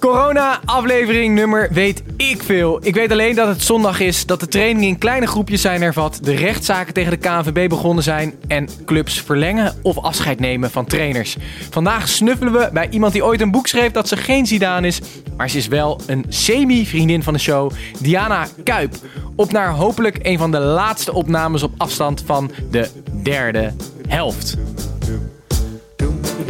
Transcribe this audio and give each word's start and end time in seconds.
Corona-aflevering 0.00 1.34
nummer 1.34 1.68
weet 1.72 2.02
ik 2.16 2.42
veel. 2.42 2.78
Ik 2.82 2.94
weet 2.94 3.12
alleen 3.12 3.34
dat 3.34 3.48
het 3.48 3.62
zondag 3.62 4.00
is, 4.00 4.26
dat 4.26 4.40
de 4.40 4.48
trainingen 4.48 4.88
in 4.88 4.98
kleine 4.98 5.26
groepjes 5.26 5.60
zijn 5.60 5.82
hervat, 5.82 6.18
de 6.22 6.34
rechtszaken 6.34 6.94
tegen 6.94 7.10
de 7.10 7.16
KNVB 7.16 7.68
begonnen 7.68 8.04
zijn 8.04 8.34
en 8.48 8.68
clubs 8.84 9.20
verlengen 9.20 9.74
of 9.82 9.98
afscheid 9.98 10.40
nemen 10.40 10.70
van 10.70 10.84
trainers. 10.84 11.36
Vandaag 11.70 12.08
snuffelen 12.08 12.52
we 12.52 12.70
bij 12.72 12.88
iemand 12.88 13.12
die 13.12 13.24
ooit 13.24 13.40
een 13.40 13.50
boek 13.50 13.66
schreef 13.66 13.90
dat 13.92 14.08
ze 14.08 14.16
geen 14.16 14.46
Zidane 14.46 14.86
is, 14.86 15.00
maar 15.36 15.50
ze 15.50 15.56
is 15.56 15.68
wel 15.68 16.00
een 16.06 16.24
semi-vriendin 16.28 17.22
van 17.22 17.32
de 17.32 17.40
show, 17.40 17.70
Diana 17.98 18.46
Kuip. 18.64 18.94
Op 19.36 19.52
naar 19.52 19.70
hopelijk 19.70 20.18
een 20.22 20.38
van 20.38 20.50
de 20.50 20.58
laatste 20.58 21.12
opnames 21.12 21.62
op 21.62 21.72
afstand 21.76 22.22
van 22.26 22.50
de 22.70 22.88
derde 23.22 23.72
helft. 24.08 24.56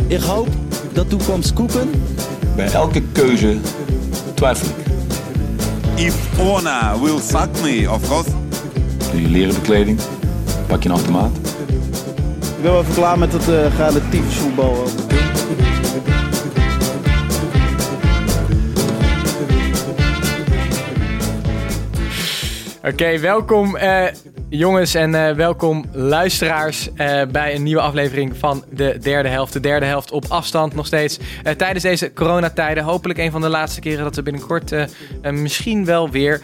Ik 0.06 0.20
hoop 0.20 0.48
dat 0.92 1.10
toekomst 1.10 1.52
koeken. 1.52 1.90
Bij 2.60 2.72
elke 2.72 3.02
keuze 3.12 3.56
twijfel 4.34 4.68
ik. 4.68 4.86
If 6.04 6.38
Ona 6.38 7.00
will 7.00 7.18
fuck 7.18 7.48
me, 7.62 7.90
of 7.90 8.08
course. 8.08 8.30
Doe 9.10 9.22
je 9.22 9.28
leren 9.28 9.54
bekleding, 9.54 10.00
pak 10.66 10.82
je 10.82 10.88
een 10.88 10.94
automaat. 10.94 11.30
Ik 12.56 12.62
ben 12.62 12.72
wel 12.72 12.80
even 12.80 12.94
klaar 12.94 13.18
met 13.18 13.32
het 13.32 13.48
uh, 13.48 13.76
relatief 13.76 14.38
voetbal. 14.38 14.84
Oké, 22.84 23.18
welkom 23.18 23.76
uh, 23.76 24.04
jongens 24.50 24.94
en 24.94 25.14
uh, 25.14 25.30
welkom 25.30 25.84
luisteraars 25.92 26.88
uh, 26.88 27.22
bij 27.32 27.54
een 27.54 27.62
nieuwe 27.62 27.80
aflevering 27.80 28.36
van 28.36 28.64
de 28.70 28.98
derde 29.00 29.28
helft. 29.28 29.52
De 29.52 29.60
derde 29.60 29.86
helft 29.86 30.10
op 30.10 30.24
afstand 30.28 30.74
nog 30.74 30.86
steeds 30.86 31.18
tijdens 31.56 31.82
deze 31.82 32.12
coronatijden. 32.12 32.84
Hopelijk 32.84 33.18
een 33.18 33.30
van 33.30 33.40
de 33.40 33.48
laatste 33.48 33.80
keren 33.80 34.04
dat 34.04 34.16
we 34.16 34.22
binnenkort 34.22 34.74
misschien 35.22 35.84
wel 35.84 36.10
weer 36.10 36.40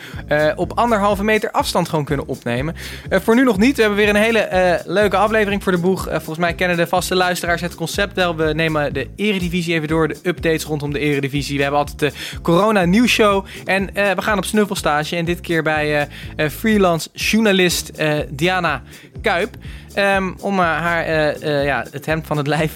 op 0.56 0.72
anderhalve 0.75 1.25
meter 1.25 1.50
afstand 1.50 1.89
gewoon 1.89 2.05
kunnen 2.05 2.28
opnemen. 2.28 2.75
voor 3.11 3.34
nu 3.34 3.44
nog 3.44 3.58
niet. 3.58 3.77
We 3.77 3.81
hebben 3.81 3.98
weer 3.98 4.09
een 4.09 4.16
hele 4.16 4.83
leuke 4.84 5.16
aflevering 5.16 5.62
voor 5.62 5.72
de 5.72 5.78
boeg. 5.78 6.09
volgens 6.11 6.38
mij 6.38 6.55
kennen 6.55 6.77
de 6.77 6.86
vaste 6.86 7.14
luisteraars 7.14 7.61
het 7.61 7.75
concept 7.75 8.14
wel. 8.14 8.36
We 8.36 8.53
nemen 8.53 8.92
de 8.92 9.09
eredivisie 9.16 9.75
even 9.75 9.88
door, 9.88 10.09
de 10.09 10.16
updates 10.22 10.64
rondom 10.64 10.92
de 10.92 10.98
eredivisie. 10.98 11.56
We 11.56 11.62
hebben 11.62 11.81
altijd 11.81 11.98
de 11.98 12.12
corona 12.42 12.84
nieuwsshow 12.84 13.44
en 13.64 13.91
we 13.94 14.22
gaan 14.22 14.38
op 14.38 14.44
snuffelstage 14.44 15.16
en 15.16 15.25
dit 15.25 15.41
keer 15.41 15.62
bij 15.62 16.09
freelance 16.50 17.09
journalist 17.12 17.95
Diana 18.30 18.83
Kuip. 19.22 19.56
Um, 19.97 20.36
om 20.41 20.58
uh, 20.58 20.64
haar 20.64 21.41
ja, 21.64 21.86
het 21.91 22.06
hemd 22.06 22.27
van 22.27 22.36
het 22.36 22.47
lijf 22.47 22.75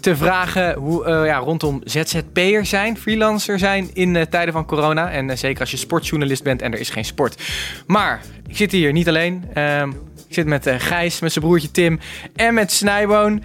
te 0.00 0.16
vragen 0.16 0.74
hoe, 0.74 1.08
ja, 1.08 1.36
rondom 1.36 1.80
ZZP'er 1.84 2.66
zijn, 2.66 2.98
freelancer 2.98 3.58
zijn 3.58 3.90
in 3.92 4.26
tijden 4.30 4.52
van 4.52 4.66
corona. 4.66 5.10
En 5.10 5.38
zeker 5.38 5.60
als 5.60 5.70
je 5.70 5.76
sportjournalist 5.76 6.42
bent 6.42 6.62
en 6.62 6.72
er 6.72 6.80
is 6.80 6.90
geen 6.90 7.04
sport. 7.04 7.42
Maar 7.86 8.20
ik 8.46 8.56
zit 8.56 8.72
hier 8.72 8.92
niet 8.92 9.08
alleen. 9.08 9.44
Um, 9.54 9.90
ik 10.28 10.34
zit 10.34 10.46
met 10.46 10.70
Gijs, 10.78 11.20
met 11.20 11.32
zijn 11.32 11.44
broertje 11.44 11.70
Tim 11.70 12.00
en 12.36 12.54
met 12.54 12.72
Snijboon. 12.72 13.42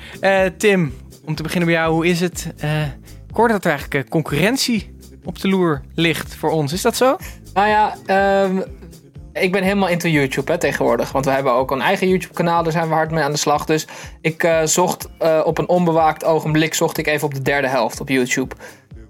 Tim, 0.58 0.94
om 1.25 1.36
te 1.36 1.44
beginnen 1.44 1.70
bij 1.70 1.77
jou, 1.77 1.94
hoe 1.94 2.08
is 2.08 2.20
het? 2.20 2.53
ik 3.33 3.39
hoorde 3.39 3.53
dat 3.53 3.64
er 3.64 3.72
eigenlijk 3.72 4.09
concurrentie 4.09 4.95
op 5.23 5.39
de 5.39 5.48
loer 5.48 5.81
ligt 5.95 6.36
voor 6.36 6.52
ons. 6.52 6.73
Is 6.73 6.81
dat 6.81 6.95
zo? 6.95 7.17
Nou 7.53 7.67
ja, 7.67 7.95
um, 8.44 8.64
ik 9.34 9.52
ben 9.52 9.64
helemaal 9.64 9.89
into 9.89 10.09
YouTube 10.09 10.52
hè, 10.52 10.58
tegenwoordig. 10.58 11.12
Want 11.12 11.26
we 11.26 11.31
hebben 11.31 11.53
ook 11.53 11.72
een 11.72 11.81
eigen 11.81 12.08
YouTube-kanaal. 12.08 12.64
Daar 12.64 12.72
zijn 12.72 12.88
we 12.88 12.94
hard 12.94 13.12
mee 13.12 13.23
aan 13.23 13.31
de 13.31 13.38
slag. 13.38 13.66
Dus 13.66 13.88
ik 14.22 14.44
uh, 14.44 14.64
zocht 14.64 15.09
uh, 15.22 15.42
op 15.45 15.58
een 15.58 15.70
onbewaakt 15.70 16.26
ogenblik... 16.26 16.73
zocht 16.73 16.98
ik 16.98 17.08
even 17.08 17.28
op 17.28 17.34
de 17.34 17.42
derde 17.42 17.67
helft 17.67 18.00
op 18.00 18.09
YouTube. 18.09 18.56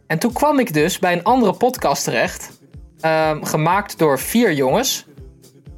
En 0.07 0.19
toen 0.19 0.33
kwam 0.33 0.59
ik 0.59 0.73
dus 0.73 0.99
bij 0.99 1.13
een 1.13 1.23
andere 1.23 1.53
podcast 1.53 2.03
terecht. 2.03 2.61
Uh, 3.01 3.31
gemaakt 3.41 3.97
door 3.97 4.19
vier 4.19 4.53
jongens. 4.53 5.05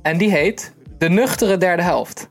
En 0.01 0.17
die 0.17 0.31
heet 0.31 0.73
De 0.97 1.09
Nuchtere 1.09 1.57
Derde 1.57 1.83
Helft. 1.83 2.27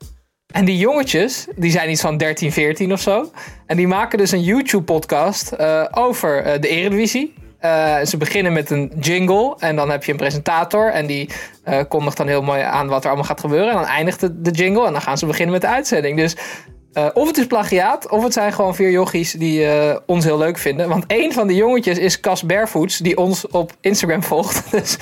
En 0.46 0.64
die 0.64 0.78
jongetjes, 0.78 1.46
die 1.56 1.70
zijn 1.70 1.90
iets 1.90 2.00
van 2.00 2.16
13, 2.16 2.52
14 2.52 2.92
of 2.92 3.00
zo. 3.00 3.30
En 3.66 3.76
die 3.76 3.88
maken 3.88 4.18
dus 4.18 4.32
een 4.32 4.42
YouTube-podcast 4.42 5.52
uh, 5.60 5.84
over 5.90 6.60
de 6.60 6.68
Eredivisie. 6.68 7.34
Uh, 7.64 8.04
ze 8.04 8.16
beginnen 8.16 8.52
met 8.52 8.70
een 8.70 8.92
jingle 9.00 9.56
en 9.58 9.76
dan 9.76 9.90
heb 9.90 10.04
je 10.04 10.12
een 10.12 10.18
presentator 10.18 10.90
en 10.90 11.06
die 11.06 11.30
uh, 11.68 11.80
kondigt 11.88 12.16
dan 12.16 12.26
heel 12.26 12.42
mooi 12.42 12.60
aan 12.60 12.88
wat 12.88 13.02
er 13.02 13.06
allemaal 13.06 13.26
gaat 13.26 13.40
gebeuren. 13.40 13.68
En 13.68 13.74
dan 13.74 13.84
eindigt 13.84 14.20
de, 14.20 14.40
de 14.40 14.50
jingle 14.50 14.86
en 14.86 14.92
dan 14.92 15.02
gaan 15.02 15.18
ze 15.18 15.26
beginnen 15.26 15.52
met 15.52 15.62
de 15.62 15.68
uitzending. 15.68 16.16
Dus 16.16 16.36
uh, 16.94 17.06
of 17.14 17.26
het 17.26 17.38
is 17.38 17.46
plagiaat, 17.46 18.08
of 18.08 18.22
het 18.22 18.32
zijn 18.32 18.52
gewoon 18.52 18.74
vier 18.74 18.90
jochies 18.90 19.32
die 19.32 19.60
uh, 19.60 19.96
ons 20.06 20.24
heel 20.24 20.38
leuk 20.38 20.58
vinden. 20.58 20.88
Want 20.88 21.04
één 21.06 21.32
van 21.32 21.46
de 21.46 21.54
jongetjes 21.54 21.98
is 21.98 22.20
Cas 22.20 22.42
Barefoots, 22.42 22.98
die 22.98 23.16
ons 23.16 23.46
op 23.46 23.72
Instagram 23.80 24.22
volgt. 24.22 24.62
Dus 24.70 24.96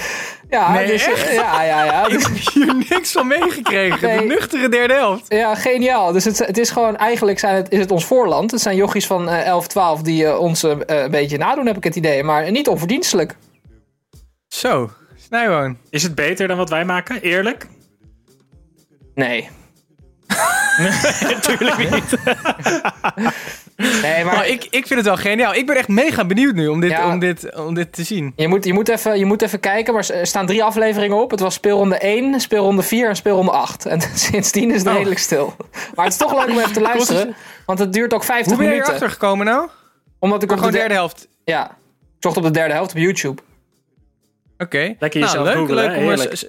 ja, 0.51 0.73
nee, 0.73 0.87
dus, 0.87 1.07
echt? 1.07 1.33
ja, 1.43 1.63
ja, 1.63 1.85
ja. 1.85 2.07
Ik 2.09 2.23
heb 2.23 2.37
hier 2.53 2.75
niks 2.89 3.13
van 3.13 3.27
meegekregen. 3.27 4.09
Nee. 4.09 4.19
De 4.19 4.25
nuchtere 4.25 4.69
derde 4.69 4.95
helft. 4.95 5.25
Ja, 5.29 5.55
geniaal. 5.55 6.13
Dus 6.13 6.25
het, 6.25 6.39
het 6.39 6.59
is 6.59 6.71
gewoon, 6.71 6.97
eigenlijk 6.97 7.39
zijn 7.39 7.55
het, 7.55 7.71
is 7.71 7.79
het 7.79 7.91
ons 7.91 8.05
voorland. 8.05 8.51
Het 8.51 8.61
zijn 8.61 8.77
jochies 8.77 9.07
van 9.07 9.29
uh, 9.29 9.47
11, 9.47 9.67
12 9.67 10.03
die 10.03 10.25
uh, 10.25 10.39
ons 10.39 10.65
uh, 10.65 10.77
een 10.87 11.11
beetje 11.11 11.39
nadoen, 11.39 11.67
heb 11.67 11.77
ik 11.77 11.85
het 11.85 11.97
idee. 11.97 12.23
Maar 12.23 12.51
niet 12.51 12.69
onverdienstelijk. 12.69 13.37
Zo, 14.49 14.91
Snijwoon. 15.17 15.77
Is 15.91 16.03
het 16.03 16.15
beter 16.15 16.49
dan 16.49 16.57
wat 16.57 16.71
wij 16.71 16.85
maken? 16.85 17.21
Eerlijk? 17.21 17.67
Nee. 19.15 19.49
Natuurlijk 21.21 21.79
niet. 21.91 22.17
nee, 24.03 24.25
maar, 24.25 24.35
maar 24.35 24.49
ik, 24.49 24.65
ik 24.65 24.87
vind 24.87 24.91
het 24.95 25.05
wel 25.05 25.17
geniaal. 25.17 25.55
Ik 25.55 25.67
ben 25.67 25.77
echt 25.77 25.89
mega 25.89 26.25
benieuwd 26.25 26.55
nu 26.55 26.69
om 26.69 26.81
dit, 26.81 26.91
Ja. 26.91 27.09
om 27.13 27.19
dit, 27.19 27.55
om 27.57 27.75
dit 27.75 27.93
te 27.93 28.03
zien. 28.05 28.33
Je 28.37 28.49
moet, 28.49 28.65
je, 28.65 28.73
moet 28.73 28.89
even, 28.89 29.19
je 29.19 29.25
moet 29.25 29.43
even 29.43 29.61
kijken, 29.61 29.95
maar 29.95 30.09
er 30.11 30.27
staan 30.27 30.47
drie 30.47 30.65
afleveringen 30.65 31.17
op. 31.23 31.31
Het 31.31 31.41
was 31.41 31.55
speelronde 31.55 31.99
1, 31.99 32.41
speelronde 32.41 32.83
4 32.83 33.09
en 33.09 33.17
speelronde 33.17 33.51
8. 33.51 33.87
En 33.87 34.01
sindsdien 34.15 34.71
is 34.71 34.79
het 34.79 34.87
Oh. 34.89 34.93
redelijk 34.95 35.21
stil. 35.21 35.55
Maar 35.95 36.05
het 36.05 36.15
is 36.15 36.21
toch 36.21 36.35
leuk 36.35 36.49
om 36.49 36.59
even 36.59 36.73
te 36.73 36.81
luisteren, 36.93 37.35
want 37.67 37.79
het 37.79 37.93
duurt 37.93 38.15
ook 38.15 38.25
50 38.25 38.47
Hoe 38.47 38.57
ben 38.57 38.65
je 38.65 38.71
minuten. 38.71 38.95
erachter 38.95 39.11
gekomen 39.11 39.47
nou? 39.47 39.69
Omdat 40.19 40.43
ik 40.43 40.51
op 40.51 40.57
Gewoon 40.57 40.73
de 40.73 40.79
derde 40.79 40.95
helft. 40.95 41.29
Ja, 41.45 41.65
ik 41.71 42.17
zocht 42.19 42.37
op 42.37 42.43
de 42.43 42.51
derde 42.51 42.75
helft 42.75 42.91
op 42.91 42.97
YouTube. 42.99 43.43
Oké. 44.59 44.95
Lekker 44.99 45.21
Nou, 45.21 45.43
leuk, 45.43 45.55
googlen, 45.57 45.77
leuk 45.77 46.31
hè? 46.31 46.49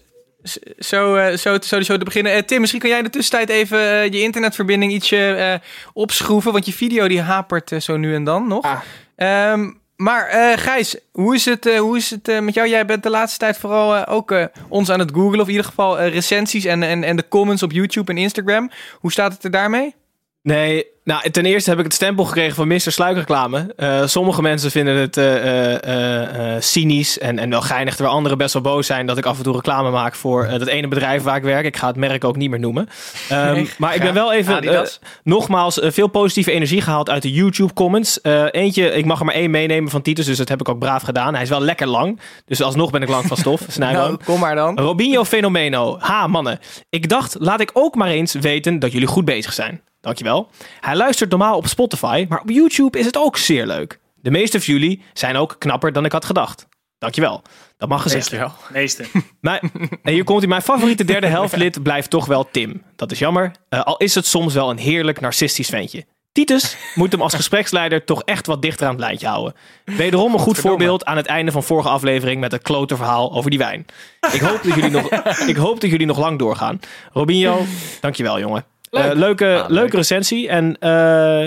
Zo, 0.80 1.16
eh, 1.16 1.38
zo, 1.38 1.58
zo, 1.62 1.82
zo 1.82 1.98
te 1.98 2.06
beginnen. 2.06 2.34
Eh, 2.34 2.42
Tim, 2.42 2.60
misschien 2.60 2.82
kan 2.82 2.90
jij 2.90 2.98
in 2.98 3.04
de 3.04 3.10
tussentijd 3.10 3.50
even 3.50 3.80
eh, 3.80 4.12
je 4.12 4.22
internetverbinding 4.22 4.92
ietsje 4.92 5.36
eh, 5.36 5.54
opschroeven. 5.94 6.52
Want 6.52 6.66
je 6.66 6.74
video 6.74 7.08
die 7.08 7.22
hapert 7.22 7.72
zo 7.80 7.98
nu 7.98 8.16
en 8.16 8.24
dan 8.24 8.48
nog. 8.48 8.66
Ah. 8.66 8.80
Ehm, 9.16 9.70
maar 9.96 10.28
eh, 10.28 10.58
Gijs, 10.58 10.98
hoe 11.12 11.36
is 11.36 11.46
het, 11.46 11.66
eh, 11.66 11.80
hoe 11.80 11.98
is 11.98 12.10
het 12.10 12.28
eh, 12.28 12.40
met 12.40 12.54
jou? 12.54 12.68
Jij 12.70 12.86
bent 12.86 13.04
de 13.04 13.10
laatste 13.10 13.40
tijd 13.40 13.58
vooral 13.58 14.08
ook 14.08 14.32
eh, 14.32 14.46
ons 14.70 14.90
aan 14.90 15.00
het 15.00 15.12
googlen. 15.14 15.40
Of 15.40 15.46
in 15.46 15.52
ieder 15.52 15.66
geval 15.66 16.02
recensies 16.02 16.66
en, 16.66 16.84
en, 16.84 17.04
en 17.04 17.16
de 17.16 17.28
comments 17.28 17.64
op 17.64 17.72
YouTube 17.72 18.12
en 18.12 18.18
Instagram. 18.18 18.72
Hoe 19.00 19.12
staat 19.12 19.34
het 19.34 19.44
er 19.44 19.52
daarmee? 19.52 19.96
Nee, 20.42 20.86
nou, 21.04 21.30
ten 21.30 21.46
eerste 21.46 21.70
heb 21.70 21.80
ik 21.80 21.86
het 21.86 21.94
stempel 21.94 22.26
gekregen 22.26 22.56
van 22.56 22.68
Mr. 22.68 22.80
Sluikreclame. 22.80 23.74
Eh 23.76 24.02
sommige 24.06 24.42
mensen 24.42 24.72
vinden 24.72 24.96
het 24.96 25.18
eh, 25.18 26.56
eh, 26.56 26.62
cynisch 26.62 27.20
en, 27.20 27.40
en 27.40 27.50
wel 27.50 27.62
geinig, 27.62 27.96
terwijl 27.96 28.16
anderen 28.16 28.38
best 28.38 28.54
wel 28.54 28.62
boos 28.62 28.88
zijn 28.88 29.06
dat 29.06 29.18
ik 29.18 29.26
af 29.26 29.38
en 29.38 29.44
toe 29.44 29.54
reclame 29.54 29.90
maak 29.90 30.16
voor 30.16 30.48
dat 30.48 30.68
ene 30.68 30.88
bedrijf 30.88 31.24
waar 31.24 31.36
ik 31.36 31.44
werk. 31.44 31.66
Ik 31.66 31.78
ga 31.78 31.88
het 31.88 31.96
merk 31.96 32.24
ook 32.24 32.36
niet 32.36 32.50
meer 32.50 32.60
noemen. 32.60 32.90
Ehm, 33.30 33.52
Nee, 33.54 33.70
maar 33.78 33.96
ik 33.96 34.02
ben 34.02 34.14
wel 34.14 34.34
even, 34.34 34.62
eh, 34.62 34.82
nogmaals, 35.24 35.80
veel 35.82 36.08
positieve 36.08 36.52
energie 36.52 36.82
gehaald 36.82 37.10
uit 37.10 37.22
de 37.22 37.32
YouTube-comments. 37.32 38.22
Eh, 38.22 38.46
eentje, 38.52 38.92
ik 38.92 39.06
mag 39.06 39.20
er 39.20 39.26
maar 39.26 39.36
één 39.36 39.52
meenemen 39.52 39.92
van 39.92 40.02
Titus, 40.02 40.26
dus 40.26 40.38
dat 40.38 40.50
heb 40.50 40.60
ik 40.60 40.70
ook 40.70 40.80
braaf 40.80 41.04
gedaan. 41.04 41.34
Hij 41.34 41.44
is 41.44 41.50
wel 41.50 41.62
lekker 41.62 41.88
lang, 41.88 42.20
dus 42.46 42.62
alsnog 42.62 42.92
ben 42.92 43.02
ik 43.02 43.10
lang 43.10 43.26
van 43.26 43.38
stof. 43.38 43.62
Nou, 43.84 44.18
kom 44.26 44.40
maar 44.40 44.56
dan. 44.56 44.80
Robinho 44.80 45.24
Fenomeno. 45.24 45.98
Ha, 46.00 46.28
mannen. 46.28 46.60
Ik 46.90 47.10
dacht, 47.10 47.36
laat 47.40 47.60
ik 47.60 47.70
ook 47.74 47.96
maar 47.96 48.08
eens 48.08 48.34
weten 48.34 48.80
dat 48.80 48.92
jullie 48.92 49.08
goed 49.08 49.26
bezig 49.26 49.54
zijn. 49.54 49.82
Dankjewel. 50.04 50.50
Hij 50.80 50.96
luistert 50.96 51.30
normaal 51.30 51.58
op 51.58 51.68
Spotify, 51.68 52.26
maar 52.30 52.42
op 52.42 52.50
YouTube 52.50 53.00
is 53.00 53.06
het 53.06 53.18
ook 53.18 53.38
zeer 53.38 53.66
leuk. 53.66 54.00
De 54.16 54.32
meeste 54.32 54.62
van 54.62 54.74
jullie 54.74 55.02
zijn 55.14 55.36
ook 55.36 55.56
knapper 55.60 55.94
dan 55.94 56.06
ik 56.06 56.12
had 56.12 56.26
gedacht. 56.26 56.68
Dankjewel. 56.98 57.42
Dat 57.78 57.90
mag 57.90 58.02
gezegd 58.02 58.30
worden. 58.30 58.52
Meeste. 58.72 59.06
Maar, 59.42 59.62
en 60.04 60.14
hier 60.14 60.24
komt 60.24 60.40
hij. 60.40 60.48
Mijn 60.48 60.62
favoriete 60.62 61.06
derde 61.06 61.28
helftlid 61.28 61.84
blijft 61.84 62.10
toch 62.10 62.26
wel 62.26 62.48
Tim. 62.52 62.82
Dat 62.96 63.12
is 63.12 63.20
jammer. 63.20 63.52
Eh, 63.70 63.84
al 63.84 63.98
is 63.98 64.16
het 64.16 64.26
soms 64.26 64.54
wel 64.54 64.70
een 64.70 64.78
heerlijk 64.78 65.20
narcistisch 65.20 65.70
ventje. 65.70 66.06
Titus 66.32 66.78
moet 66.96 67.12
hem 67.12 67.22
als 67.22 67.34
gespreksleider 67.34 68.06
toch 68.06 68.24
echt 68.24 68.48
wat 68.48 68.62
dichter 68.62 68.86
aan 68.88 68.94
het 68.94 69.02
lijntje 69.02 69.28
houden. 69.28 69.56
Wederom 69.86 70.34
een 70.34 70.40
goed 70.40 70.58
voorbeeld 70.58 71.06
aan 71.06 71.18
het 71.18 71.26
einde 71.26 71.52
van 71.52 71.64
vorige 71.64 71.90
aflevering 71.90 72.40
met 72.40 72.52
het 72.52 72.62
klote 72.62 72.96
verhaal 72.96 73.34
over 73.34 73.50
die 73.50 73.60
wijn. 73.60 73.86
Ik 74.34 74.42
hoop 74.42 74.64
dat 74.64 74.76
jullie 74.76 74.90
nog, 74.90 75.10
ik 75.54 75.56
hoop 75.56 75.82
dat 75.82 75.90
jullie 75.90 76.08
nog 76.08 76.18
lang 76.18 76.40
doorgaan. 76.40 76.80
Robinho, 77.12 77.66
dankjewel 78.00 78.40
jongen. 78.40 78.73
Leuk. 78.94 79.12
Eh, 79.12 79.18
leuke, 79.18 79.46
Ah, 79.46 79.60
leuk. 79.60 79.70
leuke 79.70 79.96
recensie. 79.96 80.48
En 80.50 80.78
eh, 80.80 80.90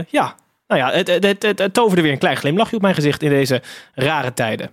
ja, 0.09 0.35
nou 0.69 0.81
ja, 0.81 0.91
het, 0.91 1.09
het, 1.09 1.43
het, 1.59 1.75
toverde 1.75 2.03
weer 2.03 2.13
een 2.13 2.19
klein 2.19 2.37
glimlachje 2.37 2.77
op 2.77 2.83
mijn 2.83 2.95
gezicht 2.95 3.23
in 3.23 3.31
deze 3.31 3.63
rare 3.95 4.35
tijden. 4.35 4.71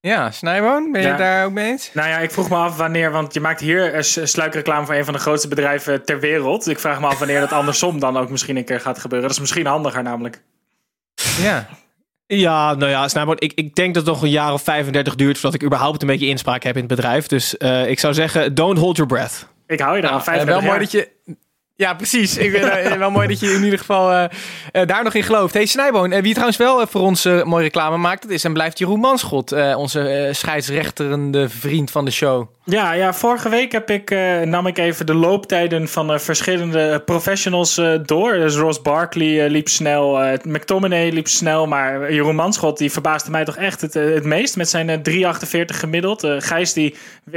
Ja, 0.00 0.30
Snijboon, 0.30 0.92
ben 0.92 1.00
je 1.00 1.06
Ja. 1.06 1.16
daar 1.16 1.44
ook 1.44 1.52
mee 1.52 1.66
eens? 1.70 1.90
Nou 1.94 2.08
ja, 2.08 2.18
ik 2.18 2.30
vroeg 2.30 2.48
me 2.48 2.56
af 2.56 2.76
wanneer, 2.76 3.10
want 3.10 3.34
je 3.34 3.40
maakt 3.40 3.60
hier 3.60 3.94
eh, 3.94 4.02
sluikreclame 4.26 4.86
voor 4.86 4.94
een 4.94 5.04
van 5.04 5.14
de 5.14 5.20
grootste 5.20 5.48
bedrijven 5.48 6.04
ter 6.04 6.20
wereld. 6.20 6.68
Ik 6.68 6.78
vraag 6.78 7.00
me 7.00 7.06
af 7.06 7.18
wanneer 7.18 7.40
dat 7.40 7.52
andersom 7.52 8.00
dan 8.00 8.16
ook 8.16 8.30
misschien 8.30 8.56
een 8.56 8.64
keer 8.64 8.80
gaat 8.80 8.98
gebeuren. 8.98 9.26
Dat 9.28 9.36
is 9.36 9.42
misschien 9.42 9.66
handiger 9.66 10.02
namelijk. 10.02 10.42
Ja. 11.40 11.66
Ja, 12.26 12.74
nou 12.74 12.90
ja, 12.90 13.08
je, 13.08 13.34
ik, 13.38 13.52
ik 13.54 13.74
denk 13.74 13.94
dat 13.94 14.04
het 14.04 14.12
nog 14.14 14.22
een 14.22 14.30
jaar 14.30 14.52
of 14.52 14.62
35 14.62 15.14
duurt 15.14 15.38
voordat 15.38 15.60
ik 15.60 15.66
überhaupt 15.66 16.02
een 16.02 16.08
beetje 16.08 16.26
inspraak 16.26 16.62
heb 16.62 16.74
in 16.74 16.84
het 16.84 16.94
bedrijf. 16.94 17.26
Dus 17.26 17.56
eh, 17.56 17.88
ik 17.90 17.98
zou 17.98 18.14
zeggen, 18.14 18.54
don't 18.54 18.78
hold 18.78 18.96
your 18.96 19.12
breath. 19.12 19.46
Ik 19.66 19.80
hou 19.80 19.96
je 19.96 20.02
daar 20.02 20.10
aan 20.10 20.18
Eh, 20.18 20.24
35 20.24 20.62
wel 20.62 20.70
mooi 20.72 20.82
dat 20.84 20.92
je. 20.92 21.08
Ja, 21.80 21.94
precies. 21.94 22.36
Ik 22.36 22.50
vind, 22.50 22.64
eh, 22.64 22.92
wel 22.92 23.10
mooi 23.10 23.28
dat 23.28 23.40
je 23.40 23.52
in 23.52 23.64
ieder 23.64 23.78
geval 23.78 24.12
eh, 24.12 24.24
eh, 24.72 24.86
daar 24.88 25.04
nog 25.04 25.14
in 25.14 25.22
gelooft. 25.22 25.54
Hey 25.54 25.66
Snijboon, 25.66 26.12
eh, 26.12 26.22
wie 26.22 26.30
trouwens 26.30 26.58
wel 26.58 26.86
voor 26.86 27.00
ons 27.00 27.24
mooie 27.24 27.62
reclame 27.62 27.96
maakt, 27.96 28.22
dat 28.22 28.30
is 28.30 28.44
en 28.44 28.52
blijft 28.52 28.78
Jeroen 28.78 29.00
Manschot. 29.00 29.52
onze 29.76 30.28
scheidsrechterende 30.32 31.48
vriend 31.48 31.90
van 31.90 32.04
de 32.04 32.10
show. 32.10 32.48
Ja, 32.64 32.92
ja, 32.92 33.14
vorige 33.14 33.48
week 33.48 33.72
heb 33.72 33.90
ik, 33.90 34.10
nam 34.44 34.66
ik 34.66 34.78
even 34.78 35.06
de 35.06 35.14
looptijden 35.14 35.88
van 35.88 36.20
verschillende 36.20 37.02
professionals 37.04 37.80
door. 38.06 38.32
Dus 38.32 38.56
Ross 38.56 38.82
Barkley 38.82 39.48
liep 39.48 39.68
snel, 39.68 40.18
McTominay 40.42 41.10
liep 41.10 41.28
snel, 41.28 41.66
maar 41.66 42.12
Jeroen 42.12 42.34
Manschot 42.34 42.78
die 42.78 42.92
verbaasde 42.92 43.30
mij 43.30 43.44
toch 43.44 43.56
echt 43.56 43.80
het, 43.80 44.24
meest 44.24 44.56
met 44.56 44.68
zijn 44.68 44.88
eh, 44.88 45.34
3,48 45.42 45.64
gemiddeld. 45.64 46.26
Gijs 46.38 46.72
die, 46.72 46.94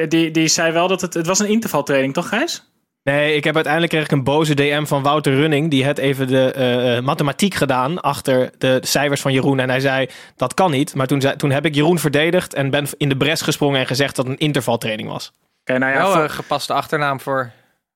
die, 0.07 0.31
die 0.31 0.48
zei 0.48 0.72
wel 0.72 0.88
dat 0.88 1.01
het, 1.01 1.13
het 1.13 1.28
was 1.28 1.40
een 1.40 1.50
intervaltraining, 1.50 2.13
toch 2.13 2.28
Gijs? 2.28 2.73
Nee, 3.04 3.36
ik 3.36 3.44
heb 3.44 3.54
uiteindelijk 3.56 3.94
kreeg 3.94 4.06
ik 4.06 4.12
een 4.12 4.24
boze 4.24 4.54
DM 4.54 4.84
van 4.86 5.04
Wouter 5.04 5.36
Running. 5.36 5.70
Die 5.70 5.86
had 5.86 5.98
even 5.98 6.28
de 6.28 6.52
eh, 6.52 6.98
eh, 6.98 7.04
mathematiek 7.04 7.54
gedaan 7.54 8.02
achter 8.02 8.52
de 8.58 8.80
cijfers 8.82 9.22
van 9.22 9.34
Jeroen. 9.34 9.60
En 9.60 9.70
hij 9.70 9.80
zei, 9.80 10.08
dat 10.36 10.54
kan 10.54 10.72
niet. 10.72 10.96
Maar 10.96 11.08
toen, 11.08 11.22
zei, 11.22 11.36
toen 11.36 11.52
heb 11.52 11.66
ik 11.66 11.76
Jeroen 11.76 12.00
verdedigd 12.00 12.54
en 12.54 12.70
ben 12.70 12.88
in 12.98 13.10
de 13.10 13.18
bres 13.18 13.42
gesprongen 13.42 13.80
en 13.80 13.88
gezegd 13.88 14.16
dat 14.16 14.26
het 14.28 14.34
een 14.34 14.46
intervaltraining 14.46 15.10
was. 15.10 15.32
Oké, 15.62 15.78
nou 15.78 15.92
ja, 15.92 15.98
wel 15.98 16.12
voor- 16.12 16.24
een 16.24 16.30
gepaste 16.30 16.74
achternaam 16.74 17.20
voor 17.20 17.52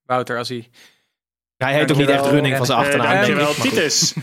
Wouter 0.06 0.38
als 0.38 0.50
hij. 0.50 0.70
Hij 1.58 1.74
heet 1.74 1.92
ook 1.92 1.98
niet 1.98 2.10
echt. 2.10 2.26
Running 2.26 2.58
van 2.58 2.66
zijn 2.66 2.78
achternaam. 2.78 3.12
dankjewel, 3.12 3.50
ik. 3.50 3.56
Titus. 3.56 4.14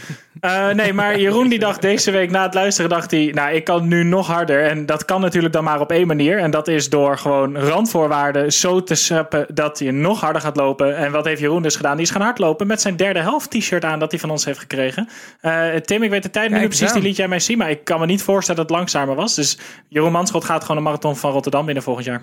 Eh, 0.41 0.69
nee, 0.69 0.93
maar 0.93 1.19
Jeroen 1.19 1.49
die 1.49 1.59
dacht 1.59 1.83
deze 1.83 2.11
week 2.11 2.31
na 2.31 2.43
het 2.43 2.55
luisteren, 2.55 2.91
dacht 2.91 3.11
hij, 3.11 3.31
nou, 3.35 3.55
ik 3.55 3.65
kan 3.65 3.89
nu 3.89 4.03
nog 4.03 4.27
harder. 4.27 4.65
En 4.65 4.87
dat 4.87 5.05
kan 5.05 5.21
natuurlijk 5.21 5.53
dan 5.53 5.65
maar 5.65 5.81
op 5.81 5.91
één 5.91 6.07
manier. 6.07 6.39
En 6.39 6.51
dat 6.51 6.69
is 6.69 6.89
door 6.89 7.19
gewoon 7.19 7.59
randvoorwaarden 7.59 8.53
zo 8.53 8.83
te 8.83 8.95
scheppen 8.95 9.47
dat 9.55 9.79
je 9.79 9.91
nog 9.91 10.21
harder 10.21 10.43
gaat 10.43 10.57
lopen. 10.57 10.97
En 10.97 11.13
wat 11.13 11.25
heeft 11.25 11.41
Jeroen 11.41 11.63
dus 11.63 11.77
gedaan? 11.77 11.97
Die 11.97 12.07
is 12.07 12.11
gaan 12.11 12.21
hardlopen 12.21 12.67
met 12.67 12.81
zijn 12.81 12.97
derde 12.97 13.21
helft 13.21 13.51
t-shirt 13.51 13.85
aan 13.85 13.99
dat 13.99 14.11
hij 14.11 14.21
van 14.21 14.31
ons 14.31 14.45
heeft 14.45 14.59
gekregen. 14.59 15.09
Eh, 15.41 15.75
Tim, 15.75 16.03
ik 16.03 16.11
weet 16.11 16.23
de 16.23 16.31
tijd 16.31 16.51
meer 16.51 16.61
precies, 16.61 16.81
eens 16.81 16.93
die 16.93 17.03
liet 17.03 17.17
jij 17.17 17.29
mij 17.29 17.41
zien. 17.41 17.59
Maar 17.59 17.71
ik 17.71 17.85
kan 17.85 18.01
me 18.01 18.07
niet 18.07 18.23
voorstellen 18.23 18.61
dat 18.61 18.71
het 18.71 18.79
langzamer 18.79 19.15
was. 19.15 19.35
Dus 19.35 19.59
Jeroen 19.89 20.13
Manschot 20.13 20.45
gaat 20.45 20.63
gewoon 20.63 20.77
een 20.77 20.83
marathon 20.83 21.17
van 21.17 21.33
Rotterdam 21.33 21.65
binnen 21.65 21.83
volgend 21.83 22.07
jaar. 22.07 22.23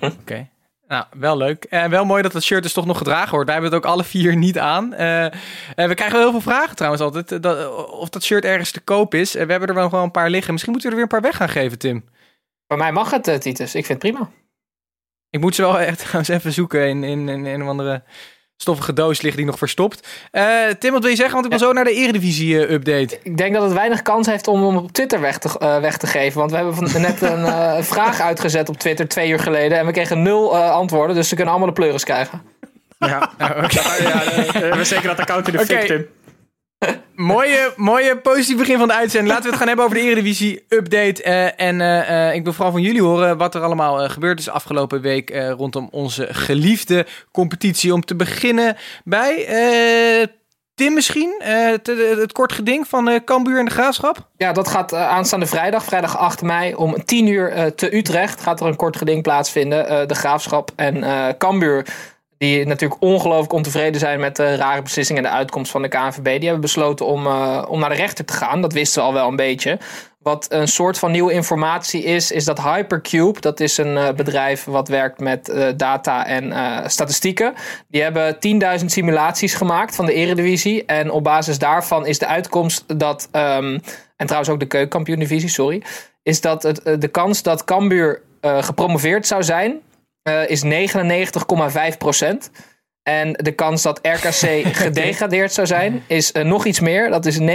Oké. 0.00 0.48
Nou, 0.88 1.04
wel 1.16 1.36
leuk. 1.36 1.64
En 1.64 1.90
wel 1.90 2.04
mooi 2.04 2.22
dat 2.22 2.32
het 2.32 2.42
shirt 2.42 2.62
dus 2.62 2.72
toch 2.72 2.86
nog 2.86 2.98
gedragen 2.98 3.30
wordt. 3.30 3.44
Wij 3.50 3.54
hebben 3.54 3.72
het 3.72 3.84
ook 3.84 3.90
alle 3.92 4.04
vier 4.04 4.36
niet 4.36 4.58
aan. 4.58 4.92
Eh, 4.94 5.26
we 5.74 5.94
krijgen 5.94 6.12
wel 6.12 6.20
heel 6.20 6.30
veel 6.30 6.52
vragen 6.52 6.76
trouwens 6.76 7.02
altijd. 7.02 7.32
eh, 7.32 7.40
Dat, 7.40 7.88
of 7.90 8.08
dat 8.08 8.22
shirt 8.24 8.44
ergens 8.44 8.70
te 8.70 8.80
koop 8.80 9.14
is. 9.14 9.32
We 9.32 9.38
hebben 9.38 9.68
er 9.68 9.74
wel 9.74 9.88
gewoon 9.88 10.04
een 10.04 10.10
paar 10.10 10.30
liggen. 10.30 10.52
Misschien 10.52 10.72
moeten 10.72 10.90
we 10.90 10.96
er 10.96 11.02
weer 11.02 11.12
een 11.14 11.20
paar 11.20 11.30
weg 11.30 11.38
gaan 11.40 11.62
geven, 11.62 11.78
Tim. 11.78 12.04
Bij 12.66 12.76
mij 12.78 12.92
mag 12.92 13.10
het, 13.10 13.22
Titus. 13.40 13.74
Ik 13.74 13.86
vind 13.86 14.02
het 14.02 14.12
prima. 14.12 14.30
Ik 15.30 15.40
moet 15.40 15.54
ze 15.54 15.62
wel 15.62 15.78
echt 15.80 15.98
trouwens 16.02 16.28
even 16.28 16.52
zoeken 16.52 16.88
in, 16.88 17.04
in, 17.04 17.28
in 17.28 17.44
een 17.44 17.62
of 17.62 17.68
andere 17.68 18.02
stoffige 18.56 18.92
doos 18.92 19.20
liggen 19.20 19.40
die 19.40 19.50
nog 19.50 19.58
verstopt. 19.58 20.08
Eh, 20.30 20.44
Tim, 20.78 20.92
wat 20.92 21.00
wil 21.00 21.10
je 21.10 21.16
zeggen? 21.16 21.34
Want 21.34 21.44
ik 21.44 21.50
wil 21.50 21.60
zo 21.60 21.72
naar 21.72 21.84
de 21.84 21.92
Eredivisie-update. 21.92 23.18
Ik 23.22 23.36
denk 23.36 23.54
dat 23.54 23.62
het 23.62 23.72
weinig 23.72 24.02
kans 24.02 24.26
heeft 24.26 24.48
om 24.48 24.66
hem 24.66 24.76
op 24.76 24.92
Twitter 24.92 25.20
weg 25.20 25.38
te, 25.38 25.58
eh, 25.58 25.78
weg 25.80 25.96
te 25.96 26.06
geven. 26.06 26.38
Want 26.38 26.50
we 26.50 26.56
hebben 26.56 26.74
van- 26.74 27.00
net 27.00 27.22
een 27.22 27.44
eh, 27.54 27.82
vraag 27.82 28.20
uitgezet 28.20 28.68
op 28.68 28.76
Twitter 28.78 29.08
twee 29.08 29.30
uur 29.30 29.38
geleden. 29.40 29.78
En 29.78 29.86
we 29.86 29.92
kregen 29.92 30.22
nul 30.22 30.56
eh, 30.56 30.70
antwoorden. 30.70 31.16
Dus 31.16 31.28
ze 31.28 31.34
kunnen 31.34 31.52
allemaal 31.52 31.72
de 31.74 31.80
pleuris 31.80 32.04
krijgen. 32.04 32.42
Ja, 32.98 33.30
ja, 33.38 33.54
eh, 33.54 34.76
we 34.76 34.84
zeker 34.84 35.08
dat 35.08 35.18
account 35.20 35.46
in 35.48 35.56
de 35.56 35.64
fik, 35.66 35.80
Tim. 35.80 36.06
mooie, 37.14 37.72
mooie 37.76 38.16
positief 38.16 38.56
begin 38.56 38.78
van 38.78 38.88
de 38.88 38.94
uitzending. 38.94 39.32
Laten 39.32 39.44
we 39.44 39.50
het 39.50 39.58
gaan 39.58 39.68
hebben 39.68 39.84
over 39.84 39.96
de 39.96 40.02
Eredivisie-update. 40.02 41.22
eh, 41.22 41.66
en 41.66 41.80
eh, 41.80 42.28
eh, 42.28 42.34
ik 42.34 42.44
wil 42.44 42.52
vooral 42.52 42.72
van 42.72 42.82
jullie 42.82 43.02
horen 43.02 43.36
wat 43.36 43.54
er 43.54 43.62
allemaal 43.62 44.08
gebeurd 44.08 44.38
is 44.38 44.48
afgelopen 44.48 45.00
week 45.00 45.30
rondom 45.56 45.88
onze 45.90 46.28
geliefde 46.30 47.06
competitie. 47.32 47.94
Om 47.94 48.04
te 48.04 48.14
beginnen 48.14 48.76
bij 49.04 49.46
Tim 50.74 50.94
misschien, 50.94 51.34
het, 51.42 51.86
het 52.16 52.32
kort 52.32 52.52
geding 52.52 52.88
van 52.88 53.24
Cambuur 53.24 53.58
en 53.58 53.64
de 53.64 53.70
Graafschap. 53.70 54.28
Ja, 54.36 54.52
dat 54.52 54.68
gaat 54.68 54.94
aanstaande 54.94 55.46
vrijdag, 55.46 55.84
vrijdag 55.84 56.18
8 56.18 56.42
mei, 56.42 56.74
om 56.74 57.04
10 57.04 57.26
uur 57.26 57.74
te 57.74 57.96
Utrecht. 57.96 58.40
Gaat 58.40 58.60
er 58.60 58.66
een 58.66 58.76
kort 58.76 58.96
geding 58.96 59.22
plaatsvinden. 59.22 60.08
De 60.08 60.14
Graafschap 60.14 60.70
en 60.76 61.04
Cambuur, 61.38 61.86
die 62.38 62.66
natuurlijk 62.66 63.02
ongelooflijk 63.02 63.52
ontevreden 63.52 64.00
zijn 64.00 64.20
met 64.20 64.36
de 64.36 64.54
rare 64.54 64.82
beslissing 64.82 65.18
en 65.18 65.24
de 65.24 65.30
uitkomst 65.30 65.70
van 65.70 65.82
de 65.82 65.88
KNVB. 65.88 66.24
Die 66.24 66.42
hebben 66.42 66.60
besloten 66.60 67.06
om, 67.06 67.26
eh, 67.26 67.64
om 67.68 67.80
naar 67.80 67.88
de 67.88 67.94
rechter 67.94 68.24
te 68.24 68.32
gaan. 68.32 68.62
Dat 68.62 68.72
wisten 68.72 69.02
we 69.02 69.08
al 69.08 69.14
wel 69.14 69.28
een 69.28 69.36
beetje. 69.36 69.78
Wat 70.18 70.46
een 70.48 70.68
soort 70.68 70.98
van 70.98 71.10
nieuwe 71.10 71.32
informatie 71.32 72.02
is, 72.02 72.30
is 72.30 72.44
dat 72.44 72.62
Hypercube, 72.62 73.40
dat 73.40 73.60
is 73.60 73.76
een 73.76 73.96
eh, 73.96 74.14
bedrijf 74.14 74.64
wat 74.64 74.88
werkt 74.88 75.20
met 75.20 75.48
eh, 75.48 75.68
data 75.76 76.26
en 76.26 76.52
statistieken. 76.90 77.54
Die 77.88 78.02
hebben 78.02 78.38
10.000 78.80 78.84
simulaties 78.90 79.54
gemaakt 79.54 79.94
van 79.94 80.06
de 80.06 80.12
Eredivisie. 80.12 80.84
En 80.84 81.10
op 81.10 81.24
basis 81.24 81.58
daarvan 81.58 82.06
is 82.06 82.18
de 82.18 82.26
uitkomst 82.26 82.98
dat, 82.98 83.28
ehm, 83.30 83.78
en 84.16 84.26
trouwens 84.26 84.52
ook 84.52 84.60
de 84.60 84.66
keukenkampioen-divisie, 84.66 85.48
sorry, 85.48 85.82
is 86.22 86.40
dat 86.40 86.62
het, 86.62 86.80
de 87.00 87.08
kans 87.08 87.42
dat 87.42 87.64
Cambuur 87.64 88.22
gepromoveerd 88.40 89.26
zou 89.26 89.42
zijn, 89.42 89.80
eh, 90.24 90.48
is 90.48 90.62
99,5 90.62 91.98
procent. 91.98 92.50
En 93.02 93.32
de 93.32 93.52
kans 93.52 93.82
dat 93.82 93.98
RKC 94.02 94.64
gedegradeerd 94.84 95.52
zou 95.52 95.66
zijn, 95.66 96.02
is 96.06 96.32
eh, 96.32 96.44
nog 96.44 96.64
iets 96.64 96.80
meer. 96.80 97.10
Dat 97.10 97.26
is 97.26 97.38
99,85 97.38 97.46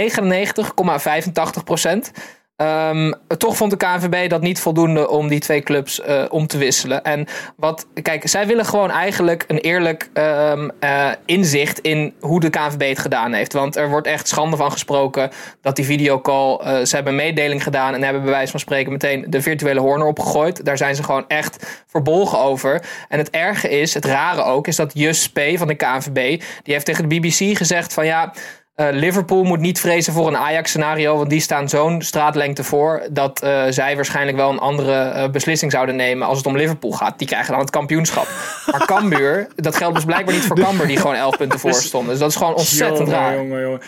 Ehm, 2.60 3.12
toch 3.38 3.56
vond 3.56 3.70
de 3.70 3.76
KNVB 3.76 4.30
dat 4.30 4.40
niet 4.40 4.60
voldoende 4.60 5.08
om 5.08 5.28
die 5.28 5.40
twee 5.40 5.62
clubs 5.62 6.00
eh, 6.00 6.24
om 6.28 6.46
te 6.46 6.58
wisselen. 6.58 7.02
En 7.04 7.26
wat, 7.56 7.86
kijk, 8.02 8.28
zij 8.28 8.46
willen 8.46 8.64
gewoon 8.64 8.90
eigenlijk 8.90 9.44
een 9.48 9.58
eerlijk 9.58 10.10
ehm, 10.12 10.68
eh, 10.80 11.08
inzicht 11.24 11.78
in 11.78 12.14
hoe 12.20 12.40
de 12.40 12.50
KNVB 12.50 12.88
het 12.88 12.98
gedaan 12.98 13.32
heeft. 13.32 13.52
Want 13.52 13.76
er 13.76 13.88
wordt 13.88 14.06
echt 14.06 14.28
schande 14.28 14.56
van 14.56 14.72
gesproken 14.72 15.30
dat 15.60 15.76
die 15.76 15.84
videocall. 15.84 16.56
eh, 16.56 16.84
ze 16.84 16.94
hebben 16.94 17.12
een 17.12 17.18
mededeling 17.18 17.62
gedaan 17.62 17.94
en 17.94 18.02
hebben 18.02 18.22
bij 18.22 18.30
wijze 18.30 18.50
van 18.50 18.60
spreken 18.60 18.92
meteen 18.92 19.24
de 19.28 19.42
virtuele 19.42 19.80
hoorn 19.80 20.00
erop 20.00 20.18
gegooid. 20.18 20.64
Daar 20.64 20.76
zijn 20.76 20.94
ze 20.94 21.02
gewoon 21.02 21.24
echt 21.28 21.82
verbolgen 21.86 22.38
over. 22.38 22.82
En 23.08 23.18
het 23.18 23.30
erge 23.30 23.68
is, 23.68 23.94
het 23.94 24.04
rare 24.04 24.42
ook, 24.42 24.66
is 24.66 24.76
dat 24.76 24.90
Jus 24.94 25.28
P. 25.28 25.40
van 25.54 25.68
de 25.68 25.74
KNVB. 25.74 26.42
die 26.62 26.74
heeft 26.74 26.86
tegen 26.86 27.08
de 27.08 27.20
BBC 27.20 27.56
gezegd 27.56 27.94
van 27.94 28.06
ja. 28.06 28.32
Eh, 28.80 28.88
Liverpool 28.92 29.42
moet 29.42 29.60
niet 29.60 29.80
vrezen 29.80 30.12
voor 30.12 30.26
een 30.26 30.36
Ajax-scenario, 30.36 31.16
want 31.16 31.30
die 31.30 31.40
staan 31.40 31.68
zo'n 31.68 32.02
straatlengte 32.02 32.64
voor 32.64 33.06
dat 33.10 33.42
eh, 33.42 33.64
zij 33.68 33.96
waarschijnlijk 33.96 34.36
wel 34.36 34.50
een 34.50 34.58
andere 34.58 34.92
eh, 34.92 35.30
beslissing 35.30 35.72
zouden 35.72 35.96
nemen 35.96 36.26
als 36.26 36.38
het 36.38 36.46
om 36.46 36.56
Liverpool 36.56 36.92
gaat. 36.92 37.18
Die 37.18 37.26
krijgen 37.26 37.50
dan 37.50 37.60
het 37.60 37.70
kampioenschap. 37.70 38.28
Maar 38.70 38.86
Cambuur, 38.86 39.48
dat 39.56 39.76
geldt 39.76 39.94
dus 39.94 40.04
blijkbaar 40.04 40.34
niet 40.34 40.44
voor 40.44 40.58
Cambuur, 40.58 40.86
die 40.86 40.96
gewoon 40.96 41.14
11 41.14 41.36
punten 41.36 41.58
voor 41.58 41.74
stonden. 41.74 42.10
Dus 42.10 42.18
dat 42.18 42.30
is 42.30 42.36
gewoon 42.36 42.54
ontzettend 42.54 42.98
Jongen, 42.98 43.12
raar. 43.12 43.34
jongen, 43.34 43.62
jongen. 43.62 43.80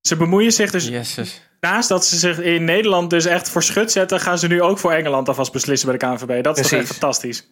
Ze 0.00 0.16
bemoeien 0.16 0.52
zich 0.52 0.70
dus 0.70 0.88
Jezus. 0.88 1.42
naast 1.60 1.88
dat 1.88 2.06
ze 2.06 2.16
zich 2.16 2.40
in 2.40 2.64
Nederland 2.64 3.10
dus 3.10 3.24
echt 3.24 3.48
voor 3.48 3.62
schut 3.62 3.92
zetten, 3.92 4.20
gaan 4.20 4.38
ze 4.38 4.46
nu 4.46 4.62
ook 4.62 4.78
voor 4.78 4.92
Engeland 4.92 5.28
alvast 5.28 5.52
beslissen 5.52 5.88
bij 5.88 5.98
de 5.98 6.06
KNVB. 6.06 6.42
Dat 6.42 6.58
is 6.58 6.68
toch 6.68 6.78
echt 6.78 6.88
fantastisch. 6.88 7.50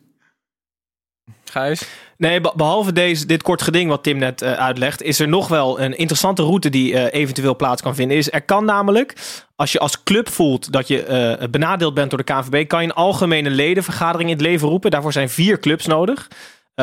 Gijs. 1.45 1.89
Nee, 2.23 2.41
be- 2.41 2.53
behalve 2.57 2.93
deze, 2.93 3.27
dit 3.27 3.43
kort 3.43 3.63
geding 3.63 3.89
wat 3.89 4.03
Tim 4.03 4.19
net 4.19 4.43
eh, 4.43 4.53
uitlegt, 4.53 5.03
is 5.03 5.21
er 5.21 5.29
nog 5.29 5.49
wel 5.49 5.81
een 5.81 5.97
interessante 5.97 6.43
route 6.43 6.71
die 6.71 6.95
eh, 6.95 7.21
eventueel 7.21 7.57
plaats 7.57 7.83
kan 7.83 7.95
vinden. 7.95 8.17
Is, 8.17 8.33
er 8.33 8.43
kan 8.43 8.65
namelijk, 8.65 9.15
als 9.57 9.73
je 9.73 9.79
als 9.79 10.03
club 10.03 10.29
voelt 10.29 10.73
dat 10.73 10.89
je 10.89 11.03
eh, 11.05 11.49
benadeeld 11.49 11.95
bent 11.95 12.11
door 12.11 12.25
de 12.25 12.33
KNVB, 12.33 12.67
kan 12.69 12.83
je 12.83 12.89
een 12.89 12.95
algemene 12.95 13.51
ledenvergadering 13.51 14.31
in 14.31 14.37
het 14.37 14.45
leven 14.47 14.69
roepen. 14.69 14.91
Daarvoor 14.91 15.13
zijn 15.13 15.29
vier 15.29 15.59
clubs 15.59 15.87
nodig. 15.87 16.29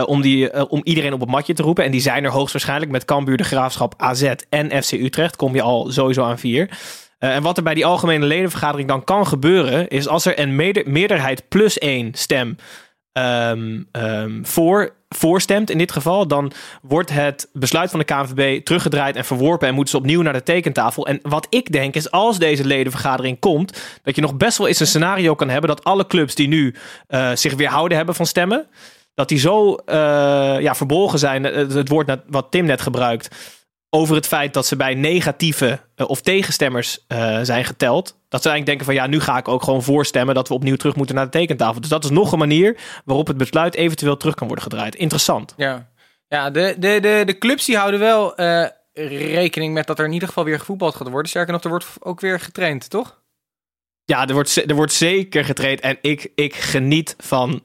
om, 0.06 0.22
die, 0.22 0.70
om 0.70 0.82
iedereen 0.84 1.14
op 1.14 1.20
het 1.20 1.30
matje 1.30 1.54
te 1.54 1.64
roepen. 1.64 1.84
En 1.84 1.92
die 1.92 2.02
zijn 2.02 2.24
er 2.24 2.32
hoogstwaarschijnlijk 2.32 2.92
met 2.92 3.06
Cambuur, 3.06 3.38
de 3.38 3.44
Graafschap, 3.44 3.94
AZ 3.98 4.34
en 4.50 4.84
FC 4.84 4.92
Utrecht. 4.92 5.36
Kom 5.36 5.56
je 5.56 5.62
al 5.62 5.92
sowieso 5.92 6.24
aan 6.24 6.40
vier. 6.40 6.70
En 7.20 7.44
wat 7.44 7.58
er 7.58 7.64
bij 7.64 7.74
die 7.74 7.86
algemene 7.86 8.26
ledenvergadering 8.26 8.88
dan 8.88 9.04
kan 9.04 9.28
gebeuren, 9.28 9.88
is 9.88 10.08
als 10.08 10.26
er 10.26 10.40
een 10.40 10.56
meerderheid 10.86 11.50
plus 11.50 11.78
één 11.78 12.14
stem 12.14 12.56
ehm, 13.12 13.84
ehm, 13.92 14.44
voor, 14.44 14.96
voorstemt 15.10 15.70
in 15.70 15.78
dit 15.78 15.92
geval, 15.92 16.28
dan 16.28 16.52
wordt 16.82 17.12
het 17.12 17.50
besluit 17.54 17.90
van 17.90 18.00
de 18.00 18.06
KNVB 18.06 18.64
teruggedraaid 18.64 19.16
en 19.16 19.26
verworpen 19.26 19.68
en 19.68 19.74
moeten 19.74 19.92
ze 19.92 20.00
opnieuw 20.00 20.22
naar 20.22 20.34
de 20.34 20.44
tekentafel. 20.44 21.08
En 21.08 21.20
wat 21.22 21.48
ik 21.50 21.72
denk 21.72 21.96
is, 21.96 22.12
als 22.12 22.40
deze 22.40 22.66
ledenvergadering 22.66 23.40
komt, 23.40 24.00
dat 24.04 24.16
je 24.16 24.22
nog 24.22 24.38
best 24.38 24.58
wel 24.58 24.68
eens 24.68 24.80
een 24.80 24.88
scenario 24.88 25.36
kan 25.36 25.50
hebben 25.50 25.70
dat 25.70 25.84
alle 25.84 26.08
clubs 26.08 26.36
die 26.36 26.48
nu 26.48 26.76
eh, 27.08 27.32
zich 27.34 27.54
weerhouden 27.54 27.98
hebben 27.98 28.16
van 28.16 28.26
stemmen, 28.26 28.68
dat 29.14 29.30
die 29.30 29.40
zo 29.40 29.76
eh, 29.76 29.96
ja, 30.60 30.76
verbolgen 30.76 31.20
zijn, 31.20 31.46
eh, 31.46 31.56
het, 31.56 31.74
het 31.74 31.90
woord 31.90 32.18
wat 32.28 32.48
Tim 32.50 32.66
net 32.66 32.82
gebruikt, 32.82 33.36
over 33.90 34.16
het 34.16 34.28
feit 34.28 34.54
dat 34.54 34.66
ze 34.66 34.76
bij 34.76 34.94
negatieve 34.94 35.80
eh, 35.96 36.10
of 36.10 36.22
tegenstemmers 36.22 37.06
eh, 37.08 37.40
zijn 37.42 37.66
geteld. 37.66 38.18
Dat 38.30 38.42
ze 38.42 38.50
eigenlijk 38.50 38.66
denken 38.66 38.86
van 38.86 38.94
ja, 38.94 39.08
nu 39.08 39.20
ga 39.20 39.38
ik 39.38 39.48
ook 39.48 39.64
gewoon 39.64 39.84
voorstemmen 39.84 40.36
dat 40.36 40.48
we 40.48 40.54
opnieuw 40.54 40.76
terug 40.76 40.96
moeten 40.96 41.16
naar 41.16 41.26
de 41.26 41.32
tekentafel. 41.32 41.82
Dus 41.82 41.90
dat 41.90 42.04
is 42.04 42.10
nog 42.10 42.32
een 42.32 42.40
manier 42.40 42.78
waarop 43.06 43.28
het 43.28 43.38
besluit 43.38 43.76
eventueel 43.76 44.18
terug 44.18 44.36
kan 44.36 44.48
worden 44.48 44.66
gedraaid. 44.66 44.96
Interessant. 44.96 45.54
Ja, 45.58 45.90
ja 46.28 46.50
de, 46.50 46.76
de, 46.78 47.00
de, 47.00 47.24
de 47.26 47.38
clubs 47.38 47.66
die 47.66 47.78
houden 47.78 48.00
wel 48.00 48.36
eh, 48.36 48.68
rekening 49.34 49.74
met 49.74 49.88
dat 49.88 50.00
er 50.00 50.06
in 50.06 50.14
ieder 50.14 50.28
geval 50.28 50.44
weer 50.44 50.60
gevoetbald 50.60 50.96
gaat 50.96 51.10
worden. 51.10 51.30
Sterker 51.30 51.54
nog, 51.54 51.64
er 51.64 51.70
wordt 51.70 51.86
ook 52.00 52.20
weer 52.20 52.40
getraind, 52.40 52.90
toch? 52.90 53.18
Ja, 54.06 54.28
er 54.28 54.34
wordt, 54.34 54.70
er 54.70 54.76
wordt 54.76 54.94
zeker 54.94 55.46
getraind. 55.46 55.80
En 55.80 55.98
ik, 56.02 56.32
ik 56.36 56.56
geniet 56.56 57.16
van 57.18 57.62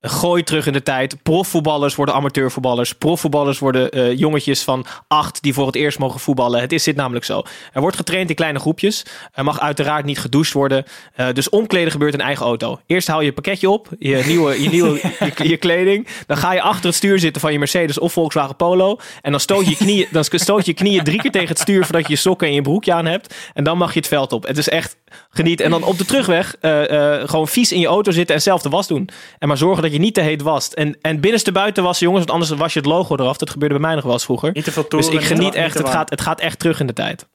gooi 0.00 0.42
terug 0.42 0.66
in 0.66 0.72
de 0.72 0.82
tijd. 0.82 1.22
Profvoetballers 1.22 1.94
worden 1.94 2.14
amateurvoetballers. 2.14 2.94
Profvoetballers 2.94 3.58
worden 3.58 3.90
eh, 3.90 4.18
jongetjes 4.18 4.62
van 4.62 4.86
acht 5.08 5.42
die 5.42 5.54
voor 5.54 5.66
het 5.66 5.74
eerst 5.74 5.98
mogen 5.98 6.20
voetballen. 6.20 6.60
Het 6.60 6.72
is 6.72 6.84
dit 6.84 6.96
namelijk 6.96 7.24
zo. 7.24 7.42
Er 7.72 7.80
wordt 7.80 7.96
getraind 7.96 8.28
in 8.28 8.34
kleine 8.34 8.58
groepjes. 8.58 9.04
Er 9.32 9.44
mag 9.44 9.60
uiteraard 9.60 10.04
niet 10.04 10.18
gedoucht 10.18 10.52
worden. 10.52 10.84
Eh, 11.14 11.26
dus 11.32 11.48
omkleden 11.48 11.92
gebeurt 11.92 12.14
in 12.14 12.20
eigen 12.20 12.46
auto. 12.46 12.80
Eerst 12.86 13.08
haal 13.08 13.20
je 13.20 13.26
je 13.26 13.32
pakketje 13.32 13.70
op, 13.70 13.88
je 13.98 14.22
nieuwe, 14.26 14.62
je, 14.62 14.68
nieuwe 14.68 15.00
je, 15.36 15.48
je 15.48 15.56
kleding. 15.56 16.06
Dan 16.26 16.36
ga 16.36 16.52
je 16.52 16.62
achter 16.62 16.86
het 16.86 16.94
stuur 16.94 17.18
zitten 17.18 17.40
van 17.40 17.52
je 17.52 17.58
Mercedes 17.58 17.98
of 17.98 18.12
Volkswagen 18.12 18.56
Polo. 18.56 18.98
En 19.20 19.30
dan 19.30 19.40
stoot 19.40 19.64
je 19.64 19.70
je 19.70 19.76
knieën, 19.76 20.06
dan 20.10 20.24
stoot 20.24 20.66
je 20.66 20.74
knieën 20.74 21.04
drie 21.04 21.20
keer 21.20 21.30
tegen 21.30 21.48
het 21.48 21.58
stuur 21.58 21.84
voordat 21.84 22.02
je 22.02 22.12
je 22.12 22.18
sokken 22.18 22.48
en 22.48 22.54
je 22.54 22.62
broekje 22.62 22.92
aan 22.92 23.06
hebt. 23.06 23.34
En 23.54 23.64
dan 23.64 23.78
mag 23.78 23.92
je 23.92 23.98
het 23.98 24.08
veld 24.08 24.32
op. 24.32 24.46
Het 24.46 24.58
is 24.58 24.68
echt 24.68 24.96
geniet. 25.30 25.60
En 25.60 25.70
dan 25.70 25.82
op 25.82 25.98
de 25.98 26.04
terugweg 26.04 26.56
eh, 26.60 26.82
gewoon 27.24 27.48
vies 27.48 27.72
in 27.72 27.80
je 27.80 27.86
auto 27.86 28.10
zitten 28.10 28.34
en 28.34 28.42
zelf 28.42 28.62
de 28.62 28.68
was 28.68 28.86
doen. 28.86 29.08
En 29.38 29.48
maar 29.48 29.56
zorgen 29.56 29.82
dat 29.82 29.89
je 29.92 29.98
niet 29.98 30.14
te 30.14 30.20
heet 30.20 30.42
wast. 30.42 30.72
En, 30.72 30.98
en 31.00 31.20
binnenste 31.20 31.52
buiten 31.52 31.82
wassen, 31.82 32.06
jongens, 32.06 32.24
want 32.24 32.38
anders 32.40 32.60
was 32.60 32.72
je 32.72 32.78
het 32.78 32.88
logo 32.88 33.16
eraf. 33.16 33.36
Dat 33.36 33.50
gebeurde 33.50 33.74
bij 33.74 33.84
mij 33.84 33.94
nog 33.94 34.04
wel 34.04 34.12
eens 34.12 34.24
vroeger. 34.24 34.50
Niet 34.52 34.64
te 34.64 34.72
veel 34.72 34.82
Dus 34.88 34.90
toeren. 34.90 35.12
ik 35.12 35.18
niet 35.18 35.38
geniet 35.38 35.54
echt. 35.54 35.78
Het 35.78 35.88
gaat, 35.88 36.10
het 36.10 36.20
gaat 36.20 36.40
echt 36.40 36.58
terug 36.58 36.80
in 36.80 36.86
de 36.86 36.92
tijd. 36.92 37.26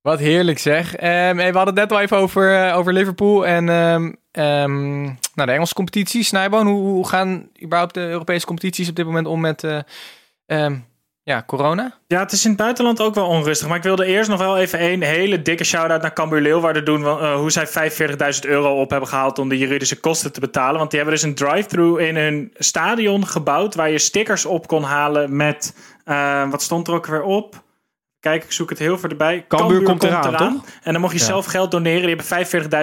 Wat 0.00 0.18
heerlijk 0.18 0.58
zeg. 0.58 0.96
Ehm, 0.96 1.36
hey, 1.36 1.50
we 1.50 1.56
hadden 1.56 1.74
het 1.74 1.74
net 1.74 1.92
al 1.92 2.00
even 2.00 2.16
over, 2.16 2.66
eh, 2.66 2.76
over 2.76 2.92
Liverpool 2.92 3.46
en 3.46 3.68
ehm, 3.68 4.12
ehm, 4.30 5.02
nou, 5.02 5.14
de 5.34 5.52
Engelse 5.52 5.74
competitie. 5.74 6.22
Snijboon, 6.22 6.66
hoe, 6.66 6.80
hoe 6.82 7.08
gaan 7.08 7.48
überhaupt 7.62 7.94
de 7.94 8.00
Europese 8.00 8.46
competities 8.46 8.88
op 8.88 8.96
dit 8.96 9.06
moment 9.06 9.26
om 9.26 9.40
met 9.40 9.64
eh, 9.64 9.78
ehm, 10.46 10.76
ja, 11.24 11.42
corona? 11.46 11.98
Ja, 12.06 12.20
het 12.20 12.32
is 12.32 12.44
in 12.44 12.50
het 12.50 12.58
buitenland 12.60 13.00
ook 13.00 13.14
wel 13.14 13.26
onrustig. 13.26 13.68
Maar 13.68 13.76
ik 13.76 13.82
wilde 13.82 14.04
eerst 14.04 14.30
nog 14.30 14.38
wel 14.38 14.58
even 14.58 14.84
een 14.84 15.02
hele 15.02 15.42
dikke 15.42 15.64
shout-out 15.64 16.02
naar 16.02 16.12
Cambuur 16.12 16.40
Leeuwarden 16.40 16.84
doen. 16.84 17.04
eh, 17.04 17.34
hoe 17.34 17.50
zij 17.50 17.66
45.000 17.66 18.40
euro 18.50 18.80
op 18.80 18.90
hebben 18.90 19.08
gehaald 19.08 19.38
om 19.38 19.48
de 19.48 19.58
juridische 19.58 20.00
kosten 20.00 20.32
te 20.32 20.40
betalen. 20.40 20.78
Want 20.78 20.90
die 20.90 20.98
hebben 21.00 21.18
dus 21.18 21.28
een 21.28 21.34
drive-thru 21.34 21.98
in 22.06 22.16
hun 22.16 22.50
stadion 22.54 23.26
gebouwd. 23.26 23.74
Waar 23.74 23.90
je 23.90 23.98
stickers 23.98 24.44
op 24.44 24.66
kon 24.66 24.82
halen 24.82 25.36
met... 25.36 25.76
eh, 26.04 26.50
wat 26.50 26.62
stond 26.62 26.88
er 26.88 26.94
ook 26.94 27.06
weer 27.06 27.22
op? 27.22 27.62
Kijk, 28.20 28.44
ik 28.44 28.52
zoek 28.52 28.70
het 28.70 28.78
heel 28.78 28.98
voor 28.98 29.08
erbij. 29.10 29.44
Cambuur 29.48 29.82
komt 29.82 30.02
eraan, 30.04 30.36
toch? 30.36 30.64
En 30.82 30.92
dan 30.92 31.00
mocht 31.00 31.12
je 31.12 31.18
Ja. 31.18 31.24
zelf 31.24 31.46
geld 31.46 31.70
doneren. 31.70 32.00
Die 32.00 32.08
hebben 32.16 32.26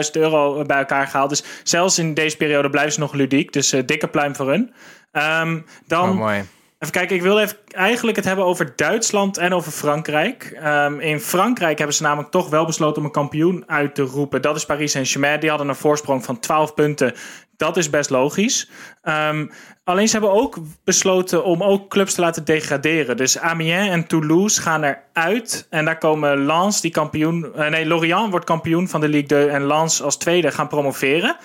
45.000 0.06 0.12
euro 0.22 0.64
bij 0.66 0.78
elkaar 0.78 1.08
gehaald. 1.08 1.30
Dus 1.30 1.44
zelfs 1.64 2.00
in 2.00 2.14
deze 2.14 2.38
periode 2.38 2.70
blijven 2.70 2.94
ze 2.94 3.00
nog 3.00 3.14
ludiek. 3.14 3.54
Dus 3.54 3.72
eh, 3.72 3.82
dikke 3.86 4.08
pluim 4.08 4.36
voor 4.36 4.48
hun. 4.50 4.74
Ehm, 5.12 5.60
dan 5.88 6.10
Oh, 6.10 6.16
mooi. 6.16 6.44
Even 6.82 6.94
kijken, 6.94 7.16
ik 7.16 7.22
wil 7.22 7.40
even 7.40 7.58
eigenlijk 7.68 8.18
het 8.18 8.26
hebben 8.26 8.46
over 8.46 8.74
Duitsland 8.76 9.38
en 9.38 9.54
over 9.54 9.72
Frankrijk. 9.72 10.58
Ehm, 10.62 11.00
in 11.00 11.20
Frankrijk 11.20 11.78
hebben 11.78 11.96
ze 11.96 12.04
namelijk 12.04 12.32
toch 12.32 12.50
wel 12.50 12.66
besloten 12.66 12.98
om 12.98 13.06
een 13.06 13.12
kampioen 13.12 13.64
uit 13.68 13.96
te 13.96 14.02
roepen. 14.02 14.42
Dat 14.42 14.56
is 14.56 14.66
Paris 14.66 14.92
Saint-Germain. 14.92 15.40
Die 15.40 15.50
hadden 15.50 15.68
een 15.68 15.76
voorsprong 15.76 16.26
van 16.26 16.40
12 16.40 16.74
punten. 16.74 17.14
Dat 17.58 17.78
is 17.78 17.90
best 17.90 18.10
logisch. 18.10 18.70
Ehm, 19.02 19.48
alleen 19.84 20.08
ze 20.08 20.12
hebben 20.18 20.32
ook 20.34 20.58
besloten 20.84 21.44
om 21.44 21.64
ook 21.64 21.90
clubs 21.90 22.14
te 22.14 22.22
laten 22.22 22.46
degraderen. 22.46 23.18
Dus 23.18 23.40
Amiens 23.40 23.90
en 23.90 24.08
Toulouse 24.08 24.62
gaan 24.62 24.84
eruit. 24.84 25.68
En 25.70 25.86
daar 25.86 25.98
komen 25.98 26.46
Lens, 26.46 26.82
die 26.82 26.92
kampioen... 26.92 27.54
eh, 27.56 27.70
nee, 27.70 27.86
Lorient 27.86 28.30
wordt 28.30 28.46
kampioen 28.46 28.88
van 28.88 29.02
de 29.02 29.08
Ligue 29.08 29.28
2. 29.28 29.48
En 29.48 29.68
Lens 29.68 30.02
als 30.02 30.18
tweede 30.18 30.52
gaan 30.52 30.68
promoveren. 30.68 31.36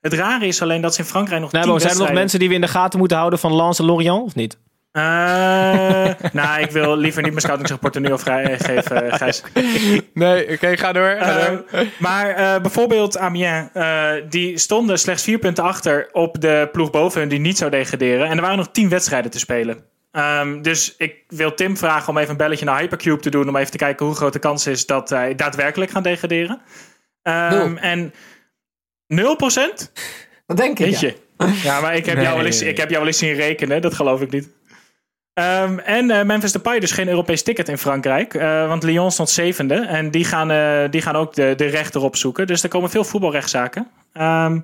Het 0.00 0.12
rare 0.12 0.46
is 0.46 0.62
alleen 0.62 0.80
dat 0.80 0.94
ze 0.94 1.00
in 1.00 1.06
Frankrijk 1.06 1.40
nog 1.40 1.52
Nou, 1.52 1.64
tien 1.64 1.80
zijn 1.80 1.92
er 1.92 1.98
nog 1.98 2.12
mensen 2.12 2.38
die 2.38 2.48
we 2.48 2.54
in 2.54 2.60
de 2.60 2.68
gaten 2.68 2.98
moeten 2.98 3.16
houden 3.16 3.38
van 3.38 3.52
Lance 3.52 3.82
en 3.82 3.88
Lorient 3.88 4.22
of 4.22 4.34
niet? 4.34 4.58
Eh, 4.92 6.08
nou, 6.32 6.60
ik 6.62 6.70
wil 6.70 6.96
liever 6.96 7.22
niet 7.22 7.30
mijn 7.30 7.42
scoutingsrapport 7.42 7.94
er 7.94 8.00
nu 8.00 8.12
over 8.12 8.26
geven, 8.58 9.10
eh, 9.10 9.14
Gijs. 9.18 9.42
Nee, 10.14 10.52
oké, 10.52 10.76
ga 10.76 10.92
door. 10.92 11.16
Ga 11.20 11.38
Eh, 11.38 11.46
door. 11.46 11.64
maar 11.98 12.28
eh, 12.30 12.60
bijvoorbeeld 12.60 13.18
Amiens, 13.18 13.68
eh, 13.72 14.10
die 14.28 14.58
stonden 14.58 14.98
slechts 14.98 15.22
vier 15.22 15.38
punten 15.38 15.64
achter 15.64 16.08
op 16.12 16.40
de 16.40 16.68
ploeg 16.72 16.90
boven 16.90 17.20
hun 17.20 17.28
die 17.28 17.38
niet 17.38 17.58
zou 17.58 17.70
degraderen. 17.70 18.26
En 18.28 18.36
er 18.36 18.42
waren 18.42 18.56
nog 18.56 18.70
tien 18.70 18.88
wedstrijden 18.88 19.30
te 19.30 19.38
spelen. 19.38 19.84
Ehm, 20.12 20.62
dus 20.62 20.94
ik 20.98 21.14
wil 21.28 21.54
Tim 21.54 21.76
vragen 21.76 22.08
om 22.08 22.18
even 22.18 22.30
een 22.30 22.36
belletje 22.36 22.64
naar 22.64 22.78
Hypercube 22.80 23.20
te 23.22 23.30
doen. 23.30 23.48
Om 23.48 23.56
even 23.56 23.70
te 23.70 23.76
kijken 23.76 24.06
hoe 24.06 24.14
groot 24.14 24.32
de 24.32 24.38
kans 24.38 24.66
is 24.66 24.86
dat 24.86 25.10
hij 25.10 25.34
daadwerkelijk 25.34 25.90
gaan 25.90 26.02
degraderen. 26.02 26.60
Ehm, 27.22 27.54
Nul. 27.54 27.76
en 27.78 28.12
0%? 29.06 29.92
Dat 30.46 30.56
denk 30.56 30.78
ik. 30.78 30.84
Weet 30.86 31.00
ja. 31.00 31.08
je? 31.08 31.20
Ja, 31.62 31.80
maar 31.80 31.96
ik 31.96 32.06
heb, 32.06 32.14
Nee. 32.14 32.24
jou 32.24 32.36
wel 32.36 32.46
eens, 32.46 32.62
ik 32.62 32.76
heb 32.76 32.88
jou 32.88 32.98
wel 32.98 33.06
eens 33.08 33.18
zien 33.18 33.34
rekenen. 33.34 33.82
Dat 33.82 33.94
geloof 33.94 34.20
ik 34.20 34.30
niet. 34.30 34.48
Ehm, 35.34 35.78
en 35.78 36.10
eh, 36.10 36.24
Memphis 36.24 36.52
Depay 36.52 36.80
dus 36.80 36.90
geen 36.90 37.08
Europees 37.08 37.42
ticket 37.42 37.68
in 37.68 37.78
Frankrijk. 37.78 38.34
eh, 38.34 38.68
want 38.68 38.82
Lyon 38.82 39.10
stond 39.10 39.30
zevende. 39.30 39.74
En 39.74 40.10
die 40.10 40.24
gaan, 40.24 40.50
eh, 40.50 40.90
die 40.90 41.02
gaan 41.02 41.16
ook 41.16 41.34
de, 41.34 41.52
de 41.56 41.66
rechter 41.66 42.02
opzoeken. 42.02 42.46
Dus 42.46 42.62
er 42.62 42.68
komen 42.68 42.90
veel 42.90 43.04
voetbalrechtszaken. 43.04 43.90
Ehm, 44.12 44.60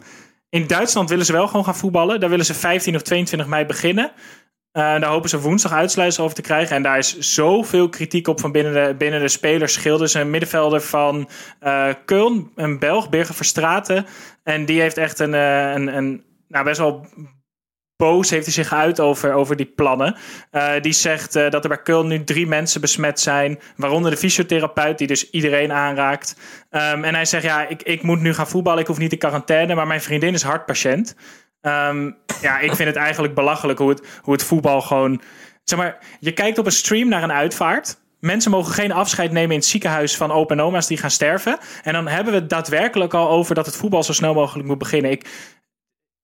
in 0.49 0.67
Duitsland 0.67 1.09
willen 1.09 1.25
ze 1.25 1.33
wel 1.33 1.47
gewoon 1.47 1.65
gaan 1.65 1.77
voetballen. 1.77 2.21
Daar 2.21 2.31
willen 2.31 2.45
ze 2.45 2.55
15 2.55 2.95
of 2.95 3.03
22 3.03 3.49
mei 3.49 3.65
beginnen. 3.67 4.11
Daar 4.73 5.05
hopen 5.05 5.29
ze 5.29 5.41
woensdag 5.41 5.73
uitsluitsel 5.73 6.25
over 6.25 6.37
te 6.37 6.43
krijgen. 6.43 6.77
En 6.77 6.83
daar 6.83 6.99
is 6.99 7.19
zoveel 7.19 7.89
kritiek 7.89 8.29
op 8.29 8.41
van 8.41 8.53
binnen 8.53 8.73
de, 8.73 8.95
binnen 8.95 9.21
de 9.21 9.29
spelers. 9.29 9.73
Schilders 9.73 10.15
een 10.15 10.31
middenvelder 10.31 10.81
van 10.81 11.29
Köln, 12.05 12.55
een 12.55 12.79
Belg, 12.79 13.09
Birger 13.09 13.35
Verstraten. 13.35 14.07
En 14.43 14.65
die 14.65 14.81
heeft 14.81 14.97
echt 14.97 15.19
een, 15.19 15.33
een, 15.33 15.97
een 15.97 16.25
nou, 16.49 16.65
best 16.65 16.79
wel 16.79 17.07
boos 17.99 18.31
heeft 18.31 18.45
hij 18.45 18.55
zich 18.55 18.73
uit 18.73 19.01
over, 19.01 19.33
over 19.33 19.57
die 19.57 19.67
plannen. 19.67 20.17
Eh, 20.51 20.73
die 20.81 20.93
zegt 20.93 21.37
eh, 21.37 21.51
dat 21.51 21.65
er 21.65 21.69
bij 21.69 21.81
Köln 21.81 22.07
nu 22.07 22.25
drie 22.25 22.47
mensen 22.47 22.81
besmet 22.81 23.21
zijn. 23.21 23.59
Waaronder 23.77 24.11
de 24.11 24.17
fysiotherapeut, 24.17 24.99
die 24.99 25.07
dus 25.07 25.31
iedereen 25.31 25.73
aanraakt. 25.73 26.37
Ehm, 26.71 27.05
en 27.05 27.15
hij 27.15 27.25
zegt, 27.25 27.45
ja, 27.45 27.67
ik, 27.67 27.83
ik 27.83 28.03
moet 28.03 28.21
nu 28.21 28.35
gaan 28.35 28.49
voetballen. 28.49 28.81
Ik 28.81 28.87
hoef 28.87 28.99
niet 28.99 29.13
in 29.13 29.19
quarantaine, 29.19 29.75
maar 29.75 29.87
mijn 29.87 30.01
vriendin 30.01 30.35
is 30.35 30.43
hartpatiënt. 30.43 31.17
Ehm, 31.61 32.11
ja, 32.41 32.59
ik 32.59 32.75
vind 32.75 32.89
het 32.89 32.97
eigenlijk 32.97 33.35
belachelijk 33.35 33.79
hoe 33.79 33.89
het, 33.89 34.03
hoe 34.23 34.33
het 34.33 34.45
voetbal 34.45 34.81
gewoon... 34.81 35.21
Zeg 35.65 35.79
maar, 35.79 35.99
je 36.21 36.33
kijkt 36.33 36.59
op 36.59 36.67
een 36.67 36.73
stream 36.73 37.09
naar 37.09 37.23
een 37.23 37.33
uitvaart. 37.33 37.99
Mensen 38.21 38.51
mogen 38.51 38.73
geen 38.73 38.93
afscheid 38.93 39.33
nemen 39.33 39.51
in 39.51 39.59
het 39.59 39.67
ziekenhuis 39.69 40.17
van 40.17 40.31
opa 40.31 40.55
en 40.55 40.61
oma's 40.61 40.87
die 40.87 40.97
gaan 40.97 41.11
sterven. 41.11 41.59
En 41.83 41.93
dan 41.93 42.09
hebben 42.09 42.33
we 42.33 42.39
het 42.39 42.51
daadwerkelijk 42.51 43.15
al 43.15 43.29
over 43.29 43.55
dat 43.55 43.67
het 43.67 43.77
voetbal 43.77 44.03
zo 44.03 44.13
snel 44.13 44.35
mogelijk 44.35 44.69
moet 44.69 44.79
beginnen. 44.79 45.11
Ik, 45.11 45.27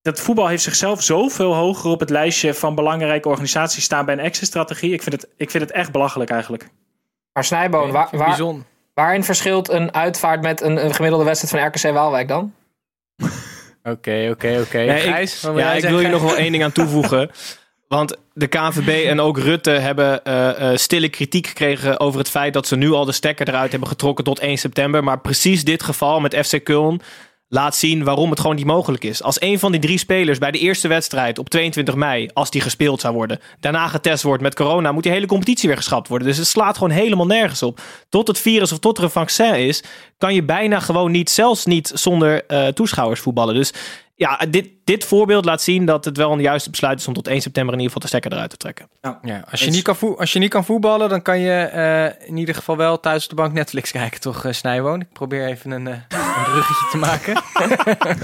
dat 0.05 0.21
voetbal 0.21 0.49
heeft 0.49 0.63
zichzelf 0.63 1.03
zoveel 1.03 1.55
hoger 1.55 1.91
op 1.91 2.01
het 2.01 2.11
lijstje 2.11 2.55
van 2.55 2.75
belangrijke 2.75 3.29
organisaties 3.29 3.85
staan 3.85 4.05
bij 4.05 4.15
een 4.15 4.21
exit-strategie. 4.21 4.93
Ik, 4.93 5.03
vind 5.03 5.23
het, 5.23 5.31
ik 5.37 5.51
vind 5.51 5.63
het 5.63 5.73
echt 5.73 5.93
belachelijk 5.93 6.31
eigenlijk. 6.31 6.69
Maar 7.33 7.45
Snijboon, 7.45 7.91
waar, 7.91 8.09
waar, 8.13 8.55
waarin 8.95 9.25
verschilt 9.25 9.69
een 9.69 9.95
uitvaart 9.95 10.43
met 10.43 10.61
een, 10.61 10.85
een 10.85 10.95
gemiddelde 10.95 11.25
wedstrijd 11.25 11.55
van 11.55 11.91
RKC 11.91 11.95
Waalwijk 11.97 12.29
dan? 12.29 12.55
Oké, 13.83 14.29
oké, 14.31 14.61
oké. 14.61 14.79
Ja, 14.79 14.95
ik 14.95 15.41
wil 15.41 15.55
hier 15.55 15.81
zeggen? 15.81 16.11
nog 16.11 16.23
wel 16.23 16.37
één 16.37 16.53
ding 16.53 16.65
aan 16.65 16.73
toevoegen. 16.73 17.31
Want 17.89 18.17
de 18.33 18.47
KNVB 18.47 19.07
en 19.09 19.21
ook 19.21 19.39
Rutte 19.39 19.71
hebben 19.71 20.25
eh, 20.25 20.71
eh, 20.71 20.77
stille 20.77 21.09
kritiek 21.09 21.47
gekregen 21.47 22.01
over 22.01 22.19
het 22.19 22.29
feit 22.29 22.53
dat 22.53 22.67
ze 22.67 22.77
nu 22.77 22.91
al 22.91 23.05
de 23.05 23.13
stekker 23.13 23.49
eruit 23.49 23.71
hebben 23.71 23.89
getrokken 23.89 24.25
tot 24.25 24.39
1 24.39 24.59
september. 24.59 25.05
Maar 25.05 25.21
precies 25.21 25.65
dit 25.65 25.83
geval 25.83 26.21
met 26.21 26.47
FC 26.47 26.61
Köln 26.71 27.05
laat 27.49 27.77
zien 27.77 28.05
waarom 28.05 28.31
het 28.31 28.41
gewoon 28.41 28.57
niet 28.57 28.65
mogelijk 28.65 29.05
is. 29.05 29.23
Als 29.23 29.41
een 29.41 29.59
van 29.59 29.73
die 29.73 29.81
drie 29.81 29.99
spelers 29.99 30.39
bij 30.39 30.51
de 30.51 30.59
eerste 30.59 30.89
wedstrijd 30.89 31.39
op 31.39 31.49
22 31.49 31.95
mei, 31.95 32.29
als 32.33 32.51
die 32.51 32.61
gespeeld 32.61 33.01
zou 33.01 33.15
worden, 33.15 33.41
daarna 33.61 33.89
getest 33.89 34.23
wordt 34.23 34.43
met 34.43 34.55
corona, 34.55 34.93
moet 34.93 35.03
die 35.03 35.13
hele 35.13 35.27
competitie 35.27 35.69
weer 35.69 35.77
geschrapt 35.77 36.09
worden. 36.09 36.29
Dus 36.29 36.37
het 36.37 36.47
slaat 36.47 36.75
gewoon 36.75 36.93
helemaal 36.93 37.27
nergens 37.27 37.63
op. 37.63 37.81
Tot 38.09 38.29
het 38.29 38.39
virus 38.39 38.73
of 38.73 38.79
tot 38.79 38.99
er 38.99 39.05
een 39.05 39.11
vaccin 39.11 39.55
is, 39.55 39.83
kan 40.19 40.35
je 40.35 40.43
bijna 40.43 40.81
gewoon 40.81 41.11
niet, 41.11 41.31
zelfs 41.31 41.65
niet 41.65 41.91
zonder 41.95 42.47
eh, 42.47 42.67
toeschouwers 42.67 43.21
voetballen. 43.21 43.55
Dus 43.55 43.73
ja, 44.17 44.41
dit, 44.51 44.69
dit 44.85 45.05
voorbeeld 45.05 45.45
laat 45.45 45.63
zien 45.63 45.85
dat 45.85 46.05
het 46.05 46.17
wel 46.17 46.33
een 46.33 46.41
juiste 46.41 46.71
besluit 46.71 47.01
is 47.01 47.09
om 47.09 47.15
tot 47.15 47.29
1 47.29 47.41
september 47.41 47.75
in 47.75 47.81
ieder 47.81 47.95
geval 47.95 48.11
de 48.11 48.17
stekker 48.17 48.33
eruit 48.33 48.51
te 48.51 48.57
trekken. 48.57 48.89
Ja, 49.23 49.45
als, 49.51 49.65
je 49.65 49.71
niet 49.71 49.83
kan 49.83 50.17
als 50.17 50.33
je 50.33 50.39
niet 50.39 50.51
kan 50.51 50.65
voetballen, 50.65 51.09
dan 51.09 51.23
kan 51.23 51.39
je 51.39 51.53
eh, 51.53 52.29
in 52.29 52.37
ieder 52.37 52.55
geval 52.55 52.77
wel 52.77 53.01
thuis 53.01 53.23
op 53.25 53.31
de 53.31 53.37
bank 53.37 53.53
Netflix 53.53 53.91
kijken, 53.91 54.21
toch, 54.21 54.45
uh, 54.45 54.53
Snijwoon? 54.53 55.01
Ik 55.01 55.13
probeer 55.13 55.47
even 55.47 55.71
een, 55.71 55.87
eh, 55.87 55.95
een 56.09 56.43
bruggetje 56.45 56.87
te 56.91 56.97
maken. 56.97 57.43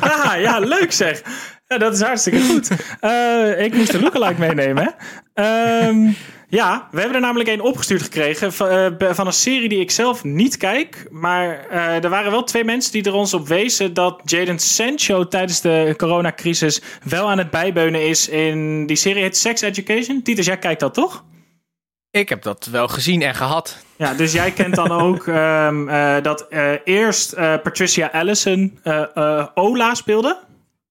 Ah, 0.00 0.40
ja, 0.40 0.58
leuk 0.58 0.92
zeg. 0.92 1.22
Ja, 1.68 1.78
dat 1.78 1.94
is 1.94 2.00
hartstikke 2.00 2.40
goed. 2.40 2.70
Eh, 3.00 3.64
ik 3.64 3.74
moest 3.74 3.92
de 3.92 4.00
lookalike 4.00 4.40
meenemen. 4.40 4.94
Hè? 5.34 5.42
Ehm, 5.42 6.10
ja, 6.50 6.88
we 6.90 6.98
hebben 6.98 7.16
er 7.16 7.22
namelijk 7.22 7.48
een 7.48 7.60
opgestuurd 7.60 8.02
gekregen 8.02 8.52
van, 8.52 8.68
eh, 8.68 9.12
van 9.14 9.26
een 9.26 9.32
serie 9.32 9.68
die 9.68 9.80
ik 9.80 9.90
zelf 9.90 10.24
niet 10.24 10.56
kijk. 10.56 11.06
Maar 11.10 11.66
eh, 11.66 12.04
er 12.04 12.10
waren 12.10 12.30
wel 12.30 12.44
twee 12.44 12.64
mensen 12.64 12.92
die 12.92 13.02
er 13.02 13.14
ons 13.14 13.34
op 13.34 13.48
wezen 13.48 13.94
dat 13.94 14.20
Jaden 14.24 14.58
Sancho 14.58 15.28
tijdens 15.28 15.60
de 15.60 15.94
coronacrisis 15.96 16.82
wel 17.04 17.30
aan 17.30 17.38
het 17.38 17.50
bijbeunen 17.50 18.08
is 18.08 18.28
in 18.28 18.86
die 18.86 18.96
serie 18.96 19.22
heet 19.22 19.36
Sex 19.36 19.60
Education. 19.60 20.22
Titus, 20.22 20.46
jij 20.46 20.58
kijkt 20.58 20.80
dat 20.80 20.94
toch? 20.94 21.24
Ik 22.10 22.28
heb 22.28 22.42
dat 22.42 22.66
wel 22.66 22.88
gezien 22.88 23.22
en 23.22 23.34
gehad. 23.34 23.84
Ja, 23.96 24.14
dus 24.14 24.32
jij 24.32 24.50
kent 24.50 24.74
dan 24.74 24.92
ook 25.06 25.26
ehm, 25.26 25.88
eh, 25.88 26.22
dat 26.22 26.46
eerst 26.84 27.34
Patricia 27.34 28.10
Allison 28.12 28.78
Ola 29.54 29.94
speelde. 29.94 30.38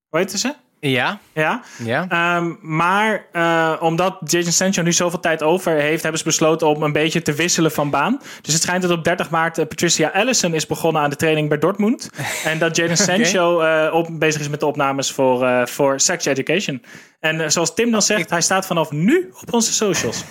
Hoe 0.08 0.18
heette 0.18 0.38
ze? 0.38 0.54
Ja, 0.80 1.18
Ja. 1.34 1.62
ja. 1.84 2.06
Ehm, 2.08 2.52
maar 2.60 3.26
eh, 3.32 3.76
omdat 3.80 4.18
Jason 4.24 4.52
Sancho 4.52 4.82
nu 4.82 4.92
zoveel 4.92 5.20
tijd 5.20 5.42
over 5.42 5.72
heeft, 5.72 6.02
hebben 6.02 6.20
ze 6.20 6.26
besloten 6.26 6.66
om 6.68 6.82
een 6.82 6.92
beetje 6.92 7.22
te 7.22 7.32
wisselen 7.32 7.72
van 7.72 7.90
baan. 7.90 8.20
Dus 8.40 8.52
het 8.52 8.62
schijnt 8.62 8.82
dat 8.82 8.90
op 8.90 9.04
30 9.04 9.30
maart 9.30 9.58
eh, 9.58 9.66
Patricia 9.66 10.08
Allison 10.08 10.54
is 10.54 10.66
begonnen 10.66 11.02
aan 11.02 11.10
de 11.10 11.16
training 11.16 11.48
bij 11.48 11.58
Dortmund. 11.58 12.10
en 12.44 12.58
dat 12.58 12.76
Jaden 12.76 12.96
Sancho 12.96 13.60
eh, 13.60 13.94
op, 13.94 14.08
bezig 14.10 14.40
is 14.40 14.48
met 14.48 14.60
de 14.60 14.66
opnames 14.66 15.12
voor, 15.12 15.44
eh, 15.44 15.66
voor 15.66 16.00
Sex 16.00 16.24
Education. 16.24 16.82
En 17.20 17.52
zoals 17.52 17.74
Tim 17.74 17.90
dan 17.90 18.02
zegt, 18.02 18.30
hij 18.30 18.40
staat 18.40 18.66
vanaf 18.66 18.90
nu 18.90 19.32
op 19.40 19.52
onze 19.52 19.72
socials. 19.72 20.24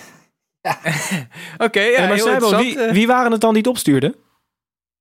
Oké, 1.58 1.80
ja, 1.80 2.02
Ja, 2.02 2.08
maar 2.08 2.16
heel 2.16 2.26
Snijboom, 2.26 2.58
wie, 2.58 2.78
wie 2.92 3.08
waren 3.08 3.32
het 3.32 3.42
dan 3.42 3.54
die 3.54 3.62
het 3.62 3.72
opstuurden? 3.72 4.16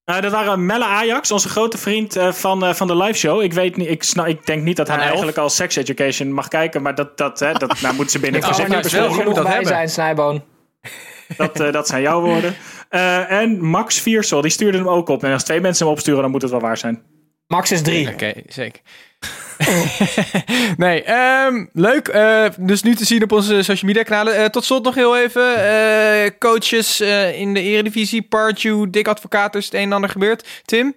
Eh, 0.09 0.21
dat 0.21 0.33
waren 0.33 0.67
Melle 0.67 0.85
Ajax, 0.85 1.31
onze 1.31 1.49
grote 1.49 1.79
vriend 1.79 2.17
eh, 2.17 2.33
van, 2.33 2.65
eh, 2.65 2.75
van 2.75 2.87
de 2.87 2.97
live 2.97 3.19
show. 3.19 3.43
Ik, 3.43 3.53
weet 3.53 3.77
niet, 3.77 3.89
ik, 3.89 4.03
sna- 4.03 4.27
ik 4.27 4.47
denk 4.47 4.63
niet 4.63 4.77
dat 4.77 4.89
hij 4.89 4.99
eigenlijk 4.99 5.37
al 5.37 5.51
Sex 5.51 5.77
Education 5.77 6.33
mag 6.33 6.49
kijken. 6.49 6.83
Maar 6.83 6.95
dat, 6.95 7.19
dat, 7.19 7.39
hè, 7.41 7.53
dat 7.53 7.81
nou, 7.81 7.95
moeten 7.95 8.13
ze 8.13 8.19
binnen 8.19 8.41
het 8.41 8.51
Ik 8.59 8.69
maar 8.69 8.77
niet 8.83 8.91
wel, 8.91 9.09
moet 9.09 9.17
genoeg 9.17 9.35
dat 9.35 9.43
bij 9.45 9.53
hebben. 9.53 9.73
zijn, 9.73 9.89
Snijboon. 9.89 10.45
Dat, 11.37 11.61
eh, 11.61 11.73
dat 11.73 11.87
zijn 11.87 12.03
jouw 12.03 12.21
woorden. 12.21 12.57
Eh, 12.89 13.31
en 13.31 13.65
Max 13.65 14.01
Viersel, 14.01 14.41
die 14.41 14.51
stuurde 14.51 14.79
hem 14.79 14.89
ook 14.89 15.09
op. 15.09 15.25
En 15.25 15.33
als 15.33 15.45
twee 15.45 15.61
mensen 15.61 15.85
hem 15.87 15.95
opsturen, 15.95 16.23
dan 16.23 16.31
moet 16.31 16.43
het 16.43 16.51
wel 16.51 16.61
waar 16.61 16.77
zijn. 16.79 17.03
Max 17.47 17.71
is 17.73 17.83
drie. 17.83 18.09
Oké, 18.09 18.33
zeker. 18.47 18.81
nee, 20.77 21.03
ehm, 21.03 21.65
leuk. 21.73 22.09
eh, 22.09 22.45
dus 22.59 22.83
nu 22.83 22.95
te 22.95 23.05
zien 23.05 23.23
op 23.23 23.33
onze 23.33 23.63
social 23.63 23.91
media 23.91 24.03
kanalen. 24.03 24.35
Eh, 24.37 24.45
tot 24.45 24.65
slot 24.65 24.85
nog 24.85 24.95
heel 24.95 25.19
even. 25.19 25.57
eh, 25.57 26.31
coaches 26.39 27.01
in 27.35 27.55
de 27.55 27.63
eredivisie. 27.63 28.23
Pardew, 28.23 28.87
Dick 28.91 29.09
Advocaat, 29.09 29.55
is 29.55 29.65
het 29.65 29.75
een 29.75 29.81
en 29.81 29.93
ander 29.93 30.11
gebeurd. 30.11 30.49
Tim? 30.65 30.95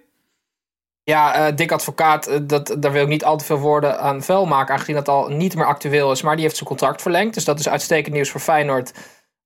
Ja, 1.04 1.50
Dick 1.50 1.72
Advocaat, 1.72 2.40
dat, 2.48 2.76
daar 2.78 2.92
wil 2.92 3.02
ik 3.02 3.08
niet 3.08 3.24
al 3.24 3.36
te 3.36 3.44
veel 3.44 3.58
woorden 3.58 4.00
aan 4.00 4.22
vuil 4.22 4.46
maken, 4.46 4.72
aangezien 4.74 4.94
dat 4.94 5.08
al 5.08 5.28
niet 5.28 5.54
meer 5.56 5.66
actueel 5.66 6.12
is. 6.12 6.22
Maar 6.22 6.34
die 6.34 6.44
heeft 6.44 6.56
zijn 6.56 6.68
contract 6.68 7.02
verlengd, 7.02 7.34
dus 7.34 7.44
dat 7.44 7.58
is 7.58 7.68
uitstekend 7.68 8.14
nieuws 8.14 8.30
voor 8.30 8.40
Feyenoord. 8.40 8.92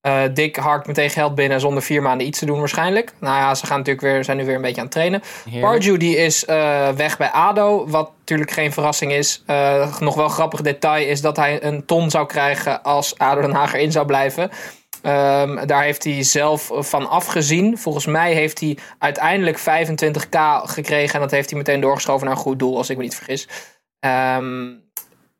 Eh 0.06 0.22
Dick 0.34 0.56
harkt 0.56 0.86
meteen 0.86 1.10
geld 1.10 1.34
binnen 1.34 1.60
zonder 1.60 1.82
vier 1.82 2.02
maanden 2.02 2.26
iets 2.26 2.38
te 2.38 2.46
doen 2.46 2.58
waarschijnlijk. 2.58 3.12
Nou 3.20 3.36
ja, 3.36 3.54
ze 3.54 3.66
gaan 3.66 3.78
natuurlijk 3.78 4.06
weer, 4.06 4.24
zijn 4.24 4.36
nu 4.36 4.44
weer 4.44 4.54
een 4.54 4.60
beetje 4.60 4.76
aan 4.76 4.82
het 4.82 4.92
trainen. 4.92 5.22
Pardew 5.60 5.98
die 5.98 6.16
is 6.16 6.44
eh, 6.44 6.88
weg 6.88 7.16
bij 7.16 7.30
ADO, 7.30 7.88
wat 7.88 8.10
natuurlijk 8.18 8.50
geen 8.50 8.72
verrassing 8.72 9.12
is. 9.12 9.42
Eh, 9.46 9.98
nog 9.98 10.14
wel 10.14 10.28
grappig 10.28 10.60
detail 10.60 11.06
is 11.06 11.20
dat 11.20 11.36
hij 11.36 11.62
een 11.62 11.84
ton 11.86 12.10
zou 12.10 12.26
krijgen 12.26 12.82
als 12.82 13.18
ADO 13.18 13.40
Den 13.40 13.52
Haag 13.52 13.74
erin 13.74 13.92
zou 13.92 14.06
blijven. 14.06 14.50
Ehm, 15.02 15.66
daar 15.66 15.82
heeft 15.82 16.04
hij 16.04 16.22
zelf 16.22 16.70
van 16.74 17.08
afgezien. 17.08 17.78
Volgens 17.78 18.06
mij 18.06 18.32
heeft 18.32 18.60
hij 18.60 18.78
uiteindelijk 18.98 19.58
25k 19.58 20.62
gekregen. 20.64 21.14
En 21.14 21.20
dat 21.20 21.30
heeft 21.30 21.50
hij 21.50 21.58
meteen 21.58 21.80
doorgeschoven 21.80 22.26
naar 22.26 22.36
een 22.36 22.42
goed 22.42 22.58
doel, 22.58 22.76
als 22.76 22.90
ik 22.90 22.96
me 22.96 23.02
niet 23.02 23.14
vergis. 23.14 23.48
Ehm, 24.00 24.66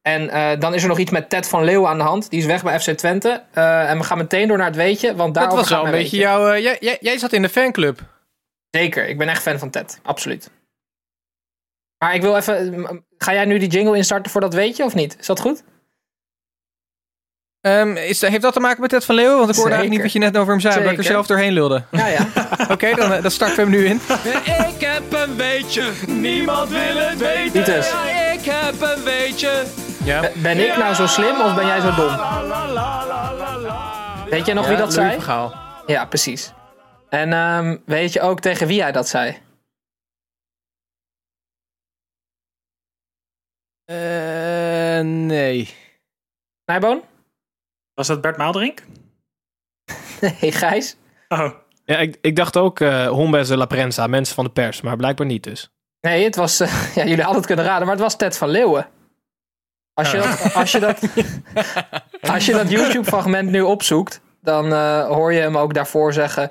en 0.07 0.31
eh, 0.31 0.61
dan 0.61 0.75
is 0.75 0.83
er 0.83 0.89
nog 0.89 0.99
iets 0.99 1.11
met 1.11 1.29
Ted 1.31 1.49
van 1.49 1.65
Leeuwen 1.65 1.89
aan 1.91 1.99
de 1.99 2.05
hand. 2.05 2.31
Die 2.31 2.39
is 2.41 2.47
weg 2.47 2.63
bij 2.63 2.81
FC 2.81 2.91
Twente. 2.91 3.43
Eh, 3.53 3.91
en 3.91 3.99
we 3.99 4.05
gaan 4.05 4.19
meteen 4.19 4.49
door 4.49 4.57
naar 4.57 4.67
het 4.67 4.77
weetje. 4.77 5.15
Want 5.15 5.35
Dat 5.35 5.43
daarover 5.43 5.59
was 5.59 5.69
wel 5.69 5.79
gaat 5.79 5.87
een 5.87 5.99
beetje 5.99 6.17
weetje. 6.17 6.33
jouw... 6.33 6.51
eh, 6.53 6.63
jij, 6.63 6.77
jij, 6.81 6.97
jij 7.01 7.19
zat 7.19 7.33
in 7.33 7.43
de 7.43 7.49
fanclub. 7.49 8.01
Zeker, 8.71 9.09
ik 9.09 9.19
ben 9.19 9.29
echt 9.29 9.43
fan 9.43 9.59
van 9.59 9.71
Ted. 9.71 10.01
Absoluut. 10.03 10.51
Maar 11.99 12.15
ik 12.15 12.21
wil 12.23 12.37
even... 12.37 13.05
Ga 13.19 13.33
jij 13.33 13.45
nu 13.45 13.59
die 13.59 13.69
jingle 13.69 13.97
instarten 13.97 14.31
voor 14.31 14.41
dat 14.41 14.55
weetje 14.55 14.85
of 14.85 14.95
niet? 14.95 15.17
Is 15.21 15.27
dat 15.27 15.41
goed? 15.41 15.63
Ehm, 17.61 17.97
is, 17.97 18.21
heeft 18.21 18.43
dat 18.43 18.53
te 18.53 18.61
maken 18.61 18.81
met 18.81 18.91
Ted 18.91 19.05
van 19.05 19.15
Leeuwen? 19.15 19.37
Want 19.39 19.49
ik 19.51 19.55
hoorde 19.55 19.71
Zeker. 19.71 19.79
eigenlijk 19.89 20.05
niet 20.05 20.13
wat 20.13 20.23
je 20.23 20.31
net 20.31 20.41
over 20.41 20.53
hem 20.53 20.61
zei. 20.61 20.75
Dat 20.75 20.83
ik 20.83 20.89
er 20.89 20.97
Zeker. 20.97 21.13
zelf 21.13 21.27
doorheen 21.27 21.53
lulde. 21.53 21.83
Ja, 21.91 22.07
ja. 22.07 22.27
Oké, 22.75 22.95
dan, 22.95 23.23
dan 23.23 23.31
starten 23.31 23.57
we 23.57 23.63
hem 23.63 23.71
nu 23.71 23.87
in. 23.87 24.01
ik 24.75 24.81
heb 24.81 25.13
een 25.13 25.37
weetje. 25.37 25.91
Niemand 26.07 26.69
wil 26.69 26.97
het 26.97 27.19
weten. 27.19 27.65
Titus. 27.65 27.89
ik 28.33 28.45
heb 28.45 28.81
een 28.81 29.05
weetje. 29.05 29.65
Ja. 30.07 30.31
Ben 30.43 30.59
ik 30.71 30.77
nou 30.77 30.95
zo 30.95 31.07
slim 31.07 31.41
of 31.41 31.55
ben 31.55 31.67
jij 31.67 31.81
zo 31.81 31.95
dom? 31.95 32.17
Weet 34.31 34.47
jij 34.47 34.55
nog 34.55 34.69
wie 34.69 34.77
dat 34.77 34.93
zei? 34.93 35.13
Verhaal. 35.21 35.55
Ja, 35.87 36.05
precies. 36.07 36.53
En 37.09 37.33
ehm, 37.33 37.77
weet 37.85 38.13
je 38.13 38.21
ook 38.21 38.41
tegen 38.41 38.67
wie 38.67 38.83
hij 38.83 38.93
dat 38.93 39.09
zei? 39.09 39.39
Eh, 43.85 45.01
nee. 45.05 45.75
Nijboon? 46.65 47.03
Was 47.95 48.07
dat 48.07 48.21
Bert 48.21 48.37
Maalderink? 48.37 48.83
Nee, 50.21 50.53
Gijs? 50.53 50.97
Oh, 51.29 51.51
Ja, 51.85 51.97
ik, 51.99 52.19
ik 52.21 52.37
dacht 52.37 52.57
ook 52.57 52.81
eh 52.81 53.09
Hombes 53.09 53.49
de 53.49 53.57
La 53.57 53.67
Prensa, 53.67 54.07
mensen 54.07 54.35
van 54.35 54.45
de 54.45 54.51
pers, 54.51 54.81
maar 54.81 54.97
blijkbaar 54.97 55.27
niet 55.27 55.43
dus. 55.45 55.71
Nee, 56.01 56.25
het 56.25 56.37
was... 56.37 56.61
eh, 56.61 56.95
ja, 56.97 57.03
jullie 57.05 57.17
hadden 57.23 57.37
het 57.37 57.47
kunnen 57.47 57.65
raden, 57.65 57.87
maar 57.87 57.95
het 57.95 58.05
was 58.05 58.17
Ted 58.17 58.39
van 58.39 58.49
Leeuwen. 58.49 58.89
Als 59.97 60.11
je, 60.11 60.19
dat, 60.19 60.55
als 60.55 60.73
je 60.73 60.81
dat, 60.81 61.01
als 62.35 62.47
je 62.47 62.53
dat 62.53 62.71
YouTube-fragment 62.71 63.51
nu 63.51 63.61
opzoekt, 63.61 64.21
dan 64.43 64.73
eh, 64.73 65.07
hoor 65.07 65.33
je 65.33 65.41
hem 65.41 65.59
ook 65.59 65.75
daarvoor 65.75 66.13
zeggen... 66.13 66.51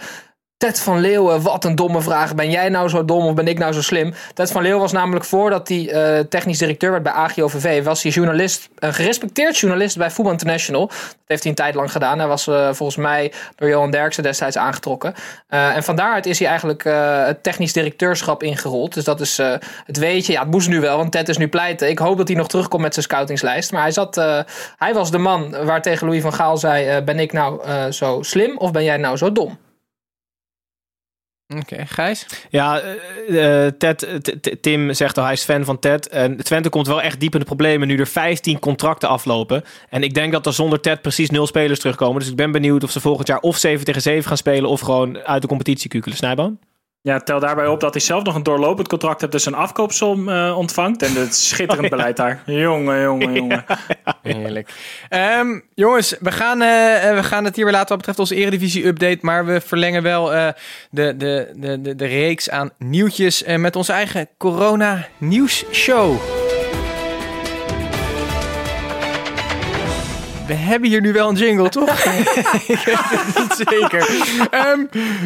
Ted 0.57 0.79
van 0.79 0.99
Leeuwen, 0.99 1.41
wat 1.41 1.65
een 1.65 1.75
domme 1.75 2.01
vraag. 2.01 2.35
Ben 2.35 2.49
jij 2.49 2.69
nou 2.69 2.89
zo 2.89 3.05
dom 3.05 3.25
of 3.25 3.33
ben 3.33 3.47
ik 3.47 3.57
nou 3.57 3.73
zo 3.73 3.81
slim? 3.81 4.13
Ted 4.33 4.51
van 4.51 4.61
Leeuwen 4.61 4.81
was 4.81 4.91
namelijk 4.91 5.25
voordat 5.25 5.67
hij 5.67 5.89
eh, 5.89 6.19
technisch 6.19 6.57
directeur 6.57 6.91
werd 6.91 7.03
bij 7.03 7.11
AGOVV... 7.11 7.83
was 7.83 8.03
hij 8.03 8.11
journalist, 8.11 8.69
een 8.75 8.93
gerespecteerd 8.93 9.57
journalist 9.57 9.97
bij 9.97 10.11
Voetbal 10.11 10.33
International. 10.33 10.87
Dat 10.87 10.97
heeft 11.25 11.41
hij 11.41 11.51
een 11.51 11.57
tijd 11.57 11.75
lang 11.75 11.91
gedaan. 11.91 12.19
Hij 12.19 12.27
was 12.27 12.47
eh, 12.47 12.69
volgens 12.73 12.97
mij 12.97 13.33
door 13.55 13.69
Johan 13.69 13.91
Derksen 13.91 14.23
destijds 14.23 14.57
aangetrokken. 14.57 15.13
Eh, 15.47 15.75
en 15.75 15.83
van 15.83 15.95
daaruit 15.95 16.25
is 16.25 16.39
hij 16.39 16.47
eigenlijk 16.47 16.83
het 17.27 17.43
technisch 17.43 17.73
directeurschap 17.73 18.43
ingerold. 18.43 18.93
Dus 18.93 19.03
dat 19.03 19.21
is 19.21 19.37
het 19.85 19.97
weetje. 19.97 20.33
Ja, 20.33 20.41
het 20.41 20.51
moest 20.51 20.67
nu 20.67 20.79
wel, 20.79 20.97
want 20.97 21.11
Ted 21.11 21.29
is 21.29 21.37
nu 21.37 21.47
pleiten. 21.47 21.89
Ik 21.89 21.99
hoop 21.99 22.17
dat 22.17 22.27
hij 22.27 22.37
nog 22.37 22.47
terugkomt 22.47 22.81
met 22.81 22.93
zijn 22.93 23.05
scoutingslijst. 23.05 23.71
Maar 23.71 23.81
hij, 23.81 23.91
zat, 23.91 24.15
hij 24.77 24.93
was 24.93 25.11
de 25.11 25.17
man 25.17 25.65
waar 25.65 25.81
tegen 25.81 26.07
Louis 26.07 26.21
van 26.21 26.33
Gaal 26.33 26.57
zei... 26.57 27.01
ben 27.01 27.19
ik 27.19 27.33
nou 27.33 27.61
zo 27.91 28.21
slim 28.21 28.57
of 28.57 28.71
ben 28.71 28.83
jij 28.83 28.97
nou 28.97 29.17
zo 29.17 29.31
dom? 29.31 29.57
Oké, 31.47 31.86
Gijs? 31.86 32.25
Ja, 32.49 32.79
eh, 32.79 33.65
eh, 33.65 33.73
Ted, 33.77 34.08
Tim 34.62 34.93
zegt 34.93 35.17
al, 35.17 35.23
hij 35.23 35.34
is 35.34 35.43
fan 35.43 35.65
van 35.65 35.79
Ted. 35.79 36.08
En 36.08 36.38
Twente 36.38 36.69
komt 36.69 36.88
wel 36.88 37.01
echt 37.01 37.19
diep 37.19 37.34
in 37.34 37.39
de 37.39 37.45
problemen 37.45 37.88
nu 37.88 37.97
er 37.97 38.08
15 38.08 38.60
contracten 38.60 39.10
aflopen. 39.10 39.63
En 39.89 40.03
ik 40.03 40.13
denk 40.13 40.31
dat 40.31 40.45
er 40.45 40.53
zonder 40.53 40.81
Ted 40.81 41.01
precies 41.01 41.29
nul 41.29 41.47
spelers 41.47 41.79
terugkomen. 41.79 42.19
Dus 42.19 42.29
ik 42.29 42.36
ben 42.36 42.51
benieuwd 42.51 42.84
of 42.84 42.91
ze 42.91 42.99
volgend 42.99 43.27
jaar 43.27 43.39
of 43.39 43.58
7 43.58 43.86
tegen 43.86 44.01
7 44.01 44.27
gaan 44.27 44.38
spelen... 44.38 44.69
of 44.69 44.79
gewoon 44.79 45.17
uit 45.17 45.41
de 45.41 45.47
competitie 45.47 45.89
kukelen. 45.89 46.17
Snijboon? 46.17 46.60
Ja, 47.05 47.19
tel 47.19 47.39
daarbij 47.39 47.67
op 47.67 47.79
dat 47.79 47.93
hij 47.93 48.01
zelf 48.01 48.23
nog 48.23 48.35
een 48.35 48.43
doorlopend 48.43 48.87
contract 48.87 49.21
heeft, 49.21 49.33
dus 49.33 49.45
een 49.45 49.55
afkoopsom 49.55 50.29
eh, 50.29 50.57
ontvangt. 50.57 51.01
En 51.01 51.15
het 51.15 51.35
schitterend 51.35 51.89
beleid 51.95 52.17
daar. 52.17 52.43
Jongen, 52.45 53.01
jongen, 53.01 53.33
jongen. 53.33 53.65
Heerlijk. 54.21 54.69
Ehm, 55.09 55.59
jongens, 55.73 56.15
we 56.19 56.31
gaan, 56.31 56.61
eh, 56.61 57.09
eh, 57.09 57.15
we 57.15 57.23
gaan 57.23 57.45
het 57.45 57.55
hier 57.55 57.65
weer 57.65 57.73
laten 57.73 57.89
wat 57.89 57.97
betreft 57.97 58.19
onze 58.19 58.35
Eredivisie-update. 58.35 59.17
Maar 59.21 59.45
we 59.45 59.61
verlengen 59.61 60.03
wel 60.03 60.33
eh, 60.33 60.47
de, 60.89 61.17
de, 61.17 61.51
de, 61.55 61.81
de, 61.81 61.95
de 61.95 62.05
reeks 62.05 62.49
aan 62.49 62.71
nieuwtjes 62.77 63.43
eh, 63.43 63.57
met 63.57 63.75
onze 63.75 63.91
eigen 63.91 64.27
corona-nieuws-show. 64.37 66.35
We 70.47 70.53
hebben 70.53 70.89
hier 70.89 71.01
nu 71.01 71.13
wel 71.13 71.29
een 71.29 71.36
jingle, 71.36 71.69
toch? 71.69 72.03
ik 72.67 72.79
weet 72.86 72.97
het 72.97 73.38
niet 73.38 73.67
zeker. 73.67 74.08
Ehm, 74.51 74.79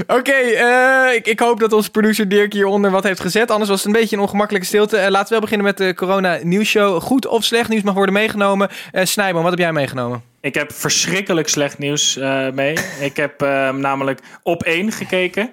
Oké, 0.08 0.32
eh, 0.32 1.16
ik, 1.16 1.28
ik 1.28 1.40
hoop 1.40 1.60
dat 1.60 1.74
onze 1.74 1.92
producer 1.92 2.30
Dirk 2.30 2.54
hieronder 2.54 2.92
wat 2.92 3.04
heeft 3.04 3.20
gezet. 3.20 3.52
Anders 3.52 3.70
was 3.70 3.84
het 3.84 3.88
een 3.88 4.00
beetje 4.00 4.16
een 4.16 4.22
ongemakkelijke 4.22 4.68
stilte. 4.68 4.98
Eh, 4.98 5.10
laten 5.10 5.24
we 5.24 5.30
wel 5.30 5.40
beginnen 5.40 5.66
met 5.68 5.78
de 5.78 5.94
corona 5.94 6.40
nieuwsshow. 6.42 7.02
Goed 7.02 7.28
of 7.28 7.44
slecht 7.44 7.70
nieuws 7.70 7.84
mag 7.84 7.94
worden 7.94 8.14
meegenomen. 8.14 8.70
Eh 8.92 9.06
Snijboom, 9.06 9.42
wat 9.42 9.52
heb 9.52 9.60
jij 9.60 9.72
meegenomen? 9.72 10.24
Ik 10.42 10.56
heb 10.56 10.72
verschrikkelijk 10.74 11.48
slecht 11.48 11.78
nieuws 11.78 12.18
eh, 12.18 12.50
mee. 12.50 12.78
Ik 13.00 13.18
heb 13.18 13.42
eh, 13.42 13.70
namelijk 13.70 14.20
op 14.44 14.64
één 14.64 14.92
gekeken 14.92 15.52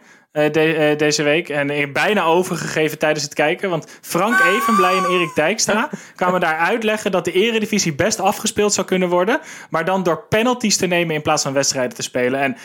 de- 0.52 0.74
eh, 0.74 0.98
deze 0.98 1.22
week. 1.22 1.48
En 1.48 1.92
bijna 1.92 2.24
overgegeven 2.24 2.98
tijdens 2.98 3.24
het 3.24 3.34
kijken. 3.34 3.70
Want 3.70 3.98
Frank 4.00 4.40
Evenblij 4.40 4.96
en 4.96 5.04
Erik 5.10 5.34
Dijkstra 5.34 5.88
kwamen 6.16 6.40
daar 6.40 6.58
uitleggen 6.58 7.10
dat 7.10 7.24
de 7.24 7.32
eredivisie 7.32 7.94
best 7.94 8.20
afgespeeld 8.20 8.72
zou 8.72 8.86
kunnen 8.86 9.08
worden. 9.08 9.40
Maar 9.70 9.84
dan 9.84 10.02
door 10.02 10.22
penalties 10.28 10.76
te 10.76 10.86
nemen 10.86 11.14
in 11.14 11.22
plaats 11.22 11.42
van 11.42 11.52
wedstrijden 11.52 11.96
te 11.96 12.02
spelen. 12.02 12.40
En 12.40 12.56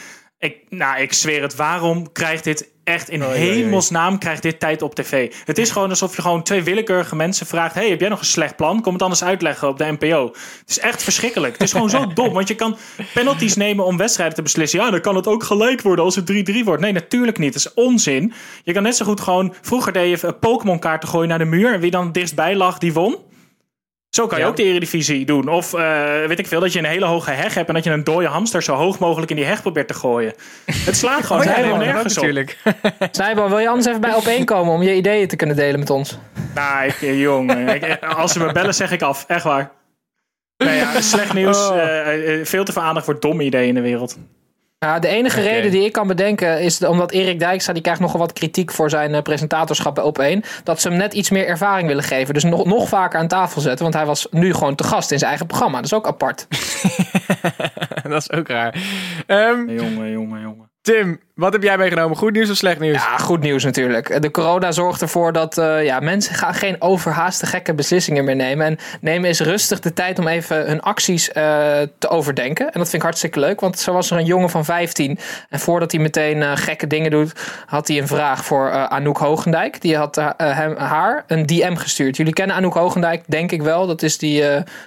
ik, 0.42 0.58
nou, 0.70 1.02
ik 1.02 1.14
zweer 1.14 1.42
het, 1.42 1.56
waarom 1.56 2.12
krijgt 2.12 2.44
dit 2.44 2.70
echt 2.84 3.10
in 3.10 3.22
hemelsnaam 3.22 4.18
krijgt 4.18 4.42
dit 4.42 4.60
tijd 4.60 4.82
op 4.82 4.96
tv? 4.96 5.34
Het 5.46 5.58
is 5.58 5.72
gewoon 5.72 5.90
alsof 5.90 6.16
je 6.16 6.22
gewoon 6.22 6.44
twee 6.44 6.64
willekeurige 6.64 7.16
mensen 7.16 7.46
vraagt: 7.46 7.74
hey, 7.74 7.90
heb 7.90 8.00
jij 8.00 8.10
nog 8.10 8.20
een 8.20 8.26
slecht 8.26 8.56
plan? 8.56 8.82
Kom 8.82 8.94
het 8.94 9.02
anders 9.02 9.24
uitleggen 9.24 9.68
op 9.68 9.78
de 9.78 9.96
NPO. 10.00 10.26
Het 10.60 10.70
is 10.70 10.80
echt 10.80 11.04
verschrikkelijk. 11.04 11.54
Het 11.54 11.62
is 11.62 11.72
gewoon 11.72 11.90
zo 11.90 12.08
dom, 12.14 12.34
want 12.34 12.48
je 12.48 12.56
kan 12.56 12.78
penalties 13.14 13.56
nemen 13.56 13.86
om 13.86 13.98
wedstrijden 13.98 14.36
te 14.36 14.42
beslissen. 14.42 14.80
Ja, 14.80 14.90
dan 14.90 15.02
kan 15.02 15.16
het 15.16 15.28
ook 15.28 15.44
gelijk 15.44 15.82
worden 15.82 16.06
als 16.06 16.16
het 16.16 16.52
3-3 16.52 16.64
wordt. 16.64 16.82
Nee, 16.82 16.92
natuurlijk 16.92 17.38
niet. 17.38 17.54
Dat 17.54 17.66
is 17.66 17.74
onzin. 17.74 18.34
Je 18.64 18.74
kan 18.74 18.84
net 18.84 18.96
zo 18.96 19.06
goed 19.06 19.22
gewoon. 19.22 19.54
Vroeger 19.62 19.94
deed 19.94 20.22
je 20.22 20.34
Pokémon 20.34 20.80
kaarten 20.80 21.10
gooien 21.10 21.30
naar 21.30 21.38
de 21.38 21.46
muur. 21.46 21.74
En 21.74 21.80
wie 21.80 21.92
dan 21.92 22.12
dichtstbij 22.12 22.56
lag, 22.56 22.78
die 22.78 22.94
won. 22.94 23.18
Zo 24.12 24.28
kan 24.28 24.38
je 24.38 24.44
Ja. 24.44 24.50
ook 24.50 24.56
de 24.56 24.64
eredivisie 24.64 25.26
doen. 25.26 25.48
Of 25.48 25.74
eh, 25.74 26.26
weet 26.28 26.40
ik 26.40 26.48
veel, 26.48 26.60
dat 26.60 26.74
je 26.74 26.80
een 26.80 26.86
hele 26.86 27.06
hoge 27.06 27.32
heg 27.32 27.54
hebt 27.54 27.68
en 27.68 27.74
dat 27.74 27.84
je 27.84 27.90
een 27.92 28.04
dode 28.04 28.26
hamster 28.28 28.64
zo 28.64 28.74
hoog 28.76 29.00
mogelijk 29.00 29.30
in 29.32 29.36
die 29.38 29.46
heg 29.46 29.62
probeert 29.62 29.88
te 29.88 29.94
gooien. 29.94 30.34
Het 30.66 30.96
slaat 30.98 31.24
gewoon 31.26 31.42
Oh 31.42 31.48
ja, 31.48 31.54
helemaal 31.54 31.78
nergens 31.78 32.18
op. 32.18 32.24
natuurlijk. 32.24 32.58
Saibo, 33.12 33.50
wil 33.50 33.60
je 33.60 33.68
anders 33.68 33.88
even 33.88 34.02
bij 34.02 34.16
opeen 34.16 34.46
komen 34.46 34.74
om 34.74 34.82
je 34.82 34.96
ideeën 34.96 35.28
te 35.28 35.36
kunnen 35.36 35.56
delen 35.56 35.80
met 35.80 35.90
ons? 35.90 36.18
Nou, 36.56 36.86
ik, 36.86 37.02
eh, 37.02 37.20
jongen. 37.22 37.68
ik- 37.68 38.04
als 38.04 38.32
ze 38.32 38.40
me 38.40 38.52
bellen, 38.52 38.74
zeg 38.74 38.92
ik 38.92 39.02
af. 39.02 39.26
Echt 39.28 39.44
waar. 39.44 39.72
Nee, 40.58 40.78
ja, 40.78 41.02
slecht 41.02 41.34
nieuws. 41.34 41.70
Oh. 41.70 41.78
eh, 41.78 42.40
eh, 42.40 42.46
veel 42.46 42.64
te 42.64 42.72
veel 42.72 42.82
aandacht 42.82 43.06
voor 43.06 43.20
domme 43.20 43.44
ideeën 43.44 43.68
in 43.68 43.76
de 43.76 43.82
wereld. 43.82 44.18
Nou, 44.86 45.00
de 45.00 45.08
enige 45.08 45.42
reden 45.42 45.72
die 45.72 45.86
ik 45.86 45.92
kan 45.92 46.08
bedenken 46.08 46.62
is 46.62 46.84
omdat 46.84 47.12
Erik 47.12 47.40
Dijkstra 47.40 47.74
die 47.74 47.82
krijgt 47.82 48.02
nogal 48.02 48.20
wat 48.20 48.34
kritiek 48.34 48.72
voor 48.72 48.90
zijn 48.90 49.14
eh, 49.14 49.22
presentatorschap 49.22 49.96
bij 49.96 50.40
Op1. 50.40 50.64
Dat 50.64 50.82
ze 50.82 50.88
hem 50.88 50.98
net 50.98 51.14
iets 51.14 51.30
meer 51.30 51.48
ervaring 51.48 51.88
willen 51.88 52.04
geven. 52.04 52.34
Dus 52.34 52.44
nog, 52.44 52.66
nog 52.66 52.88
vaker 52.88 53.20
aan 53.20 53.28
tafel 53.28 53.62
zetten. 53.62 53.84
Want 53.84 53.96
hij 53.96 54.06
was 54.06 54.28
nu 54.32 54.54
gewoon 54.54 54.76
te 54.76 54.84
gast 54.84 55.12
in 55.12 55.18
zijn 55.18 55.30
eigen 55.30 55.48
programma. 55.48 55.76
Dat 55.76 55.86
is 55.86 55.94
ook 55.94 56.08
apart. 56.08 56.48
dat 58.04 58.22
is 58.22 58.32
ook 58.32 58.48
raar. 58.48 58.76
Ehm, 59.28 59.70
Jongen, 59.70 60.12
jongen, 60.12 60.42
jongen. 60.42 60.70
Tim, 60.82 61.20
wat 61.42 61.54
heb 61.54 61.64
jij 61.64 61.78
meegenomen? 61.78 62.18
Goed 62.18 62.34
nieuws 62.34 62.50
of 62.50 62.56
slecht 62.56 62.80
nieuws? 62.80 62.96
Ja, 62.96 63.18
goed 63.18 63.40
nieuws 63.40 63.64
natuurlijk. 63.64 64.22
De 64.22 64.32
corona 64.32 64.72
zorgt 64.72 65.02
ervoor 65.02 65.34
dat 65.34 65.58
eh, 65.58 65.84
ja, 65.84 66.00
mensen 66.00 66.36
gaan 66.36 66.54
geen 66.54 66.76
overhaaste 66.82 67.46
gekke 67.46 67.74
beslissingen 67.74 68.26
meer 68.26 68.36
nemen. 68.36 68.66
En 68.66 68.78
nemen 69.02 69.28
eens 69.28 69.40
rustig 69.40 69.80
de 69.80 69.94
tijd 69.94 70.20
om 70.20 70.28
even 70.28 70.66
hun 70.68 70.82
acties 70.82 71.32
eh, 71.32 71.44
te 71.98 72.10
overdenken. 72.10 72.66
En 72.66 72.72
dat 72.80 72.84
vind 72.90 72.94
ik 72.94 73.02
hartstikke 73.02 73.40
leuk. 73.40 73.60
Want 73.60 73.80
zo 73.80 73.94
was 73.94 74.12
er 74.12 74.18
een 74.18 74.26
jongen 74.26 74.50
van 74.50 74.66
15. 74.66 75.20
En 75.50 75.60
voordat 75.60 75.92
hij 75.92 76.02
meteen 76.02 76.42
eh, 76.42 76.52
gekke 76.56 76.88
dingen 76.88 77.12
doet, 77.12 77.34
had 77.66 77.88
hij 77.88 77.98
een 77.98 78.08
vraag 78.08 78.46
voor 78.46 78.72
Anouk 78.72 79.18
Hogendijk. 79.18 79.82
Die 79.82 79.98
had 79.98 80.16
hem, 80.38 80.76
haar 80.78 81.24
een 81.28 81.46
DM 81.46 81.76
gestuurd. 81.76 82.18
Jullie 82.18 82.34
kennen 82.34 82.56
Anouk 82.56 82.74
Hogendijk, 82.74 83.24
denk 83.28 83.52
ik 83.52 83.62
wel. 83.62 83.88
Dat 83.88 84.02
is 84.02 84.18
die 84.18 84.44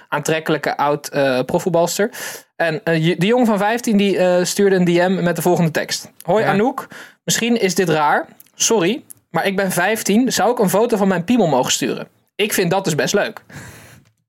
aantrekkelijke 0.09 0.77
oud 0.77 1.09
profvoetbalster. 1.45 2.09
En 2.55 2.81
je- 2.83 3.15
die 3.17 3.27
jongen 3.27 3.45
van 3.45 3.57
15 3.57 3.97
die, 3.97 4.45
stuurde 4.45 4.75
een 4.75 4.85
DM 4.85 5.23
met 5.23 5.35
de 5.35 5.41
volgende 5.41 5.71
tekst. 5.71 6.11
Hoi 6.23 6.44
Ja. 6.45 6.51
Anouk, 6.51 6.87
misschien 7.23 7.59
is 7.59 7.75
dit 7.75 7.89
raar. 7.89 8.27
Sorry, 8.55 9.03
maar 9.29 9.45
ik 9.45 9.55
ben 9.55 9.71
15. 9.71 10.31
Zou 10.31 10.51
ik 10.51 10.59
een 10.59 10.69
foto 10.69 10.97
van 10.97 11.07
mijn 11.07 11.23
piemel 11.23 11.47
mogen 11.47 11.71
sturen? 11.71 12.07
Ik 12.35 12.53
vind 12.53 12.71
dat 12.71 12.83
dus 12.83 12.95
best 12.95 13.13
leuk. 13.13 13.41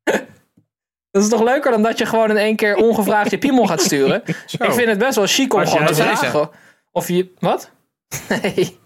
dat 1.11 1.23
is 1.23 1.29
toch 1.29 1.43
leuker 1.43 1.71
dan 1.71 1.83
dat 1.83 1.99
je 1.99 2.07
gewoon 2.07 2.31
in 2.31 2.37
één 2.37 2.57
keer 2.57 2.77
ongevraagd 2.77 3.31
je 3.31 3.39
piemel 3.39 3.67
gaat 3.67 3.83
sturen? 3.83 4.23
Ik 4.59 4.73
vind 4.73 4.89
het 4.89 4.99
best 4.99 5.17
wel 5.17 5.27
chic 5.27 5.55
om 5.55 5.61
Als 5.61 5.71
gewoon 5.71 5.87
te 5.87 5.95
vragen. 5.95 6.51
Of 6.93 7.09
je... 7.09 7.33
Wat? 7.39 7.71
Nee. 8.29 8.79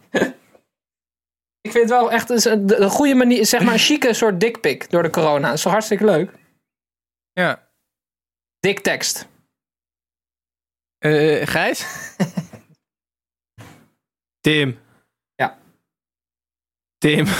ik 1.60 1.72
vind 1.72 1.74
het 1.74 1.88
wel 1.90 2.10
echt 2.10 2.46
een, 2.46 2.90
goede 2.90 3.14
manier, 3.14 3.46
zeg 3.46 3.62
maar 3.62 3.72
een 3.72 3.78
chique 3.78 4.12
soort 4.12 4.40
dickpic 4.40 4.90
door 4.90 5.02
de 5.02 5.10
corona. 5.10 5.46
Dat 5.46 5.56
is 5.56 5.62
toch 5.62 5.72
hartstikke 5.72 6.04
leuk? 6.04 6.30
Ja. 7.32 7.68
Dik 8.60 8.80
tekst. 8.80 9.28
Eh, 10.98 11.46
Gijs? 11.46 11.86
Tim. 14.40 14.79
Ja. 15.35 15.59
Tim. 16.98 17.26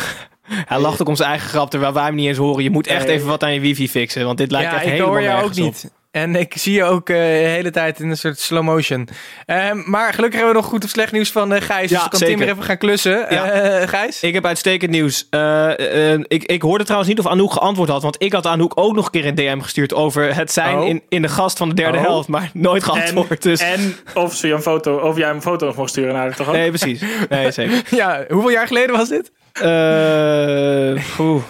Hij 0.71 0.81
lacht 0.81 1.01
ook 1.01 1.09
om 1.09 1.17
zijn 1.17 1.29
eigen 1.29 1.49
grap, 1.49 1.71
terwijl 1.71 1.93
wij 1.93 2.05
hem 2.05 2.15
niet 2.15 2.27
eens 2.27 2.39
horen. 2.39 2.63
Je 2.63 2.71
moet 2.71 2.87
echt 2.87 3.07
even 3.07 3.27
wat 3.27 3.43
aan 3.43 3.55
je 3.55 3.61
wifi 3.61 3.89
fixen, 3.89 4.25
want 4.25 4.39
dit 4.39 4.51
lijkt 4.51 4.71
ja, 4.71 4.75
echt 4.77 4.85
ik 4.85 4.91
helemaal 4.91 5.11
hoor 5.13 5.23
jou 5.23 5.45
ook 5.45 5.55
nergens 5.55 5.67
op. 5.67 5.83
niet. 5.83 5.93
En 6.11 6.37
ik 6.37 6.53
zie 6.57 6.73
je 6.75 6.85
ook 6.85 7.09
eh, 7.09 7.17
de 7.17 7.23
hele 7.23 7.71
tijd 7.71 8.01
in 8.01 8.11
een 8.11 8.17
soort 8.17 8.39
slow 8.39 8.63
motion. 8.63 9.09
Ehm, 9.47 9.83
maar 9.91 10.13
gelukkig 10.15 10.39
hebben 10.39 10.55
we 10.57 10.61
nog 10.63 10.71
goed 10.71 10.85
of 10.85 10.91
slecht 10.91 11.13
nieuws 11.13 11.31
van 11.33 11.53
eh, 11.53 11.61
Gijs. 11.63 11.91
Ja, 11.91 11.99
dus 11.99 12.09
kan 12.09 12.19
zeker. 12.19 12.35
Tim 12.37 12.45
weer 12.45 12.55
even 12.55 12.65
gaan 12.65 12.79
klussen. 12.79 13.27
Ja. 13.31 13.51
Eh, 13.51 13.89
Gijs? 13.89 14.23
Ik 14.23 14.35
heb 14.35 14.47
uitstekend 14.47 14.91
nieuws. 14.91 15.27
Eh, 15.31 16.13
eh, 16.13 16.21
ik, 16.27 16.43
ik 16.45 16.63
hoorde 16.63 16.83
trouwens 16.85 17.11
niet 17.11 17.19
of 17.19 17.27
Anouk 17.27 17.53
geantwoord 17.53 17.89
had, 17.89 18.03
want 18.03 18.23
ik 18.23 18.33
had 18.33 18.47
Anouk 18.47 18.73
ook 18.75 18.95
nog 18.95 19.05
een 19.05 19.11
keer 19.11 19.27
een 19.27 19.35
DM 19.35 19.61
gestuurd 19.61 19.95
over 19.95 20.35
het 20.35 20.53
zijn 20.53 20.79
Oh. 20.79 20.89
in, 20.89 21.03
in 21.09 21.23
de 21.23 21.29
gast 21.29 21.59
van 21.59 21.69
de 21.69 21.75
derde 21.75 21.99
Oh. 21.99 22.05
helft, 22.05 22.29
maar 22.29 22.51
nooit 22.55 22.85
geantwoord. 22.85 23.43
dus 23.43 23.61
En 23.61 23.97
of, 24.15 24.35
ze 24.35 24.47
je 24.47 24.53
een 24.53 24.63
foto, 24.63 24.97
of 24.97 25.17
jij 25.17 25.31
een 25.31 25.43
foto 25.43 25.67
nog 25.67 25.77
mocht 25.77 25.91
sturen 25.91 26.13
naar 26.13 26.23
haar, 26.23 26.37
toch 26.37 26.49
ook? 26.49 26.55
nee, 26.55 26.69
precies. 26.69 27.03
Nee, 27.29 27.51
zeker. 27.51 27.83
Ja, 27.97 28.25
hoeveel 28.29 28.51
jaar 28.51 28.67
geleden 28.67 28.97
was 28.97 29.09
dit? 29.09 29.33
Eh, 29.53 31.03
oeh. 31.19 31.43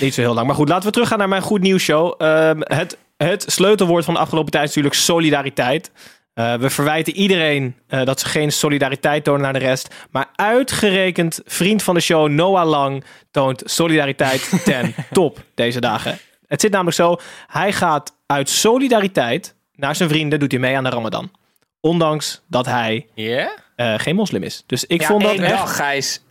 Niet 0.00 0.14
zo 0.14 0.20
heel 0.20 0.34
lang. 0.34 0.46
Maar 0.46 0.56
goed, 0.56 0.68
laten 0.68 0.86
we 0.86 0.92
teruggaan 0.92 1.18
naar 1.18 1.28
mijn 1.28 1.42
goed 1.42 1.60
nieuws 1.60 1.82
show. 1.82 2.14
Ehm, 2.22 2.58
het, 2.60 2.96
het 3.16 3.44
sleutelwoord 3.46 4.04
van 4.04 4.14
de 4.14 4.20
afgelopen 4.20 4.50
tijd 4.52 4.68
is 4.68 4.74
natuurlijk 4.74 5.02
solidariteit. 5.02 5.90
Eh, 6.34 6.54
we 6.54 6.70
verwijten 6.70 7.12
iedereen 7.12 7.76
eh, 7.86 8.04
dat 8.04 8.20
ze 8.20 8.26
geen 8.26 8.52
solidariteit 8.52 9.24
tonen 9.24 9.40
naar 9.40 9.52
de 9.52 9.58
rest. 9.58 9.94
Maar 10.10 10.26
uitgerekend 10.34 11.40
vriend 11.44 11.82
van 11.82 11.94
de 11.94 12.00
show 12.00 12.28
Noah 12.28 12.68
Lang 12.68 13.04
toont 13.30 13.62
solidariteit 13.64 14.50
ten 14.64 14.94
top 15.12 15.38
deze 15.54 15.80
dagen. 15.80 16.18
Het 16.46 16.60
zit 16.60 16.70
namelijk 16.70 16.96
zo, 16.96 17.16
hij 17.46 17.72
gaat 17.72 18.16
uit 18.26 18.48
solidariteit 18.48 19.54
naar 19.74 19.96
zijn 19.96 20.08
vrienden, 20.08 20.38
doet 20.38 20.50
hij 20.50 20.60
mee 20.60 20.76
aan 20.76 20.84
de 20.84 20.90
Ramadan. 20.90 21.30
Ondanks 21.80 22.42
dat 22.48 22.66
hij 22.66 23.06
Ja? 23.14 23.54
eh, 23.76 23.94
geen 23.96 24.14
moslim 24.14 24.42
is. 24.42 24.62
Dus 24.66 24.84
ik 24.84 25.00
ja, 25.00 25.06
vond 25.06 25.22
dat 25.22 25.32
één 25.32 25.42
echt... 25.42 25.52
dag, 25.56 25.76
Gijs. 25.76 26.22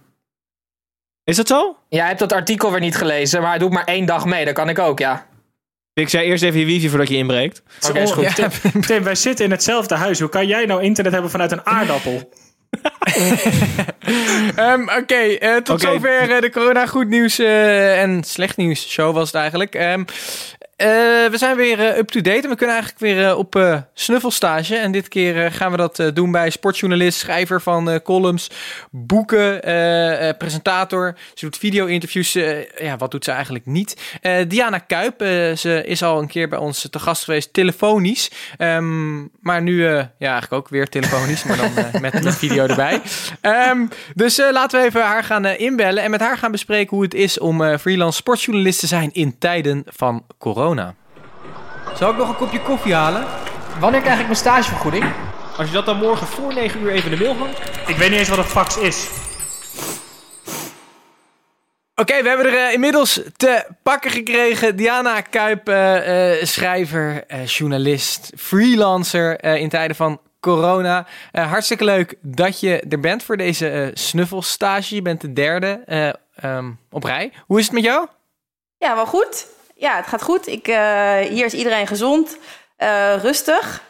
Is 1.24 1.36
dat 1.36 1.48
zo? 1.48 1.78
Jij 1.90 2.08
hebt 2.08 2.20
dat 2.20 2.34
artikel 2.34 2.72
weer 2.72 2.80
niet 2.80 2.96
gelezen, 2.96 3.42
maar 3.42 3.50
hij 3.50 3.60
doet 3.60 3.72
maar 3.72 3.84
één 3.84 4.06
dag 4.06 4.26
mee. 4.26 4.46
Dat 4.46 4.54
kan 4.54 4.70
ik 4.70 4.80
ook, 4.80 5.00
ja. 5.00 5.26
Ik 5.94 6.10
zei 6.10 6.26
eerst 6.26 6.44
even 6.44 6.60
je 6.60 6.66
wifi 6.66 6.90
voordat 6.90 7.10
je 7.10 7.16
inbreekt. 7.16 7.62
Oké, 7.90 8.00
is 8.00 8.12
goed. 8.12 8.36
Ja. 8.38 8.50
Tim, 8.88 9.04
wij 9.04 9.16
zitten 9.16 9.46
in 9.46 9.52
hetzelfde 9.52 9.96
huis. 9.96 10.20
Hoe 10.20 10.30
kan 10.30 10.48
jij 10.48 10.66
nou 10.66 10.84
internet 10.84 11.14
hebben 11.14 11.32
vanuit 11.32 11.52
een 11.52 11.66
aardappel? 11.66 12.22
Ehm, 14.56 14.82
Oké, 14.82 15.16
eh, 15.16 15.56
tot 15.56 15.82
zover 15.82 16.32
eh, 16.32 16.42
de 16.42 16.50
corona 16.50 16.86
goed 16.86 17.08
nieuws 17.08 17.40
eh, 17.40 18.02
en 18.02 18.24
slecht 18.24 18.58
nieuws 18.58 18.90
show 18.90 19.14
was 19.14 19.26
het 19.26 19.36
eigenlijk. 19.36 19.76
Ehm, 19.76 20.04
eh, 20.60 20.63
we 20.78 21.34
zijn 21.34 21.56
weer 21.56 21.80
eh, 21.80 21.98
up-to-date 21.98 22.42
en 22.42 22.50
we 22.50 22.56
kunnen 22.56 22.76
eigenlijk 22.76 23.00
weer 23.00 23.28
eh, 23.28 23.38
op 23.38 23.56
eh, 23.56 23.78
snuffelstage. 23.94 24.76
En 24.76 24.92
dit 24.92 25.08
keer 25.08 25.46
eh, 25.46 25.52
gaan 25.52 25.72
we 25.72 25.78
dat 25.78 26.00
eh, 26.00 26.08
doen 26.14 26.32
bij 26.32 26.50
sportjournalist, 26.50 27.20
schrijver 27.20 27.62
van 27.62 27.90
eh, 27.90 28.00
columns, 28.04 28.50
boeken, 28.92 29.64
eh, 29.64 30.30
eh, 30.30 30.38
presentator. 30.38 31.16
Ze 31.34 31.46
doet 31.46 31.58
video-interviews. 31.58 32.36
eh, 32.36 32.70
ja, 32.78 32.98
wat 32.98 33.12
doet 33.12 33.24
ze 33.24 33.32
eigenlijk 33.32 33.66
niet? 33.66 34.02
Eh, 34.22 34.36
Diana 34.48 34.78
Kuip, 34.78 35.22
eh, 35.22 35.56
ze 35.56 35.84
is 35.86 36.04
al 36.04 36.20
een 36.20 36.28
keer 36.28 36.50
bij 36.50 36.60
ons 36.60 36.88
te 36.90 37.00
gast 37.00 37.24
geweest, 37.24 37.54
telefonisch. 37.54 38.32
Ehm, 38.58 39.20
maar 39.40 39.62
nu, 39.62 39.86
eh, 39.88 39.92
ja, 39.94 40.32
eigenlijk 40.32 40.54
ook 40.54 40.70
weer 40.70 40.88
telefonisch, 40.90 41.44
maar 41.44 41.58
dan 41.58 41.78
eh, 41.78 41.94
met, 42.02 42.24
met 42.24 42.38
video 42.38 42.66
erbij. 42.66 43.02
Ehm, 43.42 43.86
dus 44.16 44.38
eh, 44.40 44.52
laten 44.52 44.80
we 44.80 44.86
even 44.86 45.02
haar 45.04 45.24
gaan 45.24 45.46
eh, 45.46 45.60
inbellen 45.60 46.04
en 46.04 46.12
met 46.12 46.20
haar 46.22 46.38
gaan 46.38 46.52
bespreken 46.52 46.96
hoe 46.96 47.04
het 47.06 47.14
is 47.14 47.40
om 47.40 47.64
eh, 47.64 47.78
freelance 47.78 48.18
sportjournalist 48.18 48.80
te 48.80 48.88
zijn 48.88 49.10
in 49.14 49.38
tijden 49.40 49.84
van 49.86 50.26
corona. 50.38 50.62
Zal 51.96 52.10
ik 52.12 52.18
nog 52.18 52.30
een 52.30 52.36
kopje 52.36 52.62
koffie 52.62 52.94
halen? 52.94 53.26
Wanneer 53.80 54.02
krijg 54.02 54.20
ik 54.20 54.26
mijn 54.26 54.36
stagevergoeding? 54.38 55.06
Als 55.58 55.68
je 55.68 55.74
dat 55.74 55.86
dan 55.86 55.98
morgen 55.98 56.28
voor 56.28 56.54
9 56.54 56.82
uur 56.82 56.92
even 56.92 57.12
in 57.12 57.18
de 57.18 57.24
mail 57.24 57.38
hangt. 57.38 57.60
Ik 57.88 57.96
weet 57.96 58.10
niet 58.10 58.20
eens 58.20 58.30
wat 58.30 58.38
een 58.38 58.44
fax 58.44 58.78
is. 58.78 59.10
Oké, 61.96 62.22
we 62.22 62.28
hebben 62.28 62.46
er 62.46 62.68
eh, 62.68 62.74
inmiddels 62.74 63.22
te 63.38 63.66
pakken 63.84 64.12
gekregen. 64.12 64.76
Diana 64.76 65.22
Kuip, 65.22 65.68
eh, 65.70 66.32
eh, 66.32 66.46
schrijver, 66.46 67.24
eh, 67.28 67.46
journalist, 67.46 68.32
freelancer 68.38 69.40
eh, 69.40 69.56
in 69.56 69.70
tijden 69.70 69.96
van 69.96 70.20
corona. 70.40 71.08
Eh, 71.32 71.50
hartstikke 71.50 71.84
leuk 71.84 72.16
dat 72.22 72.60
je 72.60 72.80
er 72.90 73.00
bent 73.00 73.24
voor 73.24 73.38
deze 73.38 73.92
snuffelstage. 73.94 74.96
Je 74.96 75.02
bent 75.02 75.22
de 75.22 75.34
derde 75.34 75.82
eh, 75.86 76.10
ehm, 76.36 76.72
op 76.92 77.04
rij. 77.04 77.32
Hoe 77.46 77.60
is 77.60 77.66
het 77.66 77.74
met 77.74 77.84
jou? 77.84 78.08
Ja, 78.78 78.96
wel 78.96 79.06
goed. 79.06 79.48
Ja, 79.84 79.96
het 79.96 80.08
gaat 80.08 80.24
goed. 80.24 80.48
Ik, 80.48 80.68
eh, 80.68 81.18
hier 81.18 81.46
is 81.46 81.54
iedereen 81.54 81.88
gezond, 81.88 82.38
eh, 82.76 83.16
rustig. 83.22 83.84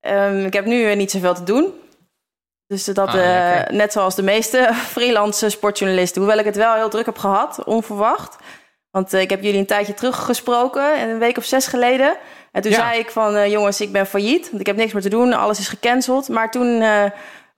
Ehm, 0.00 0.44
ik 0.44 0.52
heb 0.52 0.64
nu 0.64 0.94
niet 0.94 1.10
zoveel 1.10 1.34
te 1.34 1.42
doen. 1.44 1.74
Dus 2.66 2.84
dat, 2.84 3.08
Ah, 3.08 3.60
eh, 3.60 3.68
net 3.70 3.92
zoals 3.92 4.14
de 4.14 4.22
meeste 4.22 4.68
freelance 4.94 5.48
sportjournalisten. 5.48 6.20
Hoewel 6.22 6.38
ik 6.38 6.44
het 6.44 6.56
wel 6.56 6.74
heel 6.74 6.88
druk 6.88 7.06
heb 7.06 7.18
gehad, 7.18 7.64
onverwacht. 7.64 8.36
Want 8.90 9.12
ik 9.12 9.30
heb 9.30 9.42
jullie 9.42 9.58
een 9.58 9.66
tijdje 9.66 9.94
teruggesproken, 9.94 11.00
een 11.00 11.18
week 11.18 11.36
of 11.36 11.44
zes 11.44 11.66
geleden. 11.66 12.16
En 12.52 12.62
toen 12.62 12.70
Ja. 12.70 12.76
zei 12.88 12.98
ik 12.98 13.10
van, 13.10 13.50
jongens, 13.50 13.80
ik 13.80 13.92
ben 13.92 14.06
failliet. 14.06 14.48
Want 14.48 14.60
ik 14.60 14.66
heb 14.66 14.76
niks 14.76 14.92
meer 14.92 15.02
te 15.02 15.08
doen, 15.08 15.32
alles 15.32 15.58
is 15.58 15.68
gecanceld. 15.68 16.28
Maar 16.28 16.50
toen 16.50 16.84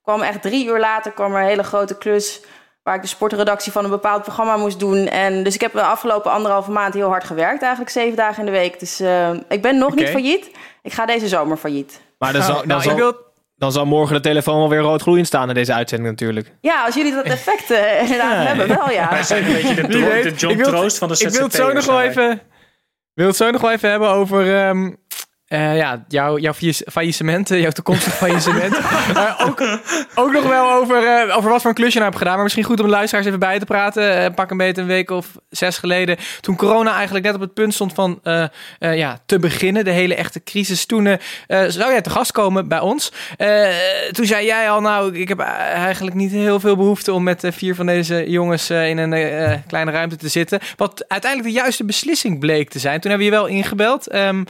kwam 0.03 0.23
echt 0.23 0.43
drie 0.43 0.67
uur 0.67 0.79
later 0.79 1.13
kwam 1.13 1.35
er 1.35 1.41
een 1.41 1.49
hele 1.49 1.63
grote 1.65 1.99
klus... 1.99 2.41
waar 2.87 2.95
ik 2.95 3.03
de 3.03 3.09
sportredactie 3.09 3.73
van 3.73 3.85
een 3.85 3.91
bepaald 3.91 4.23
programma 4.23 4.57
moest 4.57 4.79
doen. 4.79 5.07
En 5.07 5.43
dus 5.43 5.55
ik 5.55 5.61
heb 5.61 5.73
de 5.73 5.83
afgelopen 5.83 6.31
anderhalve 6.31 6.71
maand 6.71 6.95
heel 6.95 7.09
hard 7.09 7.25
gewerkt. 7.25 7.63
Eigenlijk 7.63 7.91
zeven 7.91 8.17
dagen 8.17 8.39
in 8.39 8.45
de 8.53 8.59
week. 8.59 8.79
Dus 8.81 9.01
eh, 9.01 9.31
ik 9.49 9.63
ben 9.63 9.79
nog 9.79 9.95
niet 9.95 10.09
failliet. 10.09 10.51
Ik 10.83 10.93
ga 10.93 11.07
deze 11.07 11.29
zomer 11.29 11.57
failliet. 11.57 12.01
Maar 12.19 12.33
dan, 12.33 12.43
zal, 12.43 12.55
Nou, 12.55 12.67
dan, 12.67 12.77
ik 12.79 12.83
zal, 12.85 12.95
wil... 12.97 13.17
dan 13.57 13.73
zal 13.73 13.87
morgen 13.87 14.15
de 14.15 14.21
telefoon 14.21 14.59
wel 14.59 14.69
weer 14.69 14.79
rood 14.81 15.03
gloeiend 15.03 15.27
staan 15.27 15.49
in 15.49 15.55
deze 15.55 15.73
uitzending 15.75 16.11
natuurlijk. 16.11 16.53
Ja, 16.61 16.85
als 16.85 16.95
jullie 16.95 17.15
dat 17.15 17.25
effect 17.25 17.71
eh, 17.71 18.01
inderdaad 18.03 18.47
hebben, 18.47 18.69
wel 18.69 18.91
ja. 18.91 19.09
Wij 19.11 19.23
zijn 19.23 19.47
een 19.47 19.53
beetje 19.53 19.75
de, 19.75 19.83
Wie 19.87 20.01
dro- 20.01 20.09
weet. 20.11 20.23
de 20.23 20.35
John 20.35 20.63
Troost 20.63 20.99
van 20.99 21.09
de 21.09 21.15
Ik 21.19 21.29
wil 21.29 21.43
het 21.43 21.55
zo 21.55 21.73
nog 21.73 21.85
wel 21.87 21.99
ZZP'ers 21.99 22.17
even... 22.17 22.41
wil 23.15 23.27
het 23.27 23.37
zo 23.37 23.51
nog 23.51 23.61
wel 23.61 23.71
even 23.73 23.91
hebben 23.91 24.09
over... 24.09 24.57
ehm, 24.57 24.93
eh, 25.47 25.77
ja, 25.77 26.05
jouw, 26.09 26.39
jouw 26.39 26.53
failliss- 26.53 26.83
faillissement, 26.91 27.49
jouw 27.49 27.71
toekomstig 27.71 28.15
faillissement. 28.15 28.77
Ook, 29.39 29.61
ook 30.15 30.33
nog 30.33 30.49
wel 30.49 30.73
over, 30.73 31.07
eh, 31.07 31.37
over 31.37 31.51
wat 31.51 31.61
voor 31.61 31.71
een 31.71 31.77
klusje 31.77 31.93
je 31.93 31.99
nou 31.99 32.05
hebt 32.11 32.17
gedaan. 32.19 32.35
Maar 32.35 32.43
misschien 32.43 32.65
goed 32.65 32.81
om 32.81 32.87
de 32.87 32.93
luisteraars 32.93 33.27
even 33.27 33.39
bij 33.39 33.59
te 33.59 33.65
praten. 33.65 34.17
Eh, 34.17 34.35
pak 34.35 34.51
een 34.51 34.57
beetje 34.57 34.83
een 34.83 34.89
week 34.89 35.11
of 35.11 35.27
zes 35.51 35.79
geleden. 35.79 36.17
Toen 36.41 36.57
corona 36.57 36.95
eigenlijk 36.95 37.25
net 37.25 37.35
op 37.35 37.41
het 37.41 37.55
punt 37.55 37.75
stond 37.75 37.93
van 37.93 38.21
ja, 38.79 39.19
te 39.27 39.39
beginnen. 39.39 39.85
De 39.85 39.91
hele 39.91 40.15
echte 40.15 40.43
crisis. 40.43 40.87
Toen 40.87 41.19
zou 41.49 41.91
jij 41.91 42.01
te 42.01 42.11
gast 42.11 42.33
komen 42.33 42.69
bij 42.69 42.81
ons. 42.81 43.13
Toen 44.11 44.27
zei 44.27 44.47
jij 44.47 44.71
al, 44.71 44.81
nou, 44.81 45.19
ik 45.19 45.29
heb 45.29 45.39
eigenlijk 45.39 46.17
niet 46.17 46.33
heel 46.33 46.61
veel 46.61 46.77
behoefte 46.77 47.13
om 47.13 47.23
met 47.23 47.45
vier 47.47 47.75
van 47.75 47.87
deze 47.87 48.31
jongens 48.31 48.71
in 48.71 48.99
een 48.99 49.63
kleine 49.67 49.91
ruimte 49.91 50.17
te 50.17 50.29
zitten. 50.29 50.61
Wat 50.77 51.05
uiteindelijk 51.09 51.53
de 51.55 51.61
juiste 51.61 51.85
beslissing 51.85 52.39
bleek 52.39 52.71
te 52.71 52.79
zijn. 52.79 53.01
Toen 53.01 53.11
hebben 53.11 53.29
we 53.29 53.35
je 53.35 53.41
wel 53.41 53.49
ingebeld. 53.57 54.07
Ehm, 54.07 54.43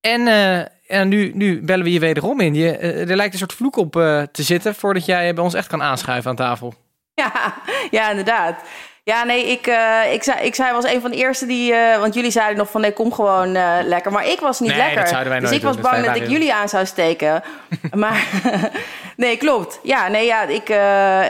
en, 0.00 0.26
eh, 0.28 0.64
en 0.90 1.08
nu, 1.08 1.30
nu 1.34 1.62
bellen 1.62 1.84
we 1.84 1.92
je 1.92 1.98
wederom 1.98 2.40
in. 2.40 2.54
Je, 2.54 2.76
eh, 2.76 3.10
er 3.10 3.16
lijkt 3.16 3.32
een 3.32 3.38
soort 3.38 3.52
vloek 3.52 3.76
op 3.76 3.96
eh, 3.96 4.22
te 4.22 4.42
zitten 4.42 4.74
voordat 4.74 5.04
jij 5.04 5.34
bij 5.34 5.44
ons 5.44 5.54
echt 5.54 5.66
kan 5.66 5.82
aanschuiven 5.82 6.30
aan 6.30 6.36
tafel. 6.36 6.74
Ja, 7.14 7.32
ja, 7.98 8.10
inderdaad. 8.10 8.60
Ja, 9.04 9.24
nee, 9.24 9.50
ik, 9.50 9.66
eh, 9.66 10.12
ik, 10.12 10.22
zei, 10.22 10.40
ik 10.40 10.54
zei 10.54 10.72
was 10.72 10.84
een 10.84 11.00
van 11.00 11.10
de 11.10 11.16
eerste 11.16 11.46
die... 11.46 11.74
want 11.98 12.14
jullie 12.14 12.30
zeiden 12.30 12.56
nog 12.56 12.70
van 12.70 12.80
nee, 12.80 12.92
kom 12.92 13.12
gewoon 13.12 13.52
lekker. 13.84 14.12
Maar 14.12 14.26
ik 14.26 14.40
was 14.40 14.60
niet 14.60 14.68
Nee, 14.68 14.78
lekker. 14.78 14.98
dat 14.98 15.08
zouden 15.08 15.30
wij 15.30 15.40
dus 15.40 15.50
ik 15.50 15.62
was 15.62 15.72
doen. 15.72 15.82
Dus 15.82 15.90
bang 15.90 16.04
wij 16.04 16.14
dat 16.14 16.22
ik 16.22 16.28
jullie 16.28 16.54
aan 16.54 16.68
zou 16.68 16.86
steken. 16.86 17.42
maar 17.94 18.26
nee, 19.16 19.36
klopt. 19.36 19.80
Ja, 19.82 20.08
nee, 20.08 20.26
ja, 20.26 20.42
ik, 20.42 20.68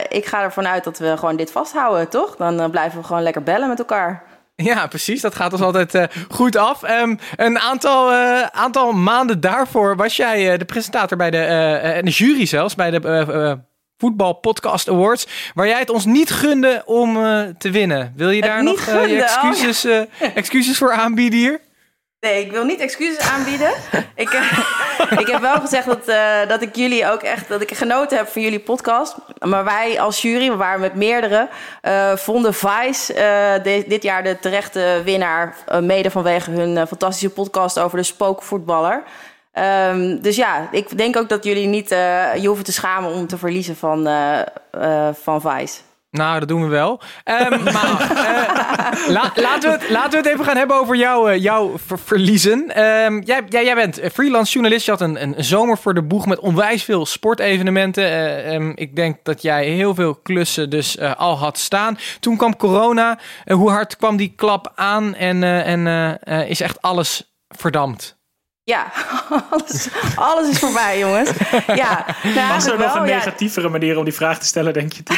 ik 0.09 0.25
ga 0.25 0.41
ervan 0.41 0.67
uit 0.67 0.83
dat 0.83 0.99
we 0.99 1.17
gewoon 1.17 1.35
dit 1.35 1.51
vasthouden, 1.51 2.09
toch? 2.09 2.35
Dan 2.35 2.71
blijven 2.71 2.99
we 2.99 3.05
gewoon 3.05 3.23
lekker 3.23 3.43
bellen 3.43 3.67
met 3.67 3.79
elkaar. 3.79 4.23
Ja, 4.63 4.87
precies. 4.87 5.21
Dat 5.21 5.35
gaat 5.35 5.53
ons 5.53 5.61
altijd 5.61 5.95
eh, 5.95 6.03
goed 6.29 6.55
af. 6.55 6.83
Ehm, 6.83 7.15
een 7.35 7.59
aantal, 7.59 8.11
eh, 8.11 8.41
aantal 8.41 8.91
maanden 8.91 9.39
daarvoor 9.39 9.95
was 9.95 10.15
jij 10.15 10.51
eh, 10.51 10.59
de 10.59 10.65
presentator 10.65 11.17
bij 11.17 11.31
de, 11.31 11.37
en 11.37 12.05
de 12.05 12.11
jury 12.11 12.45
zelfs, 12.45 12.75
bij 12.75 12.91
de 12.91 13.59
Voetbal 13.97 14.33
Podcast 14.33 14.89
Awards, 14.89 15.27
waar 15.53 15.67
jij 15.67 15.79
het 15.79 15.89
ons 15.89 16.05
niet 16.05 16.31
gunde 16.31 16.83
om 16.85 17.13
te 17.57 17.71
winnen. 17.71 18.13
Wil 18.15 18.29
je 18.29 18.41
daar 18.41 18.63
nog 18.63 18.87
oh, 18.87 19.03
excuses, 19.03 19.85
excuses 20.35 20.77
voor 20.77 20.91
aanbieden 20.91 21.39
hier? 21.39 21.59
Nee, 22.21 22.45
ik 22.45 22.51
wil 22.51 22.63
niet 22.65 22.79
excuses 22.79 23.29
aanbieden. 23.29 23.71
ik, 24.15 24.29
eh, 24.29 24.59
ik 25.23 25.27
heb 25.27 25.41
wel 25.41 25.59
gezegd 25.59 25.85
dat, 25.85 26.07
eh, 26.07 26.47
dat 26.47 26.61
ik 26.61 26.75
jullie 26.75 27.11
ook 27.11 27.21
echt 27.21 27.47
dat 27.47 27.61
ik 27.61 27.71
genoten 27.73 28.17
heb 28.17 28.27
van 28.27 28.41
jullie 28.41 28.59
podcast. 28.59 29.15
Maar 29.39 29.63
wij 29.63 29.99
als 30.01 30.21
jury, 30.21 30.49
we 30.49 30.55
waren 30.55 30.79
met 30.79 30.95
meerdere, 30.95 31.47
eh, 31.81 32.15
vonden 32.15 32.53
Vice 32.53 33.13
de- 33.63 33.85
dit 33.87 34.03
jaar 34.03 34.23
de 34.23 34.39
terechte 34.39 35.01
winnaar. 35.03 35.55
mede 35.81 36.11
vanwege 36.11 36.51
hun 36.51 36.87
fantastische 36.87 37.29
podcast 37.29 37.79
over 37.79 37.97
de 37.97 38.03
spookvoetballer. 38.03 39.03
Ehm, 39.53 40.17
dus 40.21 40.35
ja, 40.35 40.67
ik 40.71 40.97
denk 40.97 41.17
ook 41.17 41.29
dat 41.29 41.43
jullie 41.43 41.67
niet 41.67 41.89
je 41.89 42.43
hoeven 42.45 42.65
te 42.65 42.71
schamen 42.73 43.11
om 43.11 43.27
te 43.27 43.37
verliezen 43.37 43.75
van, 43.75 44.09
van 45.21 45.41
Vice. 45.41 45.79
Nou, 46.11 46.39
dat 46.39 46.47
doen 46.47 46.61
we 46.61 46.67
wel. 46.67 47.01
Ehm, 47.23 47.63
maar 47.73 48.11
eh, 48.11 49.07
la- 49.07 49.31
laten, 49.35 49.71
we 49.71 49.77
het, 49.77 49.89
laten 49.89 50.11
we 50.11 50.17
het 50.17 50.25
even 50.25 50.45
gaan 50.45 50.57
hebben 50.57 50.79
over 50.79 50.95
jouw, 50.95 51.27
eh, 51.27 51.41
jouw 51.41 51.77
ver- 51.85 51.99
verliezen. 51.99 52.75
Ehm, 52.75 53.19
jij, 53.25 53.41
jij, 53.49 53.63
jij 53.65 53.75
bent 53.75 53.99
freelance 54.13 54.51
journalist. 54.53 54.85
Je 54.85 54.91
had 54.91 55.01
een, 55.01 55.21
een 55.21 55.35
zomer 55.37 55.77
voor 55.77 55.93
de 55.93 56.01
boeg 56.03 56.25
met 56.25 56.39
onwijs 56.39 56.83
veel 56.83 57.05
sportevenementen. 57.05 58.03
Eh, 58.03 58.53
ehm, 58.55 58.71
ik 58.75 58.95
denk 58.95 59.17
dat 59.23 59.41
jij 59.41 59.65
heel 59.65 59.95
veel 59.95 60.15
klussen 60.15 60.69
dus 60.69 60.97
eh, 60.97 61.15
al 61.15 61.37
had 61.37 61.57
staan. 61.57 61.97
Toen 62.19 62.37
kwam 62.37 62.57
corona. 62.57 63.19
Eh, 63.45 63.55
hoe 63.55 63.69
hard 63.69 63.97
kwam 63.97 64.17
die 64.17 64.33
klap 64.35 64.71
aan 64.75 65.15
en, 65.15 65.43
eh, 65.43 65.67
en 65.67 65.87
eh, 65.87 66.39
eh, 66.41 66.49
is 66.49 66.61
echt 66.61 66.81
alles 66.81 67.33
verdampt? 67.49 68.19
Ja, 68.71 68.91
alles, 69.49 69.89
alles 70.15 70.49
is 70.49 70.59
voorbij, 70.59 70.99
jongens. 70.99 71.29
Ja, 71.75 72.05
nou, 72.23 72.53
Was 72.53 72.65
er 72.65 72.71
eigenlijk 72.71 72.77
nog 72.77 72.93
wel, 72.93 73.01
een 73.01 73.07
ja. 73.07 73.15
negatievere 73.15 73.69
manier 73.69 73.97
om 73.97 74.03
die 74.03 74.13
vraag 74.13 74.39
te 74.39 74.45
stellen, 74.45 74.73
denk 74.73 74.93
je? 74.93 75.03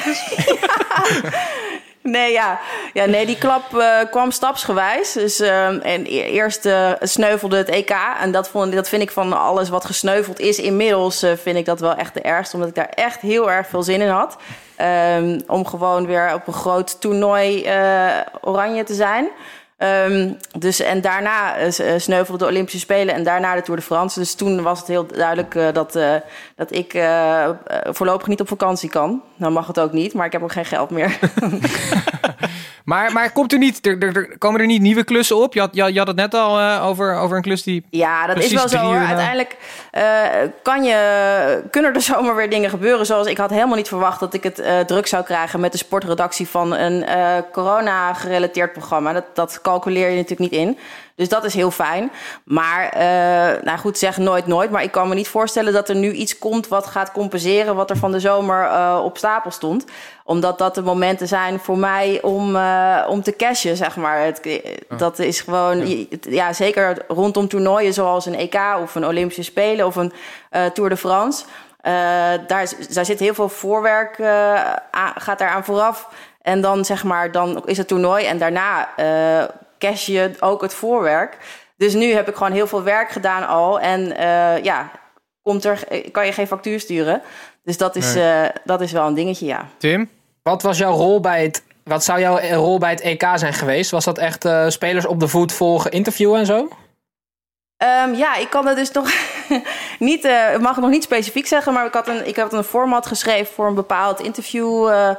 Nee, 2.04 2.32
ja. 2.32 2.60
ja, 2.94 3.06
nee, 3.06 3.26
die 3.26 3.38
klap 3.38 3.78
eh, 3.78 3.98
kwam 4.12 4.32
stapsgewijs. 4.32 5.12
Dus, 5.12 5.40
ehm, 5.40 5.80
en 5.80 6.06
e- 6.06 6.10
eerst 6.10 6.66
eh, 6.66 6.92
sneuvelde 7.02 7.58
het 7.58 7.70
EK. 7.70 7.96
En 8.20 8.32
dat, 8.32 8.50
vond, 8.50 8.74
dat 8.74 8.90
vind 8.90 9.02
ik 9.02 9.12
van 9.12 9.34
alles 9.34 9.70
wat 9.70 9.86
gesneuveld 9.86 10.40
is 10.40 10.60
inmiddels... 10.60 11.24
eh, 11.24 11.32
vind 11.42 11.58
ik 11.58 11.66
dat 11.66 11.80
wel 11.80 11.96
echt 11.96 12.14
de 12.14 12.22
ergste. 12.22 12.56
Omdat 12.56 12.70
ik 12.70 12.76
daar 12.76 12.90
echt 12.90 13.22
heel 13.22 13.52
erg 13.52 13.68
veel 13.68 13.84
zin 13.84 14.02
in 14.02 14.10
had. 14.10 14.38
Ehm, 14.76 15.40
om 15.48 15.66
gewoon 15.66 16.06
weer 16.06 16.34
op 16.34 16.48
een 16.48 16.54
groot 16.54 17.02
toernooi 17.02 17.66
oranje 18.42 18.84
te 18.84 18.94
zijn. 18.94 19.28
Ehm, 19.84 20.32
dus, 20.60 20.80
en 20.80 21.02
daarna 21.02 21.56
eh, 21.56 21.72
s- 21.72 21.80
eh, 21.80 21.94
sneuvelden 21.98 22.48
de 22.48 22.54
Olympische 22.54 22.80
Spelen 22.80 23.16
en 23.16 23.24
daarna 23.24 23.56
de 23.56 23.62
Tour 23.62 23.80
de 23.80 23.86
France. 23.86 24.20
Dus 24.20 24.36
toen 24.36 24.62
was 24.62 24.80
het 24.80 24.88
heel 24.88 25.06
duidelijk 25.08 25.56
eh, 25.56 25.68
dat, 25.74 25.96
eh, 25.96 26.16
dat 26.56 26.72
ik 26.76 26.94
eh, 26.94 27.44
eh, 27.44 27.54
voorlopig 27.84 28.28
niet 28.28 28.42
op 28.42 28.48
vakantie 28.48 28.90
kan. 28.90 29.22
Nou 29.36 29.52
mag 29.54 29.68
het 29.68 29.80
ook 29.80 29.92
niet, 29.92 30.14
maar 30.14 30.26
ik 30.26 30.32
heb 30.32 30.44
ook 30.44 30.52
geen 30.52 30.66
geld 30.66 30.90
meer. 30.90 31.20
Maar, 32.84 33.12
maar 33.12 33.32
komt 33.32 33.52
er 33.54 33.58
niet, 33.60 33.86
er, 33.86 33.98
er, 34.00 34.16
er- 34.16 34.38
komen 34.38 34.60
er 34.60 34.66
niet 34.66 34.82
nieuwe 34.82 35.04
klussen 35.04 35.38
op? 35.38 35.54
Je 35.54 35.60
had, 35.60 35.70
je, 35.74 35.94
je 35.94 35.98
had 35.98 36.08
het 36.08 36.16
net 36.16 36.34
al 36.34 36.60
eh, 36.60 36.86
over, 36.88 37.16
over 37.16 37.36
een 37.38 37.44
klus 37.44 37.64
die 37.64 37.86
Ja, 37.90 38.28
dat 38.28 38.38
is 38.38 38.54
wel 38.54 38.68
zo 38.70 38.78
hoor. 38.78 38.94
na. 38.94 39.06
Uiteindelijk 39.08 39.58
eh, 39.92 40.04
kan 40.62 40.84
je, 40.84 41.64
kunnen 41.72 41.94
er 41.94 42.02
zomaar 42.12 42.36
weer 42.36 42.50
dingen 42.50 42.70
gebeuren. 42.70 43.06
Zoals 43.06 43.28
ik 43.28 43.38
had 43.38 43.50
helemaal 43.50 43.76
niet 43.76 43.88
verwacht 43.88 44.20
dat 44.20 44.34
ik 44.34 44.44
het 44.44 44.60
eh, 44.60 44.80
druk 44.80 45.08
zou 45.08 45.24
krijgen 45.24 45.60
met 45.60 45.72
de 45.72 45.78
sportredactie 45.78 46.48
van 46.48 46.74
een 46.76 47.06
eh, 47.06 47.38
corona-gerelateerd 47.52 48.74
programma. 48.74 49.14
Dat, 49.14 49.26
dat 49.34 49.62
calculeer 49.62 50.10
je 50.10 50.16
natuurlijk 50.16 50.52
niet 50.52 50.60
in. 50.62 50.78
Dus 51.16 51.30
dat 51.30 51.44
is 51.44 51.54
heel 51.54 51.72
fijn. 51.72 52.12
Maar, 52.44 52.90
eh, 52.90 53.64
nou 53.64 53.78
goed, 53.78 53.98
zeg 53.98 54.18
nooit 54.18 54.48
nooit. 54.48 54.72
Maar 54.72 54.84
ik 54.84 54.92
kan 54.92 55.08
me 55.08 55.16
niet 55.16 55.28
voorstellen 55.28 55.74
dat 55.74 55.90
er 55.90 55.96
nu 55.96 56.12
iets 56.12 56.38
komt 56.38 56.68
wat 56.68 56.86
gaat 56.88 57.12
compenseren 57.12 57.76
wat 57.76 57.90
er 57.90 57.98
van 57.98 58.12
de 58.12 58.20
zomer 58.20 58.64
eh, 58.66 59.02
op 59.04 59.18
stapel 59.18 59.52
stond. 59.52 59.86
Omdat 60.26 60.58
dat 60.58 60.76
de 60.76 60.82
momenten 60.82 61.28
zijn 61.28 61.60
voor 61.60 61.78
mij 61.78 62.22
om, 62.22 62.56
eh, 62.56 63.06
om 63.08 63.22
te 63.24 63.36
cashen, 63.36 63.78
zeg 63.78 63.96
maar. 63.96 64.24
Het, 64.24 64.42
eh, 64.42 64.58
Dat 64.98 65.20
is 65.20 65.42
gewoon, 65.42 65.88
ja. 65.88 66.06
ja, 66.22 66.54
zeker 66.54 66.98
rondom 67.08 67.48
toernooien 67.48 67.94
zoals 67.94 68.26
een 68.26 68.36
EK 68.40 68.60
of 68.82 68.96
een 68.96 69.06
Olympische 69.06 69.44
Spelen 69.44 69.86
of 69.86 69.96
een 69.96 70.14
eh, 70.50 70.66
Tour 70.66 70.90
de 70.90 70.98
France. 70.98 71.46
Daar, 72.48 72.70
daar 72.94 73.06
zit 73.06 73.20
heel 73.20 73.34
veel 73.34 73.50
voorwerk, 73.50 74.22
aan- 74.92 75.14
gaat 75.16 75.40
daar 75.40 75.50
aan 75.50 75.64
vooraf. 75.64 76.10
En 76.42 76.62
dan 76.62 76.86
zeg 76.86 77.04
maar, 77.04 77.32
dan 77.32 77.62
is 77.66 77.78
het 77.78 77.88
toernooi 77.88 78.26
en 78.26 78.38
daarna 78.38 78.90
cash 79.80 80.06
je 80.06 80.32
ook 80.40 80.62
het 80.62 80.74
voorwerk. 80.74 81.38
Dus 81.78 81.94
nu 81.94 82.14
heb 82.14 82.28
ik 82.30 82.36
gewoon 82.36 82.52
heel 82.52 82.68
veel 82.68 82.84
werk 82.84 83.10
gedaan 83.12 83.48
al. 83.48 83.80
En 83.80 84.06
ja, 84.64 84.90
komt 85.42 85.66
er, 85.66 85.80
kan 86.12 86.26
je 86.26 86.32
geen 86.32 86.48
factuur 86.48 86.80
sturen. 86.80 87.22
Dus 87.64 87.78
dat 87.78 87.96
is, 87.96 88.14
Nee. 88.14 88.44
eh, 88.44 88.50
dat 88.64 88.82
is 88.82 88.92
wel 88.92 89.08
een 89.08 89.14
dingetje, 89.14 89.46
ja. 89.46 89.68
Tim? 89.78 90.10
Wat 90.42 90.62
was 90.62 90.78
jouw 90.78 90.94
rol 90.94 91.20
bij 91.20 91.44
het... 91.44 91.64
Wat 91.84 92.04
zou 92.04 92.20
jouw 92.20 92.40
rol 92.40 92.78
bij 92.78 92.90
het 92.90 93.02
EK 93.02 93.28
zijn 93.36 93.54
geweest? 93.54 93.92
Was 93.92 94.06
dat 94.06 94.18
echt 94.18 94.46
eh, 94.46 94.66
spelers 94.70 95.06
op 95.06 95.20
de 95.20 95.28
voet 95.28 95.52
volgen, 95.54 95.92
interviewen 95.92 96.40
en 96.40 96.46
zo? 96.46 96.68
Ehm, 97.78 98.14
ja, 98.14 98.36
ik 98.36 98.50
kan 98.50 98.68
het 98.68 98.78
dus 98.78 98.92
nog 98.92 99.12
niet, 100.00 100.26
eh, 100.26 100.54
ik 100.54 100.60
mag 100.62 100.72
het 100.76 100.84
nog 100.84 100.94
niet 100.94 101.04
specifiek 101.04 101.48
zeggen, 101.48 101.74
maar 101.74 101.86
ik 101.86 101.94
had 101.94 102.08
een, 102.08 102.28
ik 102.28 102.36
had 102.36 102.54
een 102.54 102.64
format 102.64 103.06
geschreven 103.06 103.54
voor 103.54 103.68
een 103.68 103.74
bepaald 103.76 104.20
interview 104.20 104.88
eh, 104.90 105.10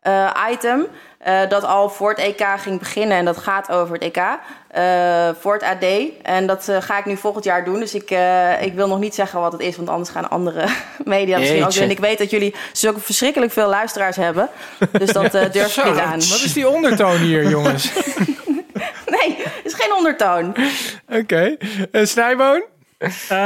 eh, 0.00 0.30
item. 0.50 0.86
Eh, 1.20 1.48
dat 1.48 1.64
al 1.64 1.88
voor 1.88 2.10
het 2.10 2.18
EK 2.18 2.46
ging 2.58 2.78
beginnen 2.78 3.16
en 3.16 3.24
dat 3.24 3.38
gaat 3.38 3.70
over 3.70 3.94
het 3.94 4.02
EK. 4.02 4.22
eh, 4.68 5.28
voor 5.40 5.52
het 5.52 5.62
AD. 5.62 5.84
En 6.22 6.46
dat 6.46 6.68
eh, 6.68 6.76
ga 6.80 6.98
ik 6.98 7.04
nu 7.04 7.16
volgend 7.16 7.44
jaar 7.44 7.64
doen. 7.64 7.80
Dus 7.80 7.94
ik, 7.94 8.10
eh, 8.10 8.62
ik 8.62 8.74
wil 8.74 8.88
nog 8.88 8.98
niet 8.98 9.14
zeggen 9.14 9.40
wat 9.40 9.52
het 9.52 9.60
is, 9.60 9.76
want 9.76 9.88
anders 9.88 10.10
gaan 10.10 10.30
andere 10.30 10.64
media 11.04 11.38
misschien 11.38 11.64
ook. 11.64 11.72
En 11.72 11.90
ik 11.90 11.98
weet 11.98 12.18
dat 12.18 12.30
jullie 12.30 12.54
zulke 12.72 13.00
verschrikkelijk 13.00 13.52
veel 13.52 13.68
luisteraars 13.68 14.16
hebben. 14.16 14.48
Dus 14.92 15.12
dat 15.12 15.34
eh, 15.34 15.50
durf 15.52 15.76
ik 15.76 15.84
niet 15.84 15.98
aan. 15.98 16.10
Wat 16.18 16.42
is 16.44 16.52
die 16.52 16.68
ondertoon 16.68 17.16
hier, 17.16 17.48
jongens? 17.56 17.92
Nee, 19.06 19.36
het 19.38 19.64
is 19.64 19.74
geen 19.74 19.92
ondertoon. 19.92 20.54
Oké. 21.08 21.56
Snijboon? 21.92 22.62
Eh, 23.00 23.38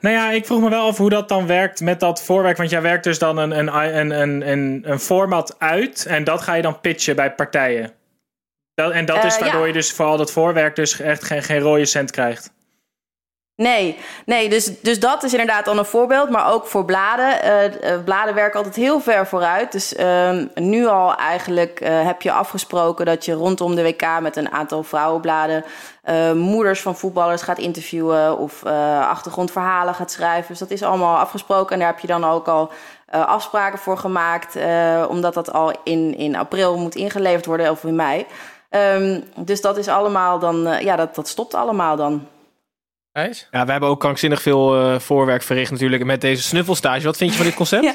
nou 0.00 0.14
ja, 0.14 0.30
ik 0.30 0.46
vroeg 0.46 0.60
me 0.60 0.70
wel 0.70 0.86
af 0.86 0.96
hoe 0.96 1.10
dat 1.10 1.28
dan 1.28 1.46
werkt 1.46 1.80
met 1.80 2.00
dat 2.00 2.22
voorwerk. 2.22 2.56
Want 2.56 2.70
jij 2.70 2.82
werkt 2.82 3.04
dus 3.04 3.18
dan 3.18 3.36
een, 3.38 3.58
een, 3.58 3.74
een, 3.98 4.10
een, 4.10 4.48
een, 4.48 4.82
een 4.86 4.98
format 4.98 5.56
uit. 5.58 6.06
En 6.06 6.24
dat 6.24 6.42
ga 6.42 6.54
je 6.54 6.62
dan 6.62 6.80
pitchen 6.80 7.16
bij 7.16 7.32
partijen. 7.34 7.92
Dat, 8.74 8.92
en 8.92 9.04
dat 9.04 9.16
Eh, 9.16 9.24
is 9.24 9.38
waardoor 9.38 9.60
ja. 9.60 9.66
je 9.66 9.72
dus 9.72 9.92
vooral 9.92 10.16
dat 10.16 10.32
voorwerk 10.32 10.76
dus 10.76 11.00
echt 11.00 11.24
geen, 11.24 11.42
geen 11.42 11.58
rode 11.60 11.84
cent 11.86 12.10
krijgt. 12.10 12.52
Nee, 13.56 13.98
nee 14.26 14.48
dus, 14.48 14.80
dus 14.80 15.00
dat 15.00 15.22
is 15.22 15.32
inderdaad 15.32 15.64
dan 15.64 15.78
een 15.78 15.84
voorbeeld. 15.84 16.30
Maar 16.30 16.52
ook 16.52 16.66
voor 16.66 16.84
bladen. 16.84 17.42
Eh, 17.42 17.92
eh, 17.92 18.04
bladen 18.04 18.34
werken 18.34 18.56
altijd 18.56 18.74
heel 18.76 19.00
ver 19.00 19.26
vooruit. 19.26 19.72
Dus 19.72 19.94
ehm, 19.94 20.46
nu 20.54 20.86
al 20.86 21.14
eigenlijk 21.14 21.80
eh, 21.80 22.04
heb 22.06 22.22
je 22.22 22.32
afgesproken 22.32 23.06
dat 23.06 23.24
je 23.24 23.32
rondom 23.32 23.74
de 23.74 23.82
WK 23.82 24.20
met 24.20 24.36
een 24.36 24.50
aantal 24.50 24.82
vrouwenbladen 24.82 25.64
moeders 26.34 26.80
van 26.80 26.96
voetballers 26.96 27.42
gaat 27.42 27.58
interviewen 27.58 28.38
of 28.38 28.64
achtergrondverhalen 29.00 29.94
gaat 29.94 30.10
schrijven. 30.10 30.48
Dus 30.48 30.58
dat 30.58 30.70
is 30.70 30.82
allemaal 30.82 31.16
afgesproken. 31.16 31.72
En 31.72 31.78
daar 31.78 31.88
heb 31.88 31.98
je 31.98 32.06
dan 32.06 32.24
ook 32.24 32.48
al 32.48 32.70
afspraken 33.10 33.78
voor 33.78 33.98
gemaakt. 33.98 34.56
omdat 35.08 35.34
dat 35.34 35.52
al 35.52 35.72
in, 35.84 36.16
in 36.16 36.36
april 36.36 36.78
moet 36.78 36.94
ingeleverd 36.94 37.46
worden 37.46 37.70
of 37.70 37.84
in 37.84 37.94
mei. 37.94 38.26
Ehm, 38.68 39.20
dus 39.36 39.60
dat 39.60 39.76
is 39.76 39.88
allemaal 39.88 40.38
dan, 40.38 40.76
ja, 40.80 40.96
dat, 40.96 41.14
dat 41.14 41.28
stopt 41.28 41.54
allemaal 41.54 41.96
dan. 41.96 42.26
Ja, 43.50 43.64
we 43.64 43.70
hebben 43.72 43.88
ook 43.88 44.00
krankzinnig 44.00 44.42
veel 44.42 44.76
eh, 44.80 44.98
voorwerk 44.98 45.42
verricht 45.42 45.70
natuurlijk 45.70 46.04
met 46.04 46.20
deze 46.20 46.42
snuffelstage. 46.42 47.04
Wat 47.04 47.16
vind 47.16 47.30
je 47.30 47.36
van 47.36 47.46
dit 47.46 47.54
concept? 47.54 47.84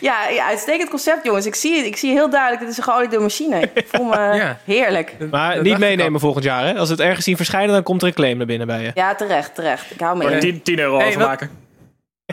Ja, 0.00 0.28
ja, 0.28 0.46
uitstekend 0.46 0.88
concept, 0.90 1.24
jongens. 1.24 1.46
Ik 1.46 1.54
zie, 1.54 1.76
het- 1.76 1.86
ik 1.86 1.96
zie 1.96 2.12
heel 2.12 2.30
duidelijk, 2.30 2.60
dit 2.60 2.70
is 2.70 2.76
een 2.76 2.82
geoliede 2.82 3.18
machine. 3.18 3.60
Ik 3.74 3.86
voel 3.92 4.04
me 4.04 4.16
Ja. 4.16 4.58
heerlijk. 4.64 5.14
Maar 5.30 5.54
Dat 5.54 5.64
niet 5.64 5.78
meenemen 5.78 6.20
volgend 6.20 6.44
jaar, 6.44 6.64
hè? 6.66 6.74
Als 6.78 6.88
we 6.88 6.94
het 6.94 7.04
ergens 7.04 7.24
zien 7.24 7.36
verschijnen, 7.36 7.72
dan 7.74 7.82
komt 7.82 8.02
er 8.02 8.08
een 8.08 8.14
claim 8.14 8.36
naar 8.36 8.46
binnen 8.46 8.66
bij 8.66 8.82
je. 8.82 8.90
Ja, 8.94 9.14
terecht, 9.14 9.54
terecht. 9.54 9.90
Ik 9.90 10.00
hou 10.00 10.16
me 10.16 10.30
in. 10.30 10.40
10, 10.40 10.62
10 10.62 10.78
euro 10.78 10.98
Hey, 10.98 11.06
overmaken. 11.06 11.50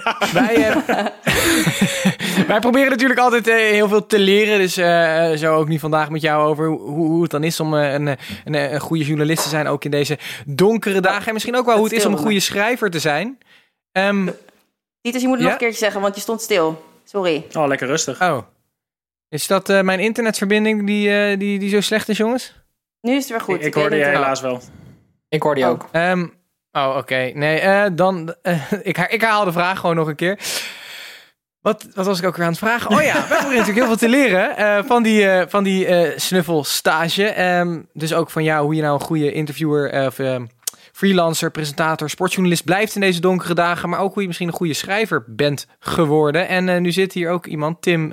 Wij, 0.33 0.69
eh, 0.69 0.75
wij 2.47 2.59
proberen 2.59 2.89
natuurlijk 2.89 3.19
altijd 3.19 3.47
eh, 3.47 3.55
heel 3.55 3.87
veel 3.87 4.05
te 4.05 4.19
leren. 4.19 4.57
Dus 4.59 4.77
eh, 4.77 5.31
zo 5.31 5.55
ook 5.55 5.67
nu 5.67 5.79
vandaag 5.79 6.09
met 6.09 6.21
jou 6.21 6.47
over 6.47 6.67
hoe, 6.67 6.79
hoe 7.07 7.21
het 7.21 7.31
dan 7.31 7.43
is 7.43 7.59
om 7.59 7.73
een, 7.73 8.07
een, 8.07 8.53
een 8.53 8.79
goede 8.79 9.03
journalist 9.05 9.43
te 9.43 9.49
zijn. 9.49 9.67
Ook 9.67 9.85
in 9.85 9.91
deze 9.91 10.17
donkere 10.45 11.01
dagen. 11.01 11.27
En 11.27 11.33
misschien 11.33 11.55
ook 11.55 11.65
wel 11.65 11.75
hoe 11.75 11.83
het 11.83 11.93
is 11.93 12.05
om 12.05 12.11
een 12.13 12.17
goede 12.19 12.39
schrijver 12.39 12.89
te 12.89 12.99
zijn. 12.99 13.37
Ehm, 13.91 14.29
Titus, 15.01 15.21
je 15.21 15.27
moet 15.27 15.35
het 15.35 15.45
nog 15.45 15.53
een 15.53 15.59
keertje 15.59 15.79
zeggen, 15.79 16.01
want 16.01 16.15
je 16.15 16.21
stond 16.21 16.41
stil. 16.41 16.83
Sorry. 17.03 17.45
Oh, 17.53 17.67
lekker 17.67 17.87
rustig. 17.87 18.21
oh. 18.21 18.37
Is 19.29 19.47
dat 19.47 19.69
eh, 19.69 19.81
mijn 19.81 19.99
internetverbinding 19.99 20.85
die, 20.85 21.09
eh, 21.09 21.39
die, 21.39 21.59
die 21.59 21.69
zo 21.69 21.81
slecht 21.81 22.09
is, 22.09 22.17
jongens? 22.17 22.53
Nu 23.01 23.11
is 23.15 23.21
het 23.21 23.29
weer 23.29 23.41
goed. 23.41 23.65
ik, 23.65 23.73
hoorde 23.73 23.95
je 23.95 24.05
helaas 24.05 24.41
wel. 24.41 24.61
Ik 25.29 25.41
hoor 25.43 25.55
die 25.55 25.63
Oh. 25.63 25.69
ook. 25.69 25.87
Ehm, 25.91 26.27
oh, 26.71 26.95
oké. 26.97 27.31
Nee, 27.33 27.59
eh, 27.59 27.85
dan... 27.93 28.35
eh, 28.41 28.71
ik, 28.81 28.97
ik 28.97 29.21
herhaal 29.21 29.45
de 29.45 29.51
vraag 29.51 29.79
gewoon 29.79 29.95
nog 29.95 30.07
een 30.07 30.15
keer. 30.15 30.39
Wat, 31.61 31.87
wat 31.93 32.05
was 32.05 32.19
ik 32.19 32.25
ook 32.25 32.35
weer 32.35 32.45
aan 32.45 32.51
het 32.51 32.59
vragen? 32.59 32.91
Oh 32.91 33.01
ja, 33.01 33.13
we 33.13 33.19
proberen 33.27 33.49
natuurlijk 33.49 33.77
heel 33.77 33.85
veel 33.85 33.95
te 33.95 34.09
leren 34.09 34.57
eh, 34.57 34.83
van 34.83 35.03
die, 35.03 35.27
van 35.47 35.63
die 35.63 35.85
eh, 35.85 36.17
snuffelstage. 36.17 37.25
Ehm, 37.27 37.81
dus 37.93 38.13
ook 38.13 38.29
van 38.29 38.43
jou, 38.43 38.63
hoe 38.63 38.75
je 38.75 38.81
nou 38.81 38.93
een 38.93 39.05
goede 39.05 39.31
interviewer 39.31 39.91
eh, 39.91 40.19
ehm, 40.33 40.45
freelancer, 40.91 41.51
presentator, 41.51 42.09
sportjournalist 42.09 42.63
blijft 42.63 42.95
in 42.95 43.01
deze 43.01 43.19
donkere 43.21 43.53
dagen. 43.53 43.89
Maar 43.89 43.99
ook 43.99 44.11
hoe 44.13 44.21
je 44.21 44.27
misschien 44.27 44.47
een 44.47 44.53
goede 44.53 44.73
schrijver 44.73 45.23
bent 45.27 45.67
geworden. 45.79 46.47
En 46.47 46.81
nu 46.81 46.91
zit 46.91 47.13
hier 47.13 47.29
ook 47.31 47.45
iemand, 47.45 47.81
Tim, 47.81 48.09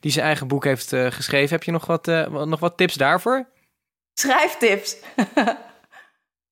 die 0.00 0.10
zijn 0.12 0.26
eigen 0.26 0.48
boek 0.48 0.64
heeft 0.64 0.88
geschreven. 1.08 1.50
Heb 1.50 1.62
je 1.62 1.72
nog 1.72 1.86
wat- 1.86 2.06
nog 2.46 2.60
wat 2.60 2.76
tips 2.76 2.94
daarvoor? 2.94 3.48
Schrijftips. 4.14 4.96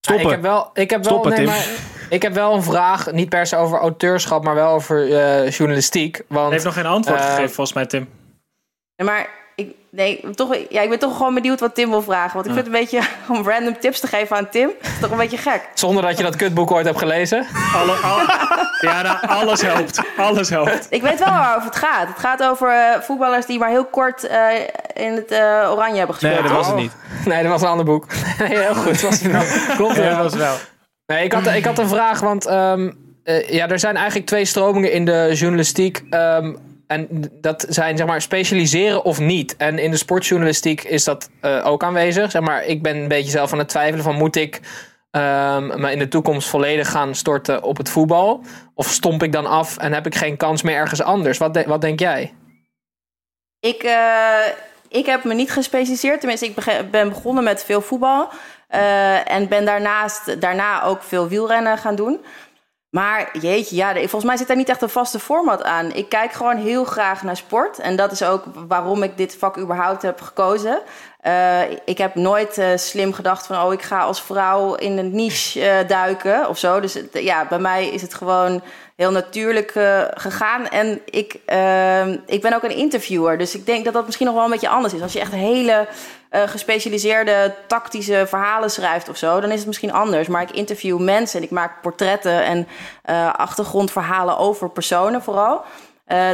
Ja, 0.01 0.13
Stoppen. 0.13 0.25
ik 0.25 0.31
heb 0.31 0.43
wel, 0.43 0.71
ik 0.75 0.91
heb 0.91 1.05
wel, 1.05 1.13
Stoppen, 1.13 1.31
nee, 1.31 1.39
Tim. 1.39 1.49
maar, 1.49 1.67
ik 2.09 2.23
heb 2.23 2.33
wel 2.35 2.55
een 2.55 2.63
vraag, 2.63 3.13
niet 3.13 3.29
per 3.29 3.47
se 3.47 3.57
over 3.57 3.79
auteurschap, 3.79 4.45
maar 4.45 4.55
wel 4.55 4.71
over 4.73 5.13
eh, 5.19 5.51
journalistiek. 5.51 6.17
Hij 6.17 6.25
Want 6.29 6.53
heeft 6.53 6.65
nog 6.65 6.75
geen 6.75 6.87
antwoord 6.87 7.19
Eh, 7.19 7.25
gegeven, 7.25 7.51
volgens 7.51 7.73
mij, 7.77 7.87
Tim. 7.87 8.09
Ja, 8.95 9.05
maar 9.05 9.29
nee, 9.91 10.21
toch, 10.35 10.57
ja, 10.69 10.81
ik 10.81 10.89
ben 10.89 10.99
toch 10.99 11.17
gewoon 11.17 11.35
benieuwd 11.35 11.61
wat 11.61 11.75
Tim 11.75 11.91
wil 11.91 12.03
vragen. 12.03 12.33
Want 12.35 12.47
ik 12.47 12.53
vind 12.53 12.67
het 12.67 12.75
een 12.75 12.81
beetje 12.81 13.01
om 13.35 13.49
random 13.49 13.79
tips 13.81 14.01
te 14.01 14.07
geven 14.07 14.37
aan 14.37 14.49
Tim. 14.49 14.71
is 14.83 14.89
toch 15.01 15.11
een 15.11 15.17
beetje 15.17 15.37
gek. 15.37 15.69
zonder 15.75 16.03
dat 16.03 16.17
je 16.17 16.23
dat 16.23 16.37
kutboek 16.37 16.71
ooit 16.71 16.87
hebt 16.87 16.99
gelezen. 16.99 17.47
Alle, 17.75 17.93
al- 17.93 18.19
ja, 18.81 19.03
nou, 19.03 19.27
alles 19.27 19.63
helpt. 19.63 20.01
Alles 20.17 20.49
helpt. 20.51 20.87
Ik 20.91 21.03
weet 21.03 21.19
wel 21.19 21.29
waarover 21.29 21.67
het 21.69 21.77
gaat. 21.77 22.09
Het 22.09 22.19
gaat 22.19 22.43
over 22.43 22.69
eh, 22.69 23.01
voetballers 23.01 23.47
die 23.47 23.59
maar 23.59 23.69
heel 23.69 23.85
kort 23.85 24.25
eh, 24.27 24.39
in 24.95 25.13
het 25.15 25.31
eh, 25.31 25.39
oranje 25.71 25.97
hebben 25.99 26.15
gespeeld. 26.15 26.35
Nee, 26.35 26.43
dat 26.43 26.53
was 26.53 26.67
het 26.67 26.77
niet. 26.77 26.93
Nee, 27.25 27.43
dat 27.43 27.51
was 27.53 27.63
een 27.63 27.69
ander 27.69 27.85
boek. 27.85 28.07
Nee, 28.39 28.59
heel 28.59 28.75
goed. 28.75 29.01
Was 29.01 29.21
het 29.21 29.33
wel. 29.33 29.77
Klopt 29.77 29.97
Ja, 29.97 30.09
dat 30.09 30.17
was 30.23 30.35
wel. 30.35 30.55
Nee, 31.07 31.25
ik 31.25 31.33
had, 31.33 31.47
ik 31.47 31.65
had 31.65 31.79
een 31.79 31.89
vraag, 31.89 32.21
want 32.21 32.47
ehm, 32.47 32.91
eh, 33.25 33.49
ja, 33.49 33.69
er 33.69 33.79
zijn 33.79 33.97
eigenlijk 33.97 34.27
twee 34.27 34.45
stromingen 34.45 34.93
in 34.93 35.05
de 35.05 35.31
journalistiek. 35.35 36.03
ehm, 36.11 36.55
en 36.91 37.09
dat 37.41 37.67
zijn 37.69 37.97
zeg 37.97 38.07
maar 38.07 38.23
specialiseren 38.23 39.05
of 39.05 39.19
niet. 39.19 39.57
En 39.57 39.79
in 39.79 39.91
de 39.91 39.97
sportjournalistiek 39.97 40.83
is 40.83 41.05
dat 41.05 41.31
eh, 41.41 41.67
ook 41.67 41.85
aanwezig. 41.85 42.31
Zeg 42.31 42.43
maar, 42.43 42.65
ik 42.65 42.83
ben 42.83 42.97
een 42.97 43.09
beetje 43.09 43.31
zelf 43.31 43.53
aan 43.53 43.59
het 43.59 43.69
twijfelen 43.69 44.05
van 44.05 44.15
moet 44.15 44.37
ik 44.37 44.61
ehm, 45.11 45.81
me 45.81 45.93
in 45.93 45.99
de 45.99 46.09
toekomst 46.09 46.49
volledig 46.49 46.91
gaan 46.91 47.15
storten 47.15 47.63
op 47.63 47.77
het 47.77 47.89
voetbal? 47.89 48.43
Of 48.75 48.87
stomp 48.87 49.23
ik 49.23 49.33
dan 49.33 49.47
af 49.47 49.77
en 49.77 49.93
heb 49.93 50.07
ik 50.07 50.15
geen 50.15 50.37
kans 50.37 50.63
meer 50.63 50.77
ergens 50.77 51.03
anders? 51.03 51.39
Wat, 51.39 51.65
wat 51.65 51.81
denk 51.81 52.01
jij? 52.01 52.35
Ik, 53.61 53.83
eh, 53.83 54.47
ik 54.89 55.07
heb 55.07 55.25
me 55.25 55.35
niet 55.35 55.53
gespecialiseerd. 55.53 56.21
Tenminste, 56.21 56.47
ik 56.47 56.91
ben 56.91 57.09
begonnen 57.09 57.45
met 57.45 57.65
veel 57.65 57.81
voetbal. 57.81 58.29
eh, 58.69 59.31
en 59.31 59.49
ben 59.49 59.65
daarnaast, 59.65 60.41
daarna 60.41 60.83
ook 60.83 61.03
veel 61.03 61.29
wielrennen 61.29 61.79
gaan 61.79 61.95
doen. 61.95 62.21
Maar 62.91 63.39
jeetje, 63.41 63.77
ja, 63.77 63.95
volgens 63.95 64.25
mij 64.25 64.37
zit 64.37 64.47
daar 64.47 64.57
niet 64.57 64.69
echt 64.69 64.83
een 64.83 64.89
vaste 64.89 65.19
format 65.19 65.63
aan. 65.63 65.93
Ik 65.93 66.09
kijk 66.09 66.33
gewoon 66.33 66.57
heel 66.57 66.85
graag 66.85 67.23
naar 67.23 67.37
sport. 67.37 67.79
En 67.79 67.97
dat 67.97 68.13
is 68.13 68.23
ook 68.23 68.45
waarom 68.69 69.03
ik 69.03 69.17
dit 69.17 69.37
vak 69.39 69.59
überhaupt 69.59 70.03
heb 70.03 70.21
gekozen. 70.21 70.83
Eh, 71.21 71.71
ik 71.71 71.99
heb 71.99 72.15
nooit 72.15 72.59
eh, 72.59 72.77
slim 72.77 73.13
gedacht 73.13 73.47
van... 73.47 73.63
oh, 73.63 73.73
ik 73.73 73.83
ga 73.83 74.01
als 74.01 74.23
vrouw 74.23 74.75
in 74.75 74.99
een 74.99 75.15
niche 75.15 75.69
eh, 75.69 75.89
duiken 75.89 76.49
of 76.49 76.59
zo. 76.59 76.81
Dus 76.81 76.99
ja, 77.13 77.47
bij 77.47 77.59
mij 77.59 77.89
is 77.89 78.03
het 78.03 78.15
gewoon 78.15 78.63
heel 79.01 79.11
natuurlijk 79.11 79.71
eh, 79.71 80.03
gegaan. 80.15 80.69
En 80.69 81.01
ik, 81.05 81.37
eh, 81.45 82.07
ik 82.09 82.41
ben 82.41 82.55
ook 82.55 82.63
een 82.63 82.77
interviewer. 82.77 83.39
Dus 83.39 83.55
ik 83.55 83.67
denk 83.67 83.85
dat 83.85 83.95
dat 83.95 84.05
misschien 84.05 84.27
nog 84.27 84.35
wel 84.35 84.45
een 84.45 84.51
beetje 84.51 84.69
anders 84.69 84.95
is. 84.95 85.03
Als 85.03 85.13
je 85.13 85.21
echt 85.21 85.33
hele 85.33 85.89
eh, 86.29 86.43
gespecialiseerde 86.43 87.55
tactische 87.67 88.25
verhalen 88.29 88.71
schrijft 88.71 89.09
of 89.09 89.17
zo... 89.17 89.41
dan 89.41 89.51
is 89.51 89.59
het 89.59 89.67
misschien 89.67 89.93
anders. 89.93 90.29
Maar 90.29 90.43
ik 90.43 90.51
interview 90.51 90.99
mensen 90.99 91.39
en 91.39 91.45
ik 91.45 91.51
maak 91.51 91.83
portretten... 91.83 92.45
en 92.45 92.67
eh, 93.03 93.35
achtergrondverhalen 93.35 94.39
over 94.39 94.71
personen 94.71 95.23
vooral... 95.23 95.63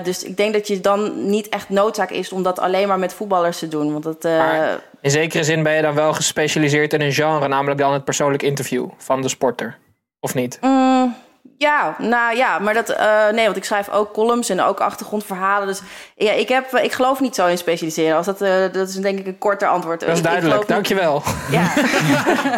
Dus 0.03 0.23
ik 0.23 0.37
denk 0.37 0.53
dat 0.53 0.67
je 0.67 0.81
dan 0.81 1.29
niet 1.29 1.49
echt 1.49 1.69
noodzaak 1.69 2.11
is 2.11 2.33
om 2.33 2.43
dat 2.43 2.59
alleen 2.59 2.89
maar 2.89 2.99
met 2.99 3.15
voetballers 3.15 3.59
te 3.59 3.69
doen. 3.69 3.93
Want 3.93 4.05
dat, 4.05 4.23
Maar- 4.23 4.81
In 5.01 5.11
zekere 5.11 5.45
zin 5.45 5.63
ben 5.63 5.75
je 5.75 5.83
dan 5.83 5.95
wel 5.95 6.13
gespecialiseerd 6.13 6.93
in 6.93 7.01
een 7.01 7.13
genre, 7.13 7.49
namelijk 7.49 7.81
dan 7.81 7.93
het 7.93 8.05
persoonlijk 8.05 8.43
interview 8.43 8.89
van 8.97 9.23
de 9.23 9.29
sporter. 9.29 9.79
Of 10.21 10.35
niet? 10.35 10.59
Mm, 10.61 11.17
ja, 11.59 11.95
nou 11.99 12.37
ja, 12.37 12.59
maar 12.59 12.75
dat, 12.75 12.89
eh, 12.89 13.29
nee, 13.29 13.45
want 13.45 13.57
ik 13.57 13.65
schrijf 13.65 13.89
ook 13.89 14.13
columns 14.13 14.49
en 14.49 14.61
ook 14.63 14.81
achtergrondverhalen. 14.81 15.67
Dus 15.67 15.83
ja, 16.15 16.33
ik, 16.33 16.49
heb, 16.49 16.75
ik 16.77 16.93
geloof 16.93 17.21
niet 17.21 17.35
zo 17.35 17.47
in 17.47 17.59
specialiseren. 17.59 18.17
Als 18.17 18.27
dat, 18.27 18.41
eh, 18.41 18.51
dat 18.73 18.89
is 18.89 18.95
denk 18.95 19.19
ik 19.19 19.27
een 19.27 19.39
korter 19.39 19.69
antwoord. 19.69 20.01
Dat 20.01 20.09
is 20.09 20.19
Ik- 20.19 20.25
duidelijk, 20.25 20.69
dankjewel. 20.69 21.23
Ja. 21.51 21.73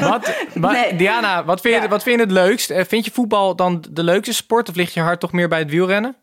Wat, 0.11 0.35
Nee. 0.55 0.96
Diana, 0.96 1.44
wat 1.44 1.61
vind, 1.61 1.74
je, 1.74 1.81
Ja. 1.83 1.88
wat 1.88 2.03
vind 2.03 2.16
je 2.16 2.22
het 2.22 2.33
leukst? 2.33 2.70
Eh, 2.70 2.85
Vind 2.88 3.05
je 3.05 3.11
voetbal 3.11 3.57
dan 3.57 3.85
de 3.90 4.03
leukste 4.03 4.35
sport 4.35 4.68
of 4.68 4.74
ligt 4.74 4.92
je 4.92 5.01
hart 5.01 5.20
toch 5.20 5.33
meer 5.33 5.48
bij 5.48 5.59
het 5.59 5.70
wielrennen? 5.70 6.16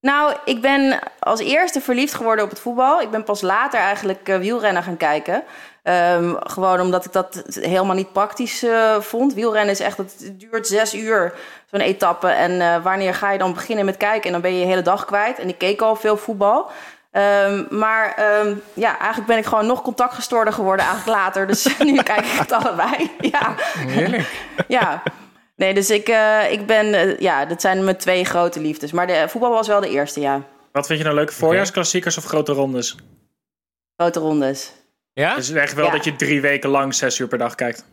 Nou, 0.00 0.34
ik 0.44 0.60
ben 0.60 0.98
als 1.18 1.40
eerste 1.40 1.80
verliefd 1.80 2.14
geworden 2.14 2.44
op 2.44 2.50
het 2.50 2.60
voetbal. 2.60 3.00
Ik 3.00 3.10
ben 3.10 3.24
pas 3.24 3.40
later 3.40 3.80
eigenlijk 3.80 4.28
eh, 4.28 4.36
wielrennen 4.38 4.82
gaan 4.82 4.96
kijken. 4.96 5.42
Ehm, 5.82 6.34
gewoon 6.38 6.80
omdat 6.80 7.04
ik 7.04 7.12
dat 7.12 7.42
helemaal 7.50 7.94
niet 7.94 8.12
praktisch 8.12 8.62
eh, 8.62 9.00
vond. 9.00 9.34
Wielrennen 9.34 9.72
is 9.72 9.80
echt, 9.80 9.96
het 9.96 10.32
duurt 10.36 10.66
zes 10.66 10.94
uur, 10.94 11.34
zo'n 11.70 11.80
etappe. 11.80 12.28
En 12.28 12.60
eh, 12.60 12.82
wanneer 12.82 13.14
ga 13.14 13.32
je 13.32 13.38
dan 13.38 13.54
beginnen 13.54 13.84
met 13.84 13.96
kijken? 13.96 14.24
En 14.24 14.32
dan 14.32 14.40
ben 14.40 14.52
je 14.52 14.60
je 14.60 14.66
hele 14.66 14.82
dag 14.82 15.04
kwijt. 15.04 15.38
En 15.38 15.48
ik 15.48 15.58
keek 15.58 15.80
al 15.80 15.96
veel 15.96 16.16
voetbal. 16.16 16.70
Ehm, 17.10 17.64
maar 17.70 18.14
ehm, 18.14 18.54
ja, 18.74 18.98
eigenlijk 18.98 19.26
ben 19.26 19.38
ik 19.38 19.44
gewoon 19.44 19.66
nog 19.66 19.82
contactgestoorder 19.82 20.52
geworden 20.52 20.86
eigenlijk 20.86 21.18
later. 21.18 21.46
Dus 21.46 21.76
nu 21.78 22.02
kijk 22.02 22.24
ik 22.24 22.38
het 22.38 22.52
allebei. 22.52 23.10
Ja. 23.30 23.54
Heerlijk. 23.78 24.30
ja. 24.68 25.02
Nee, 25.56 25.74
dus 25.74 25.90
ik, 25.90 26.08
eh, 26.08 26.52
ik 26.52 26.66
ben, 26.66 27.16
ja, 27.18 27.44
dat 27.44 27.60
zijn 27.60 27.84
mijn 27.84 27.96
twee 27.96 28.24
grote 28.24 28.60
liefdes. 28.60 28.92
Maar 28.92 29.06
de 29.06 29.24
voetbal 29.28 29.50
was 29.50 29.68
wel 29.68 29.80
de 29.80 29.90
eerste, 29.90 30.20
ja. 30.20 30.42
Wat 30.72 30.86
vind 30.86 30.98
je 30.98 31.04
nou 31.04 31.16
leuk? 31.16 31.32
Voorjaarsklassiekers 31.32 32.16
of 32.16 32.24
grote 32.24 32.52
rondes? 32.52 32.96
Grote 33.96 34.20
rondes. 34.20 34.72
Ja? 35.20 35.34
Dus 35.34 35.50
echt 35.50 35.74
wel 35.74 35.84
Ja. 35.86 35.90
dat 35.92 36.04
je 36.04 36.16
drie 36.16 36.40
weken 36.40 36.70
lang 36.70 36.94
zes 36.94 37.18
uur 37.18 37.28
per 37.28 37.38
dag 37.38 37.54
kijkt. 37.54 37.84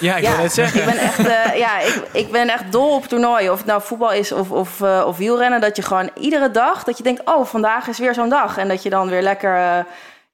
Ja, 0.00 0.16
ik 0.16 0.22
Ja, 0.22 0.30
wil 0.30 0.42
net 0.42 0.52
zeggen. 0.52 0.80
ik 0.80 0.86
ben 0.86 0.98
echt, 0.98 1.18
eh, 1.26 1.58
ja, 1.58 1.78
ik, 1.80 2.02
ik 2.12 2.30
ben 2.30 2.48
echt 2.48 2.72
dol 2.72 2.94
op 2.94 3.06
toernooien. 3.06 3.52
Of 3.52 3.58
het 3.58 3.66
nou 3.66 3.82
voetbal 3.82 4.12
is 4.12 4.32
of, 4.32 4.50
of, 4.50 4.80
eh, 4.80 5.04
of 5.06 5.16
wielrennen. 5.16 5.60
Dat 5.60 5.76
je 5.76 5.82
gewoon 5.82 6.10
iedere 6.14 6.50
dag, 6.50 6.84
dat 6.84 6.96
je 6.96 7.02
denkt, 7.02 7.20
oh, 7.24 7.46
vandaag 7.46 7.86
is 7.88 7.98
weer 7.98 8.14
zo'n 8.14 8.28
dag. 8.28 8.56
En 8.58 8.68
dat 8.68 8.82
je 8.82 8.90
dan 8.90 9.08
weer 9.08 9.22
lekker... 9.22 9.56
eh, 9.56 9.84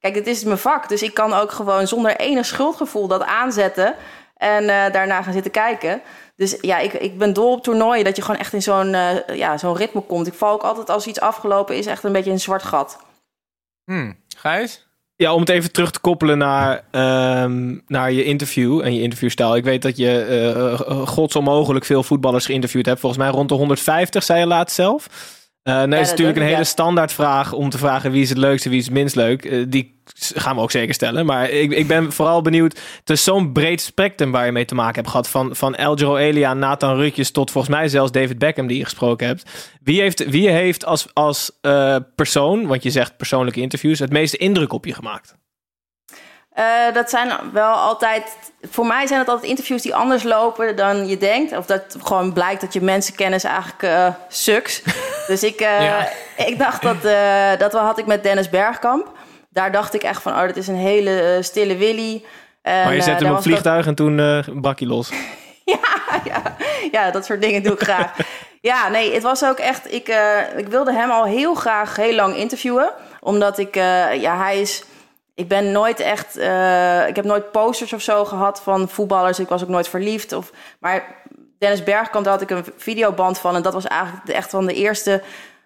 kijk, 0.00 0.14
dit 0.14 0.26
is 0.26 0.44
mijn 0.44 0.58
vak. 0.58 0.88
Dus 0.88 1.02
ik 1.02 1.14
kan 1.14 1.32
ook 1.32 1.52
gewoon 1.52 1.87
zonder 1.87 2.16
enig 2.16 2.46
schuldgevoel 2.46 3.08
dat 3.08 3.22
aanzetten. 3.24 3.94
En 4.37 4.68
eh, 4.68 4.92
daarna 4.92 5.22
gaan 5.22 5.32
zitten 5.32 5.50
kijken. 5.52 6.00
Dus 6.37 6.56
ja, 6.61 6.78
ik, 6.78 6.92
ik 6.92 7.18
ben 7.18 7.32
dol 7.32 7.52
op 7.52 7.62
toernooien. 7.62 8.04
Dat 8.04 8.16
je 8.16 8.22
gewoon 8.22 8.40
echt 8.40 8.52
in 8.52 8.62
zo'n 8.62 8.94
eh, 8.94 9.37
ja, 9.37 9.58
zo'n 9.58 9.76
ritme 9.76 10.00
komt. 10.00 10.26
Ik 10.26 10.34
val 10.34 10.52
ook 10.52 10.62
altijd 10.62 10.90
als 10.90 11.06
iets 11.06 11.20
afgelopen 11.20 11.76
is 11.76 11.87
echt 11.87 12.04
een 12.04 12.12
beetje 12.12 12.30
een 12.30 12.40
zwart 12.40 12.62
gat. 12.62 12.98
Hm. 13.84 14.12
Gijs? 14.37 14.88
Ja, 15.18 15.35
om 15.35 15.40
het 15.40 15.48
even 15.48 15.72
terug 15.72 15.90
te 15.90 16.00
koppelen 16.00 16.38
naar, 16.38 16.85
ehm, 16.90 17.76
naar 17.87 18.12
je 18.12 18.24
interview 18.24 18.81
en 18.81 18.94
je 18.94 19.00
interviewstijl. 19.00 19.57
Ik 19.57 19.64
weet 19.64 19.83
dat 19.83 19.96
je 19.96 20.20
eh, 20.20 21.07
godsonmogelijk 21.07 21.85
veel 21.85 22.02
voetballers 22.02 22.46
geïnterviewd 22.46 22.87
hebt. 22.87 23.00
Volgens 23.00 23.22
mij 23.22 23.31
rond 23.31 23.48
de 23.48 23.54
150, 23.54 24.22
zei 24.22 24.40
je 24.40 24.46
laatst 24.46 24.74
zelf. 24.74 25.09
Eh 25.68 25.74
nou 25.74 25.85
is 25.85 25.90
dat 25.90 26.00
het 26.00 26.11
natuurlijk 26.11 26.37
een 26.37 26.44
hele 26.44 26.57
ja. 26.57 26.64
standaardvraag 26.64 27.52
om 27.52 27.70
te 27.70 27.78
vragen 27.78 28.11
wie 28.11 28.22
is 28.22 28.28
het 28.28 28.38
leukste, 28.38 28.68
wie 28.68 28.78
is 28.78 28.85
het 28.85 28.94
minst 28.94 29.16
leuk. 29.16 29.44
Eh, 29.44 29.64
die 29.68 30.00
gaan 30.35 30.57
we 30.57 30.62
ook 30.62 30.70
zeker 30.70 30.94
stellen. 30.94 31.26
Maar 31.26 31.50
ik, 31.50 31.72
ik 31.72 31.87
ben 31.87 32.12
vooral 32.12 32.42
benieuwd. 32.42 32.81
Het 32.98 33.11
is 33.11 33.24
zo'n 33.24 33.52
breed 33.52 33.81
spectrum 33.81 34.31
waar 34.31 34.46
je 34.46 34.52
mee 34.52 34.64
te 34.64 34.74
maken 34.74 34.94
hebt 34.94 35.09
gehad. 35.09 35.28
Van, 35.28 35.57
van 35.57 35.74
Eldro 35.74 36.16
Elia, 36.16 36.54
Nathan 36.54 36.96
Rutjes 36.96 37.31
tot 37.31 37.50
volgens 37.50 37.74
mij 37.74 37.88
zelfs 37.88 38.12
David 38.12 38.38
Beckham 38.38 38.66
die 38.66 38.78
je 38.78 38.85
gesproken 38.85 39.26
hebt. 39.26 39.50
Wie 39.83 40.01
heeft, 40.01 40.30
wie 40.30 40.49
heeft 40.49 40.84
als, 40.84 41.07
als 41.12 41.51
eh, 41.61 41.97
persoon, 42.14 42.66
want 42.66 42.82
je 42.82 42.90
zegt 42.90 43.16
persoonlijke 43.16 43.61
interviews, 43.61 43.99
het 43.99 44.12
meeste 44.12 44.36
indruk 44.36 44.72
op 44.72 44.84
je 44.84 44.95
gemaakt? 44.95 45.34
Eh, 46.59 46.64
dat 46.94 47.11
zijn 47.11 47.30
wel 47.52 47.72
altijd. 47.74 48.36
Voor 48.70 48.86
mij 48.86 49.06
zijn 49.06 49.18
het 49.18 49.28
altijd 49.28 49.48
interviews 49.50 49.82
die 49.82 49.94
anders 49.94 50.22
lopen 50.22 50.76
dan 50.76 51.06
je 51.09 51.16
denkt. 51.16 51.56
Of 51.56 51.66
dat 51.66 51.96
gewoon 52.02 52.32
blijkt 52.32 52.61
dat 52.61 52.72
je 52.72 52.80
mensenkennis 52.80 53.44
eigenlijk 53.44 53.82
eh 53.82 54.06
sucks. 54.28 54.82
dus 55.26 55.42
ik, 55.42 55.61
eh, 55.61 55.82
Ja. 55.84 56.09
ik 56.36 56.59
dacht 56.59 56.82
dat. 56.82 57.02
dat 57.59 57.72
had 57.72 57.98
ik 57.98 58.06
met 58.06 58.22
Dennis 58.22 58.48
Bergkamp. 58.48 59.06
Daar 59.50 59.72
dacht 59.72 59.94
ik 59.94 60.02
echt 60.02 60.22
van: 60.22 60.32
oh, 60.32 60.40
dat 60.46 60.56
is 60.56 60.66
een 60.68 60.76
hele 60.76 61.38
stille 61.40 61.76
Willy. 61.76 62.24
En, 62.62 62.84
Maar 62.84 62.94
je 62.94 63.02
zet 63.02 63.18
hem 63.20 63.28
op 63.28 63.34
dat- 63.34 63.42
vliegtuig 63.44 63.86
en 63.86 63.94
toen 63.94 64.44
brak 64.61 64.78
hij 64.78 64.88
los. 64.88 65.09
ja, 65.64 65.78
ja, 66.24 66.42
ja, 66.92 67.11
dat 67.11 67.24
soort 67.24 67.40
dingen 67.42 67.62
doe 67.62 67.72
ik 67.72 67.82
graag. 67.82 68.12
Ja, 68.61 68.88
nee, 68.88 69.14
het 69.14 69.22
was 69.22 69.44
ook 69.44 69.59
echt. 69.59 69.92
Ik, 69.92 70.09
ik 70.56 70.68
wilde 70.68 70.92
hem 70.92 71.11
al 71.11 71.24
heel 71.24 71.54
graag 71.54 71.96
heel 71.96 72.14
lang 72.14 72.36
interviewen. 72.36 72.90
Omdat 73.20 73.59
ik, 73.59 73.74
ja, 74.14 74.36
hij 74.36 74.61
is. 74.61 74.84
Ik 75.39 75.49
ben 75.49 75.72
nooit 75.72 76.01
echt. 76.01 76.36
eh, 76.36 77.09
ik 77.09 77.16
heb 77.16 77.24
nooit 77.24 77.53
posters 77.53 77.93
of 77.93 78.03
zo 78.03 78.24
gehad 78.24 78.61
van 78.62 78.89
voetballers. 78.89 79.39
Ik 79.39 79.49
was 79.49 79.62
ook 79.62 79.68
nooit 79.68 79.89
verliefd. 79.89 80.32
Of, 80.32 80.53
maar 80.80 81.05
Dennis 81.59 81.82
Bergkamp, 81.82 82.24
daar 82.24 82.32
had 82.32 82.43
ik 82.43 82.51
een 82.51 82.64
videoband 82.76 83.39
van. 83.39 83.55
En 83.55 83.62
dat 83.62 83.72
was 83.72 83.86
eigenlijk 83.86 84.28
echt 84.28 84.51
van 84.51 84.66
de 84.66 84.74
eerste 84.74 85.22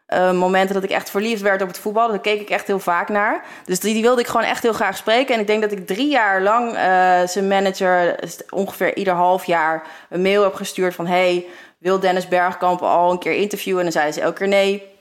eh, 0.07 0.33
momenten 0.33 0.75
dat 0.75 0.85
ik 0.85 0.91
echt 0.91 1.11
verliefd 1.11 1.43
werd 1.43 1.63
op 1.63 1.69
het 1.69 1.79
voetbal. 1.79 2.09
Daar 2.09 2.19
keek 2.19 2.41
ik 2.41 2.51
echt 2.51 2.67
heel 2.67 2.79
vaak 2.79 3.09
naar. 3.09 3.45
Dus 3.65 3.81
die, 3.81 3.95
die 3.95 4.03
wilde 4.03 4.21
ik 4.21 4.27
gewoon 4.27 4.47
echt 4.47 4.63
heel 4.63 4.73
graag 4.73 4.97
spreken. 4.97 5.35
En 5.35 5.41
ik 5.41 5.47
denk 5.47 5.63
dat 5.63 5.73
ik 5.73 5.87
drie 5.87 6.11
jaar 6.11 6.43
lang 6.43 6.75
eh, 6.75 7.27
zijn 7.27 7.49
manager 7.49 8.19
ongeveer 8.51 8.97
ieder 8.97 9.15
half 9.15 9.45
jaar 9.45 9.83
een 10.09 10.23
mail 10.23 10.43
heb 10.43 10.55
gestuurd 10.55 10.95
van... 10.95 11.07
hey, 11.07 11.47
wil 11.79 12.01
Dennis 12.01 12.29
Bergkamp 12.29 12.83
al 12.83 13.11
een 13.11 13.19
keer 13.19 13.35
interviewen? 13.35 13.79
En 13.79 13.93
dan 13.93 14.01
zei 14.03 14.13
ze 14.13 14.21
elke 14.21 14.39
keer 14.39 14.49
nee. 14.49 14.92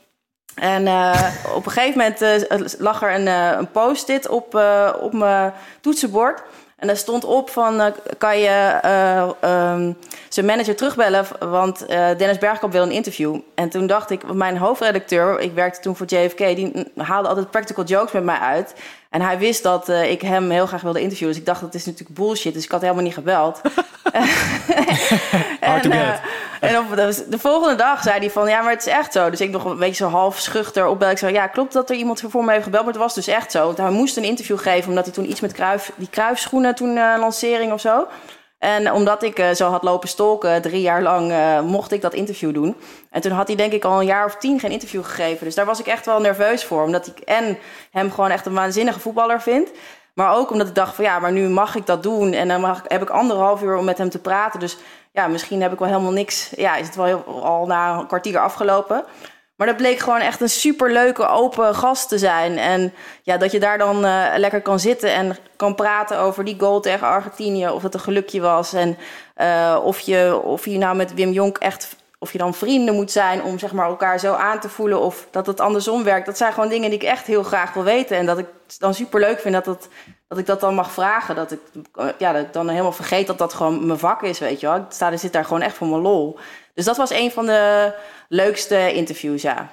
En 0.56 0.88
eh, 0.88 1.28
op 1.56 1.66
een 1.66 1.72
gegeven 1.72 1.98
moment 1.98 2.22
eh, 2.22 2.60
lag 2.78 3.04
er 3.04 3.14
een, 3.14 3.28
eh, 3.28 3.52
een 3.58 3.72
post-it 3.72 4.28
op, 4.28 4.62
op 5.02 5.14
mijn 5.14 5.54
toetsenbord. 5.82 6.42
En 6.76 6.88
daar 6.88 6.98
stond 6.98 7.24
op 7.24 7.50
van, 7.50 7.94
kan 8.18 8.40
je 8.40 8.80
eh, 8.82 9.30
ehm, 9.40 9.94
zijn 10.30 10.46
manager 10.46 10.76
terugbellen? 10.76 11.26
Want 11.40 11.88
Dennis 11.88 12.38
Bergkamp 12.38 12.74
wil 12.74 12.82
een 12.84 12.92
interview. 12.92 13.40
En 13.56 13.70
toen 13.70 13.88
dacht 13.88 14.10
ik, 14.10 14.34
mijn 14.34 14.58
hoofdredacteur, 14.58 15.40
ik 15.40 15.54
werkte 15.54 15.80
toen 15.80 15.96
voor 15.96 16.08
JFK... 16.08 16.38
die 16.38 16.92
haalde 16.96 17.28
altijd 17.28 17.52
practical 17.52 17.84
jokes 17.84 18.12
met 18.12 18.24
mij 18.24 18.38
uit. 18.38 18.74
En 19.10 19.22
hij 19.22 19.38
wist 19.38 19.64
dat 19.64 19.90
ik 19.90 20.22
hem 20.22 20.50
heel 20.50 20.66
graag 20.66 20.82
wilde 20.82 21.02
interviewen. 21.02 21.34
Dus 21.34 21.42
ik 21.42 21.48
dacht, 21.48 21.62
dat 21.62 21.74
is 21.74 21.86
natuurlijk 21.86 22.20
bullshit. 22.20 22.54
Dus 22.54 22.64
ik 22.64 22.72
had 22.72 22.82
helemaal 22.82 23.04
niet 23.04 23.14
gebeld. 23.14 23.62
Hard 25.72 25.86
en, 25.86 25.92
eh, 25.92 26.10
get. 26.10 26.20
en 26.60 26.78
op 26.78 26.96
de, 26.96 27.26
de 27.30 27.40
volgende 27.40 27.76
dag 27.76 28.02
zei 28.02 28.20
hij 28.20 28.30
van, 28.30 28.50
ja, 28.50 28.62
maar 28.62 28.72
het 28.72 28.86
is 28.86 28.94
echt 28.94 29.14
zo. 29.14 29.30
Dus 29.30 29.42
ik 29.42 29.52
nog 29.52 29.66
een 29.66 29.78
beetje 29.78 30.04
zo 30.04 30.10
half 30.10 30.40
schuchter 30.40 30.88
opbel. 30.88 31.10
Ik 31.10 31.18
zei, 31.18 31.34
ja, 31.34 31.48
klopt 31.48 31.74
dat 31.74 31.90
er 31.90 31.96
iemand 31.96 32.24
voor 32.28 32.46
me 32.46 32.52
heeft 32.52 32.64
gebeld? 32.64 32.84
Maar 32.84 32.94
het 32.94 33.02
was 33.02 33.14
dus 33.14 33.28
echt 33.28 33.52
zo. 33.52 33.66
Want 33.66 33.78
hij 33.78 33.90
moest 33.90 34.18
een 34.18 34.24
interview 34.24 34.60
geven, 34.60 34.90
omdat 34.90 35.06
hij 35.06 35.14
toen 35.14 35.30
iets 35.30 35.40
met 35.40 35.52
kruif, 35.52 35.92
die 35.96 36.10
kruifschoenen, 36.10 36.76
toen 36.76 36.98
eh, 36.98 37.16
lancering 37.20 37.72
of 37.72 37.82
zo. 37.82 38.08
En 38.60 38.92
omdat 38.92 39.24
ik 39.24 39.40
eh, 39.40 39.52
zo 39.52 39.70
had 39.70 39.84
lopen 39.84 40.10
stolken, 40.10 40.62
drie 40.62 40.82
jaar 40.82 41.02
lang, 41.02 41.34
mocht 41.64 41.92
ik 41.92 42.02
dat 42.02 42.14
interview 42.14 42.54
doen. 42.54 42.76
En 43.10 43.22
toen 43.22 43.32
had 43.32 43.48
hij 43.48 43.56
denk 43.56 43.74
ik 43.74 43.84
al 43.84 44.00
een 44.00 44.06
jaar 44.06 44.26
of 44.26 44.36
tien 44.36 44.60
geen 44.60 44.72
interview 44.72 45.04
gegeven. 45.04 45.46
Dus 45.46 45.56
daar 45.56 45.66
was 45.66 45.80
ik 45.80 45.88
echt 45.88 46.06
wel 46.06 46.20
nerveus 46.20 46.64
voor. 46.66 46.84
Omdat 46.84 47.08
ik 47.08 47.20
en 47.20 47.58
hem 47.92 48.12
gewoon 48.12 48.30
echt 48.30 48.46
een 48.46 48.54
waanzinnige 48.54 49.00
voetballer 49.00 49.42
vind. 49.42 49.70
Maar 50.14 50.36
ook 50.36 50.52
omdat 50.52 50.68
ik 50.68 50.76
dacht 50.76 50.96
van 50.96 51.04
ja, 51.04 51.20
maar 51.20 51.32
nu 51.32 51.50
mag 51.50 51.76
ik 51.76 51.86
dat 51.86 52.04
doen. 52.04 52.34
En 52.34 52.48
dan 52.48 52.62
mag, 52.62 52.82
heb 52.88 53.02
ik 53.02 53.10
anderhalf 53.10 53.62
uur 53.62 53.78
om 53.78 53.86
met 53.86 53.98
hem 53.98 54.10
te 54.10 54.20
praten. 54.20 54.60
Dus 54.60 54.78
ja, 55.12 55.28
misschien 55.28 55.62
heb 55.62 55.74
ik 55.74 55.80
wel 55.80 55.88
helemaal 55.88 56.12
niks. 56.12 56.50
Ja, 56.56 56.76
is 56.76 56.86
het 56.86 56.96
wel 56.96 57.24
al 57.26 57.66
na 57.66 58.00
een 58.00 58.08
kwartier 58.08 58.40
afgelopen. 58.40 59.06
Maar 59.56 59.70
dat 59.70 59.80
bleek 59.80 60.00
gewoon 60.00 60.20
echt 60.20 60.42
een 60.42 60.50
superleuke, 60.50 61.28
open 61.28 61.76
gast 61.76 62.10
te 62.10 62.18
zijn. 62.18 62.58
En 62.58 62.94
ja, 63.22 63.38
dat 63.38 63.52
je 63.52 63.60
daar 63.60 63.78
dan 63.78 64.06
eh, 64.06 64.26
lekker 64.38 64.62
kan 64.62 64.80
zitten 64.80 65.14
en 65.14 65.38
kan 65.56 65.76
praten 65.76 66.20
over 66.20 66.46
die 66.46 66.60
goal 66.60 66.80
tegen 66.80 67.08
Argentinië. 67.08 67.70
Of 67.70 67.84
het 67.84 67.94
een 67.94 68.00
gelukje 68.00 68.42
was. 68.42 68.74
En 68.74 68.98
eh, 69.36 69.80
of, 69.84 70.00
je, 70.00 70.42
of 70.44 70.66
je 70.66 70.78
nou 70.78 70.96
met 70.96 71.14
Wim 71.14 71.32
Jonk 71.32 71.58
echt. 71.58 71.96
Of 72.24 72.32
je 72.32 72.38
dan 72.38 72.54
vrienden 72.54 72.96
moet 72.96 73.12
zijn 73.12 73.44
om 73.44 73.60
zeg 73.60 73.72
maar, 73.72 73.88
elkaar 73.88 74.20
zo 74.20 74.34
aan 74.34 74.60
te 74.60 74.70
voelen. 74.70 75.00
Of 75.00 75.28
dat 75.32 75.48
het 75.48 75.60
andersom 75.60 76.04
werkt. 76.04 76.26
Dat 76.26 76.38
zijn 76.38 76.54
gewoon 76.54 76.70
dingen 76.70 76.90
die 76.90 77.00
ik 77.00 77.06
echt 77.06 77.28
heel 77.28 77.44
graag 77.44 77.74
wil 77.74 77.84
weten. 77.84 78.18
En 78.18 78.26
dat 78.26 78.38
ik 78.38 78.46
het 78.68 78.80
dan 78.80 78.94
superleuk 78.94 79.40
vind 79.40 79.54
dat, 79.54 79.66
het, 79.66 79.88
dat 80.28 80.38
ik 80.38 80.46
dat 80.46 80.60
dan 80.60 80.76
mag 80.76 80.92
vragen. 80.92 81.36
Dat 81.36 81.52
ik, 81.52 81.60
ja, 82.18 82.34
dat 82.34 82.46
ik 82.46 82.54
dan 82.54 82.70
helemaal 82.70 82.92
vergeet 82.92 83.28
dat 83.28 83.38
dat 83.38 83.54
gewoon 83.54 83.86
mijn 83.86 84.00
vak 84.00 84.22
is, 84.22 84.40
weet 84.40 84.60
je 84.60 84.68
wel. 84.68 84.76
Ik 84.76 84.84
sta, 84.90 85.18
zit 85.18 85.34
daar 85.34 85.46
gewoon 85.46 85.62
echt 85.62 85.76
voor 85.76 85.88
mijn 85.88 86.02
lol. 86.02 86.40
Dus 86.74 86.86
dat 86.86 86.98
was 86.98 87.12
een 87.12 87.32
van 87.32 87.46
de 87.46 87.94
leukste 88.28 88.94
interviews, 88.94 89.42
ja. 89.42 89.70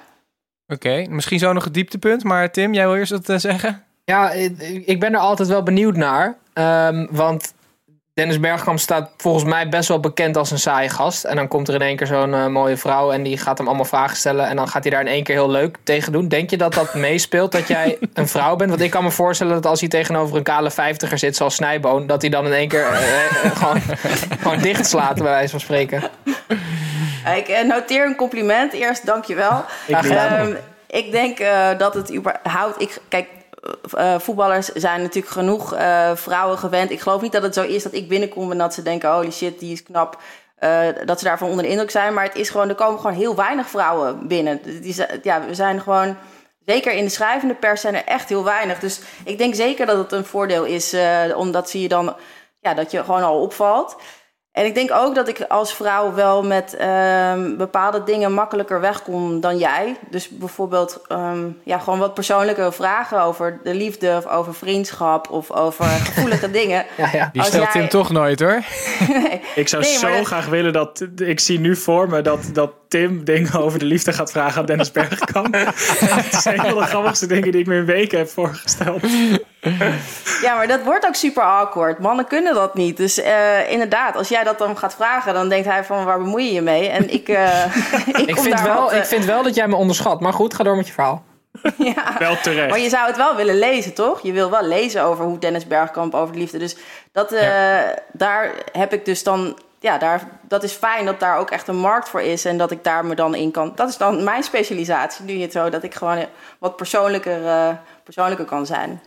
Oké, 0.67 1.05
misschien 1.09 1.39
zo 1.39 1.53
nog 1.53 1.63
het 1.63 1.73
dieptepunt. 1.73 2.23
Maar 2.23 2.51
Tim, 2.51 2.73
jij 2.73 2.85
wil 2.85 2.95
eerst 2.95 3.11
wat 3.11 3.29
eh, 3.29 3.37
zeggen? 3.37 3.83
Ja, 4.05 4.31
ik 4.31 4.83
ik 4.85 4.99
ben 4.99 5.13
er 5.13 5.19
altijd 5.19 5.47
wel 5.47 5.63
benieuwd 5.63 5.95
naar. 5.95 6.37
Ehm, 6.53 7.07
want 7.11 7.53
Dennis 8.19 8.39
Bergkamp 8.39 8.79
staat 8.79 9.09
volgens 9.17 9.43
mij 9.43 9.69
best 9.69 9.87
wel 9.87 9.99
bekend 9.99 10.37
als 10.37 10.51
een 10.51 10.59
saaie 10.59 10.89
gast. 10.89 11.23
En 11.23 11.35
dan 11.35 11.47
komt 11.47 11.67
er 11.67 11.73
in 11.73 11.81
één 11.81 11.95
keer 11.95 12.07
zo'n 12.07 12.33
eh, 12.33 12.47
mooie 12.47 12.77
vrouw 12.77 13.11
en 13.11 13.23
die 13.23 13.37
gaat 13.37 13.57
hem 13.57 13.67
allemaal 13.67 13.85
vragen 13.85 14.17
stellen. 14.17 14.47
En 14.47 14.55
dan 14.55 14.67
gaat 14.67 14.83
hij 14.83 14.91
daar 14.91 15.01
in 15.01 15.07
één 15.07 15.23
keer 15.23 15.35
heel 15.35 15.49
leuk 15.49 15.77
tegen 15.83 16.11
doen. 16.11 16.27
Denk 16.27 16.49
je 16.49 16.57
dat 16.57 16.73
dat 16.73 16.93
meespeelt, 17.09 17.51
dat 17.51 17.67
jij 17.67 17.97
een 18.13 18.27
vrouw 18.27 18.55
bent? 18.55 18.69
Want 18.69 18.81
ik 18.81 18.89
kan 18.89 19.03
me 19.03 19.11
voorstellen 19.11 19.53
dat 19.53 19.65
als 19.65 19.79
hij 19.79 19.89
tegenover 19.89 20.37
een 20.37 20.43
kale 20.43 20.71
vijftiger 20.71 21.17
zit, 21.17 21.35
zoals 21.35 21.55
Snijboon, 21.55 22.07
dat 22.07 22.21
hij 22.21 22.29
dan 22.29 22.45
in 22.45 22.53
één 22.53 22.67
keer 22.67 22.87
eh, 22.87 23.25
eh, 23.25 23.55
gewoon, 23.55 23.81
gewoon 24.41 24.59
dicht 24.59 24.85
slaat, 24.85 25.15
bij 25.15 25.23
wijze 25.23 25.49
van 25.49 25.59
spreken. 25.59 26.03
Ik 27.35 27.63
noteer 27.67 28.05
een 28.05 28.15
compliment. 28.15 28.73
Eerst, 28.73 29.05
dankjewel. 29.05 29.63
Gedaan. 29.87 30.47
Ehm, 30.47 30.55
ik 30.87 31.11
denk 31.11 31.37
dat 31.77 31.93
het 31.93 32.13
überhaupt... 32.13 32.81
Ik, 32.81 32.97
kijk, 33.07 33.27
eh, 33.61 34.13
eh, 34.13 34.19
voetballers 34.19 34.67
zijn 34.67 35.01
natuurlijk 35.01 35.33
genoeg 35.33 35.73
eh, 35.73 36.15
vrouwen 36.15 36.57
gewend. 36.57 36.91
Ik 36.91 36.99
geloof 36.99 37.21
niet 37.21 37.31
dat 37.31 37.43
het 37.43 37.53
zo 37.53 37.63
is 37.63 37.83
dat 37.83 37.93
ik 37.93 38.07
binnenkom 38.07 38.51
en 38.51 38.57
dat 38.57 38.73
ze 38.73 38.81
denken... 38.81 39.11
holy 39.11 39.31
shit, 39.31 39.59
die 39.59 39.71
is 39.71 39.83
knap. 39.83 40.21
dat 41.05 41.19
ze 41.19 41.25
daarvan 41.25 41.49
onder 41.49 41.63
de 41.63 41.69
indruk 41.69 41.91
zijn. 41.91 42.13
Maar 42.13 42.23
het 42.23 42.35
is 42.35 42.49
gewoon, 42.49 42.69
er 42.69 42.75
komen 42.75 42.99
gewoon 42.99 43.15
heel 43.15 43.35
weinig 43.35 43.69
vrouwen 43.69 44.27
binnen. 44.27 44.61
Ja, 45.23 45.45
we 45.45 45.55
zijn 45.55 45.81
gewoon... 45.81 46.17
Zeker 46.65 46.93
in 46.93 47.03
de 47.03 47.09
schrijvende 47.09 47.55
pers 47.55 47.81
zijn 47.81 47.95
er 47.95 48.05
echt 48.05 48.29
heel 48.29 48.43
weinig. 48.43 48.79
Dus 48.79 48.99
ik 49.23 49.37
denk 49.37 49.55
zeker 49.55 49.85
dat 49.85 49.97
het 49.97 50.11
een 50.11 50.25
voordeel 50.25 50.65
is... 50.65 50.95
omdat 51.35 51.69
zie 51.69 51.81
je 51.81 51.87
dan... 51.87 52.15
Ja, 52.61 52.73
dat 52.73 52.91
je 52.91 53.03
gewoon 53.03 53.23
al 53.23 53.41
opvalt. 53.41 53.95
En 54.59 54.65
ik 54.65 54.73
denk 54.75 54.91
ook 54.93 55.15
dat 55.15 55.27
ik 55.27 55.41
als 55.47 55.73
vrouw 55.73 56.13
wel 56.13 56.43
met 56.43 56.75
ehm, 56.75 57.55
bepaalde 57.57 58.03
dingen 58.03 58.33
makkelijker 58.33 58.81
wegkom 58.81 59.39
dan 59.41 59.57
jij. 59.57 59.95
Dus 60.09 60.29
bijvoorbeeld 60.29 61.01
ehm, 61.07 61.47
ja, 61.63 61.77
gewoon 61.77 61.99
wat 61.99 62.13
persoonlijke 62.13 62.71
vragen 62.71 63.21
over 63.21 63.59
de 63.63 63.73
liefde 63.75 64.15
of 64.17 64.25
over 64.27 64.53
vriendschap 64.53 65.29
of 65.29 65.51
over 65.51 65.85
gevoelige 66.13 66.51
dingen. 66.51 66.85
Ja, 66.97 67.09
ja. 67.13 67.29
Die 67.31 67.41
Als 67.41 67.49
stelt 67.49 67.63
jij- 67.63 67.81
Tim 67.81 67.89
toch 67.89 68.09
nooit 68.11 68.39
hoor. 68.39 68.61
Ik 69.55 69.67
zou 69.67 69.81
Nee, 69.83 69.97
zo 69.97 70.07
dat- 70.11 70.25
graag 70.25 70.45
willen 70.45 70.73
dat. 70.73 71.05
Ik 71.15 71.39
zie 71.39 71.59
nu 71.59 71.75
voor 71.75 72.09
me 72.09 72.21
dat, 72.21 72.49
dat 72.53 72.71
Tim 72.87 73.23
dingen 73.23 73.53
over 73.53 73.79
de 73.79 73.85
liefde 73.85 74.13
gaat 74.13 74.31
vragen 74.31 74.59
aan 74.59 74.65
Dennis 74.65 74.91
Bergkamp. 74.91 75.55
Het 75.55 76.33
is 76.33 76.45
een 76.45 76.55
van 76.57 76.75
de 76.77 76.81
grappigste 76.85 77.27
dingen 77.27 77.51
die 77.51 77.61
ik 77.61 77.67
me 77.67 77.75
in 77.75 77.85
weken 77.85 78.17
heb 78.17 78.29
voorgesteld. 78.29 79.01
Ja, 80.41 80.55
maar 80.55 80.67
dat 80.67 80.83
wordt 80.83 81.05
ook 81.05 81.15
super 81.15 81.43
awkward. 81.43 81.99
Mannen 81.99 82.27
kunnen 82.27 82.53
dat 82.53 82.75
niet. 82.75 82.97
Dus 82.97 83.21
eh, 83.21 83.71
inderdaad, 83.71 84.15
als 84.15 84.29
jij 84.29 84.43
dat 84.43 84.57
dan 84.57 84.77
gaat 84.77 84.95
vragen, 84.95 85.33
dan 85.33 85.49
denkt 85.49 85.67
hij 85.67 85.83
van 85.83 86.05
waar 86.05 86.17
bemoei 86.17 86.45
je 86.45 86.53
je 86.53 86.61
mee? 86.61 86.89
En 86.89 87.13
ik, 87.13 87.29
eh, 87.29 87.65
ik, 88.07 88.17
Ik 88.17 88.35
kom 88.35 88.43
vind, 88.43 88.57
daar 88.57 88.67
wel, 88.67 88.81
wat, 88.81 88.91
eh, 88.91 88.97
ik 88.97 89.05
vind 89.05 89.25
wel 89.25 89.43
dat 89.43 89.55
jij 89.55 89.67
me 89.67 89.75
onderschat. 89.75 90.19
Maar 90.19 90.33
goed, 90.33 90.53
ga 90.53 90.63
door 90.63 90.75
met 90.75 90.87
je 90.87 90.93
verhaal. 90.93 91.23
ja. 91.95 92.15
Wel 92.19 92.37
terecht. 92.41 92.69
Maar 92.69 92.79
je 92.79 92.89
zou 92.89 93.07
het 93.07 93.17
wel 93.17 93.35
willen 93.35 93.59
lezen, 93.59 93.93
toch? 93.93 94.21
Je 94.21 94.31
wil 94.31 94.49
wel 94.49 94.63
lezen 94.63 95.03
over 95.03 95.25
hoe 95.25 95.39
Dennis 95.39 95.67
Bergkamp 95.67 96.13
over 96.15 96.33
de 96.33 96.39
liefde. 96.39 96.57
Dus 96.57 96.75
dat, 97.11 97.31
eh, 97.31 97.79
daar 98.11 98.51
heb 98.71 98.93
ik 98.93 99.05
dus 99.05 99.23
dan. 99.23 99.59
Ja, 99.81 99.97
daar, 99.97 100.27
dat 100.41 100.63
is 100.63 100.73
fijn 100.73 101.05
dat 101.05 101.19
daar 101.19 101.37
ook 101.37 101.51
echt 101.51 101.67
een 101.67 101.77
markt 101.77 102.09
voor 102.09 102.21
is. 102.21 102.45
En 102.45 102.57
dat 102.57 102.71
ik 102.71 102.83
daar 102.83 103.05
me 103.05 103.15
dan 103.15 103.35
in 103.35 103.51
kan. 103.51 103.71
Dat 103.75 103.89
is 103.89 103.97
dan 103.97 104.23
mijn 104.23 104.43
specialisatie. 104.43 105.25
Nu 105.25 105.33
je 105.33 105.41
het 105.41 105.51
zo 105.51 105.69
dat 105.69 105.83
ik 105.83 105.95
gewoon 105.95 106.25
wat 106.59 106.75
persoonlijker, 106.75 107.45
eh, 107.45 107.69
persoonlijker 108.03 108.45
kan 108.45 108.65
zijn. 108.65 109.01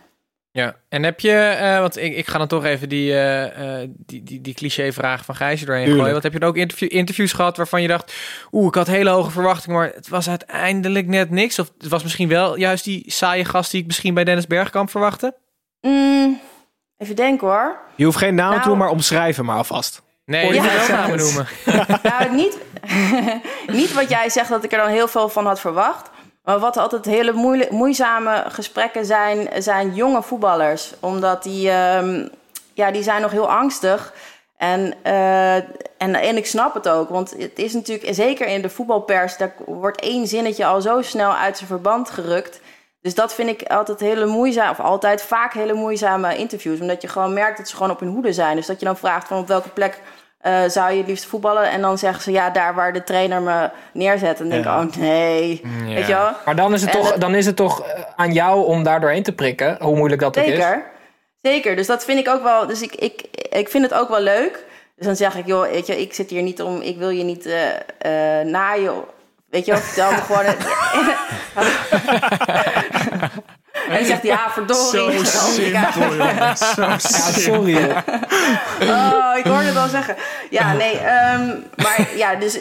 Ja, 0.55 0.75
en 0.89 1.03
heb 1.03 1.19
je, 1.19 1.31
eh, 1.37 1.79
want 1.79 1.97
ik, 1.97 2.15
ik 2.15 2.27
ga 2.27 2.37
dan 2.37 2.47
toch 2.47 2.65
even 2.65 2.89
die, 2.89 3.11
eh, 3.11 3.81
eh, 3.83 3.89
die, 3.97 4.23
die, 4.23 4.41
die 4.41 4.53
cliché-vragen 4.53 5.25
van 5.25 5.35
Gijs 5.35 5.61
doorheen 5.61 5.83
Tuurlijk. 5.83 5.99
gooien. 5.99 6.13
Wat 6.13 6.23
heb 6.23 6.33
je 6.33 6.39
dan 6.39 6.49
ook 6.49 6.57
interview, 6.57 6.93
interviews 6.93 7.33
gehad 7.33 7.57
waarvan 7.57 7.81
je 7.81 7.87
dacht, 7.87 8.13
oeh, 8.51 8.67
ik 8.67 8.75
had 8.75 8.87
hele 8.87 9.09
hoge 9.09 9.31
verwachtingen, 9.31 9.79
maar 9.79 9.91
het 9.95 10.07
was 10.07 10.29
uiteindelijk 10.29 11.07
net 11.07 11.29
niks? 11.29 11.59
Of 11.59 11.71
het 11.77 11.87
was 11.89 12.03
misschien 12.03 12.27
wel 12.27 12.57
juist 12.57 12.83
die 12.83 13.03
saaie 13.07 13.45
gast 13.45 13.71
die 13.71 13.79
ik 13.81 13.87
misschien 13.87 14.13
bij 14.13 14.23
Dennis 14.23 14.47
Bergkamp 14.47 14.89
verwachtte? 14.89 15.35
Mm, 15.81 16.39
even 16.97 17.15
denken 17.15 17.47
hoor. 17.47 17.77
Je 17.95 18.05
hoeft 18.05 18.17
geen 18.17 18.35
naam 18.35 18.49
te 18.51 18.55
Nou- 18.57 18.69
doen, 18.69 18.77
maar 18.77 18.89
omschrijven 18.89 19.45
maar 19.45 19.57
alvast. 19.57 20.01
Nee, 20.25 20.45
Oh, 20.47 20.53
je 20.53 20.55
ja. 20.55 20.63
moet 20.63 20.87
wel 20.87 20.97
namen 20.97 21.17
noemen. 21.23 21.47
nou, 22.03 22.35
niet, 22.35 22.57
niet 23.79 23.93
wat 23.93 24.09
jij 24.09 24.29
zegt 24.29 24.49
dat 24.49 24.63
ik 24.63 24.71
er 24.71 24.77
dan 24.77 24.89
heel 24.89 25.07
veel 25.07 25.29
van 25.29 25.45
had 25.45 25.59
verwacht. 25.59 26.09
Maar 26.43 26.59
wat 26.59 26.77
altijd 26.77 27.05
hele 27.05 27.31
moeile- 27.31 27.67
moeizame 27.69 28.43
gesprekken 28.47 29.05
zijn, 29.05 29.63
zijn 29.63 29.93
jonge 29.93 30.23
voetballers. 30.23 30.93
Omdat 30.99 31.43
die, 31.43 31.69
ehm, 31.69 32.27
ja, 32.73 32.91
die 32.91 33.03
zijn 33.03 33.21
nog 33.21 33.31
heel 33.31 33.51
angstig. 33.51 34.13
En, 34.57 34.93
eh, 35.01 35.55
en, 35.55 35.75
en 35.97 36.37
ik 36.37 36.45
snap 36.45 36.73
het 36.73 36.89
ook. 36.89 37.09
Want 37.09 37.31
het 37.37 37.59
is 37.59 37.73
natuurlijk, 37.73 38.13
zeker 38.15 38.47
in 38.47 38.61
de 38.61 38.69
voetbalpers, 38.69 39.37
daar 39.37 39.55
wordt 39.65 40.01
één 40.01 40.27
zinnetje 40.27 40.65
al 40.65 40.81
zo 40.81 41.01
snel 41.01 41.33
uit 41.33 41.57
zijn 41.57 41.69
verband 41.69 42.09
gerukt. 42.09 42.59
Dus 43.01 43.15
dat 43.15 43.33
vind 43.33 43.49
ik 43.49 43.63
altijd 43.69 43.99
hele 43.99 44.25
moeizame, 44.25 44.71
of 44.71 44.79
altijd 44.79 45.21
vaak 45.21 45.53
hele 45.53 45.73
moeizame 45.73 46.37
interviews. 46.37 46.79
Omdat 46.79 47.01
je 47.01 47.07
gewoon 47.07 47.33
merkt 47.33 47.57
dat 47.57 47.67
ze 47.67 47.75
gewoon 47.75 47.91
op 47.91 47.99
hun 47.99 48.09
hoede 48.09 48.33
zijn. 48.33 48.55
Dus 48.55 48.65
dat 48.65 48.79
je 48.79 48.85
dan 48.85 48.97
vraagt 48.97 49.27
van 49.27 49.37
op 49.37 49.47
welke 49.47 49.69
plek 49.69 50.01
eh, 50.43 50.61
zou 50.67 50.91
je 50.91 50.97
het 50.97 51.07
liefst 51.07 51.25
voetballen? 51.25 51.69
En 51.69 51.81
dan 51.81 51.97
zeggen 51.97 52.23
ze 52.23 52.31
ja, 52.31 52.49
daar 52.49 52.73
waar 52.75 52.93
de 52.93 53.03
trainer 53.03 53.41
me 53.41 53.69
neerzet. 53.93 54.39
En 54.39 54.49
dan 54.49 54.61
denk 54.61 54.65
ik, 54.65 54.95
oh 54.95 55.01
nee. 55.01 55.61
Ja. 55.85 55.93
Weet 55.93 56.07
je 56.07 56.13
wel? 56.13 56.29
Maar 56.45 56.55
dan 56.55 56.73
is 56.73 56.81
het 56.81 56.89
En 56.95 56.99
toch, 57.01 57.09
dat- 57.09 57.21
dan 57.21 57.35
is 57.35 57.45
het 57.45 57.55
toch 57.55 57.81
eh, 57.81 58.01
aan 58.15 58.33
jou 58.33 58.65
om 58.65 58.83
daar 58.83 58.99
doorheen 58.99 59.23
te 59.23 59.33
prikken, 59.35 59.77
hoe 59.79 59.95
moeilijk 59.95 60.21
dat 60.21 60.37
ook 60.37 60.43
is. 60.43 60.49
Zeker. 60.51 60.83
Zeker. 61.41 61.75
Dus 61.75 61.87
dat 61.87 62.05
vind 62.05 62.19
ik 62.19 62.27
ook 62.27 62.43
wel. 62.43 62.67
Dus 62.67 62.81
ik, 62.81 62.95
ik, 62.95 63.21
ik 63.49 63.69
vind 63.69 63.83
het 63.83 63.93
ook 63.99 64.09
wel 64.09 64.21
leuk. 64.21 64.65
Dus 64.95 65.05
dan 65.05 65.15
zeg 65.15 65.35
ik, 65.35 65.45
joh, 65.45 65.69
weet 65.69 65.87
je, 65.87 66.01
ik 66.01 66.13
zit 66.13 66.29
hier 66.29 66.41
niet 66.41 66.61
om. 66.61 66.81
Ik 66.81 66.97
wil 66.97 67.09
je 67.09 67.23
niet 67.23 67.45
eh 67.45 67.69
eh 68.39 68.45
naaien. 68.47 68.93
Weet 69.49 69.65
je 69.65 69.71
wel, 69.71 69.81
vertel 69.81 70.11
me 70.11 70.17
gewoon. 70.17 70.45
en 73.89 73.95
dan 73.97 74.05
zegt 74.05 74.21
hij, 74.21 74.31
ja, 74.31 74.49
verdorie. 74.51 75.25
Zo 75.25 75.35
simpel, 75.51 76.15
jongen. 76.15 76.57
Zo 76.57 76.81
Ja, 76.81 76.97
sorry. 76.97 77.71
joh. 77.71 77.97
Oh, 78.81 79.37
ik 79.37 79.45
hoorde 79.45 79.65
het 79.65 79.77
al 79.77 79.87
zeggen. 79.87 80.15
Ja, 80.49 80.73
nee. 80.73 80.97
ehm, 80.97 81.47
maar 81.75 82.07
ja, 82.15 82.35
dus... 82.35 82.57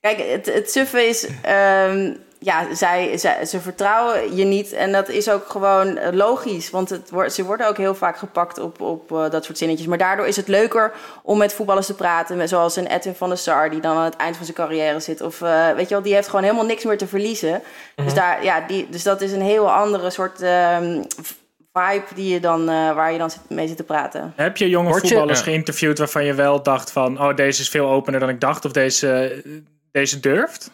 Kijk, 0.00 0.18
het, 0.30 0.46
het 0.54 0.70
suffe 0.70 1.08
is... 1.08 1.26
ehm, 1.42 2.12
ja, 2.42 2.74
zij, 2.74 3.18
zij, 3.18 3.44
ze 3.44 3.60
vertrouwen 3.60 4.36
je 4.36 4.44
niet. 4.44 4.72
En 4.72 4.92
dat 4.92 5.08
is 5.08 5.30
ook 5.30 5.48
gewoon 5.48 5.96
eh, 5.96 6.12
logisch. 6.12 6.70
Want 6.70 6.90
het 6.90 7.10
wordt, 7.10 7.32
ze 7.32 7.44
worden 7.44 7.68
ook 7.68 7.76
heel 7.76 7.94
vaak 7.94 8.16
gepakt 8.16 8.58
op, 8.58 8.80
op 8.80 9.12
eh, 9.12 9.30
dat 9.30 9.44
soort 9.44 9.58
zinnetjes. 9.58 9.88
Maar 9.88 9.98
daardoor 9.98 10.26
is 10.26 10.36
het 10.36 10.48
leuker 10.48 10.92
om 11.22 11.38
met 11.38 11.52
voetballers 11.52 11.86
te 11.86 11.94
praten. 11.94 12.48
Zoals 12.48 12.76
een 12.76 12.86
Edwin 12.86 13.14
van 13.14 13.28
der 13.28 13.38
Sar, 13.38 13.70
die 13.70 13.80
dan 13.80 13.96
aan 13.96 14.04
het 14.04 14.16
eind 14.16 14.36
van 14.36 14.44
zijn 14.44 14.56
carrière 14.56 15.00
zit. 15.00 15.20
Of 15.20 15.42
eh, 15.42 15.72
weet 15.72 15.88
je 15.88 15.94
wel, 15.94 16.02
die 16.02 16.14
heeft 16.14 16.28
gewoon 16.28 16.44
helemaal 16.44 16.66
niks 16.66 16.84
meer 16.84 16.98
te 16.98 17.06
verliezen. 17.06 17.62
dus, 17.94 18.14
daar, 18.14 18.44
ja, 18.44 18.60
die, 18.60 18.86
dus 18.90 19.02
dat 19.02 19.20
is 19.20 19.32
een 19.32 19.42
heel 19.42 19.72
andere 19.72 20.10
soort 20.10 20.42
ehm, 20.42 21.02
vibe 21.72 22.14
die 22.14 22.32
je 22.32 22.40
dan, 22.40 22.60
eh, 22.60 22.94
waar 22.94 23.12
je 23.12 23.18
dan 23.18 23.30
mee 23.48 23.68
zit 23.68 23.76
te 23.76 23.84
praten. 23.84 24.32
Heb 24.36 24.56
je 24.56 24.68
jonge 24.68 24.88
Word 24.88 25.00
voetballers 25.00 25.40
geïnterviewd 25.40 25.98
waarvan 25.98 26.24
je 26.24 26.34
wel 26.34 26.62
dacht 26.62 26.92
van... 26.92 27.20
oh, 27.20 27.36
deze 27.36 27.60
is 27.60 27.68
veel 27.68 27.88
opener 27.88 28.20
dan 28.20 28.28
ik 28.28 28.40
dacht 28.40 28.64
of 28.64 28.72
deze, 28.72 29.42
deze 29.92 30.20
durft? 30.20 30.70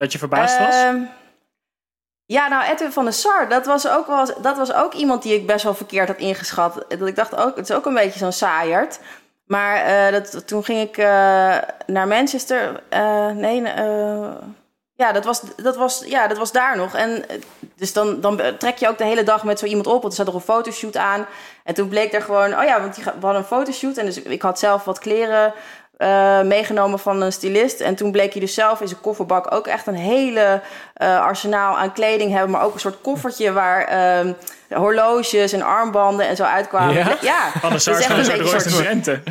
Dat 0.00 0.12
je 0.12 0.18
verbaasd 0.18 0.58
was? 0.58 0.74
Ehm, 0.74 1.02
ja, 2.26 2.48
nou, 2.48 2.70
Edwin 2.70 2.92
van 2.92 3.04
der 3.04 3.12
Sar, 3.12 3.48
dat 3.48 3.66
was, 3.66 3.88
ook 3.88 4.06
wel, 4.06 4.42
dat 4.42 4.56
was 4.56 4.72
ook 4.72 4.94
iemand 4.94 5.22
die 5.22 5.34
ik 5.34 5.46
best 5.46 5.64
wel 5.64 5.74
verkeerd 5.74 6.08
had 6.08 6.16
ingeschat. 6.16 6.84
Dat 6.88 7.08
ik 7.08 7.16
dacht 7.16 7.36
ook, 7.36 7.56
het 7.56 7.68
is 7.68 7.76
ook 7.76 7.86
een 7.86 7.94
beetje 7.94 8.18
zo'n 8.18 8.32
saaierd. 8.32 9.00
Maar 9.46 9.76
eh, 9.76 10.12
dat, 10.12 10.46
toen 10.46 10.64
ging 10.64 10.80
ik 10.80 10.96
eh, 10.96 11.56
naar 11.86 12.08
Manchester. 12.08 12.82
Eh, 12.88 13.30
nee, 13.30 13.62
ja, 14.92 15.12
dat 15.12 15.24
was, 15.24 15.42
dat, 15.56 15.76
was, 15.76 16.04
ja, 16.06 16.26
dat 16.26 16.38
was 16.38 16.52
daar 16.52 16.76
nog. 16.76 16.94
En 16.94 17.24
dus 17.76 17.92
dan, 17.92 18.20
dan 18.20 18.40
trek 18.58 18.76
je 18.76 18.88
ook 18.88 18.98
de 18.98 19.04
hele 19.04 19.22
dag 19.22 19.44
met 19.44 19.58
zo 19.58 19.66
iemand 19.66 19.86
op. 19.86 20.00
Want 20.00 20.12
er 20.12 20.24
zat 20.24 20.26
nog 20.26 20.34
een 20.34 20.54
fotoshoot 20.54 20.96
aan. 20.96 21.26
En 21.64 21.74
toen 21.74 21.88
bleek 21.88 22.12
er 22.12 22.22
gewoon, 22.22 22.58
oh 22.58 22.64
ja, 22.64 22.80
want 22.80 22.94
die, 22.94 23.04
we 23.04 23.10
hadden 23.10 23.36
een 23.36 23.44
fotoshoot. 23.44 23.96
En 23.96 24.04
dus 24.04 24.22
ik 24.22 24.42
had 24.42 24.58
zelf 24.58 24.84
wat 24.84 24.98
kleren 24.98 25.54
eh, 26.00 26.40
meegenomen 26.40 26.98
van 26.98 27.20
een 27.22 27.32
stylist. 27.32 27.80
En 27.80 27.94
toen 27.94 28.10
bleek 28.12 28.32
hij 28.32 28.40
dus 28.40 28.54
zelf 28.54 28.80
in 28.80 28.88
zijn 28.88 29.00
kofferbak 29.00 29.54
ook 29.54 29.66
echt 29.66 29.86
een 29.86 29.94
hele 29.94 30.60
eh, 30.94 31.20
arsenaal 31.20 31.78
aan 31.78 31.92
kleding 31.92 32.30
hebben. 32.32 32.50
Maar 32.50 32.62
ook 32.62 32.74
een 32.74 32.80
soort 32.80 33.00
koffertje 33.00 33.52
waar 33.52 33.84
ehm, 33.84 34.32
horloges 34.74 35.52
en 35.52 35.62
armbanden 35.62 36.28
en 36.28 36.36
zo 36.36 36.42
uitkwamen. 36.44 36.94
Ja? 36.94 37.16
ja 37.20 37.46
echt 37.54 37.72
een 37.72 37.80
soort 37.80 38.08
beetje 38.08 38.36
Royce 38.36 38.70
soort- 38.70 38.82
Drenthe. 38.84 39.22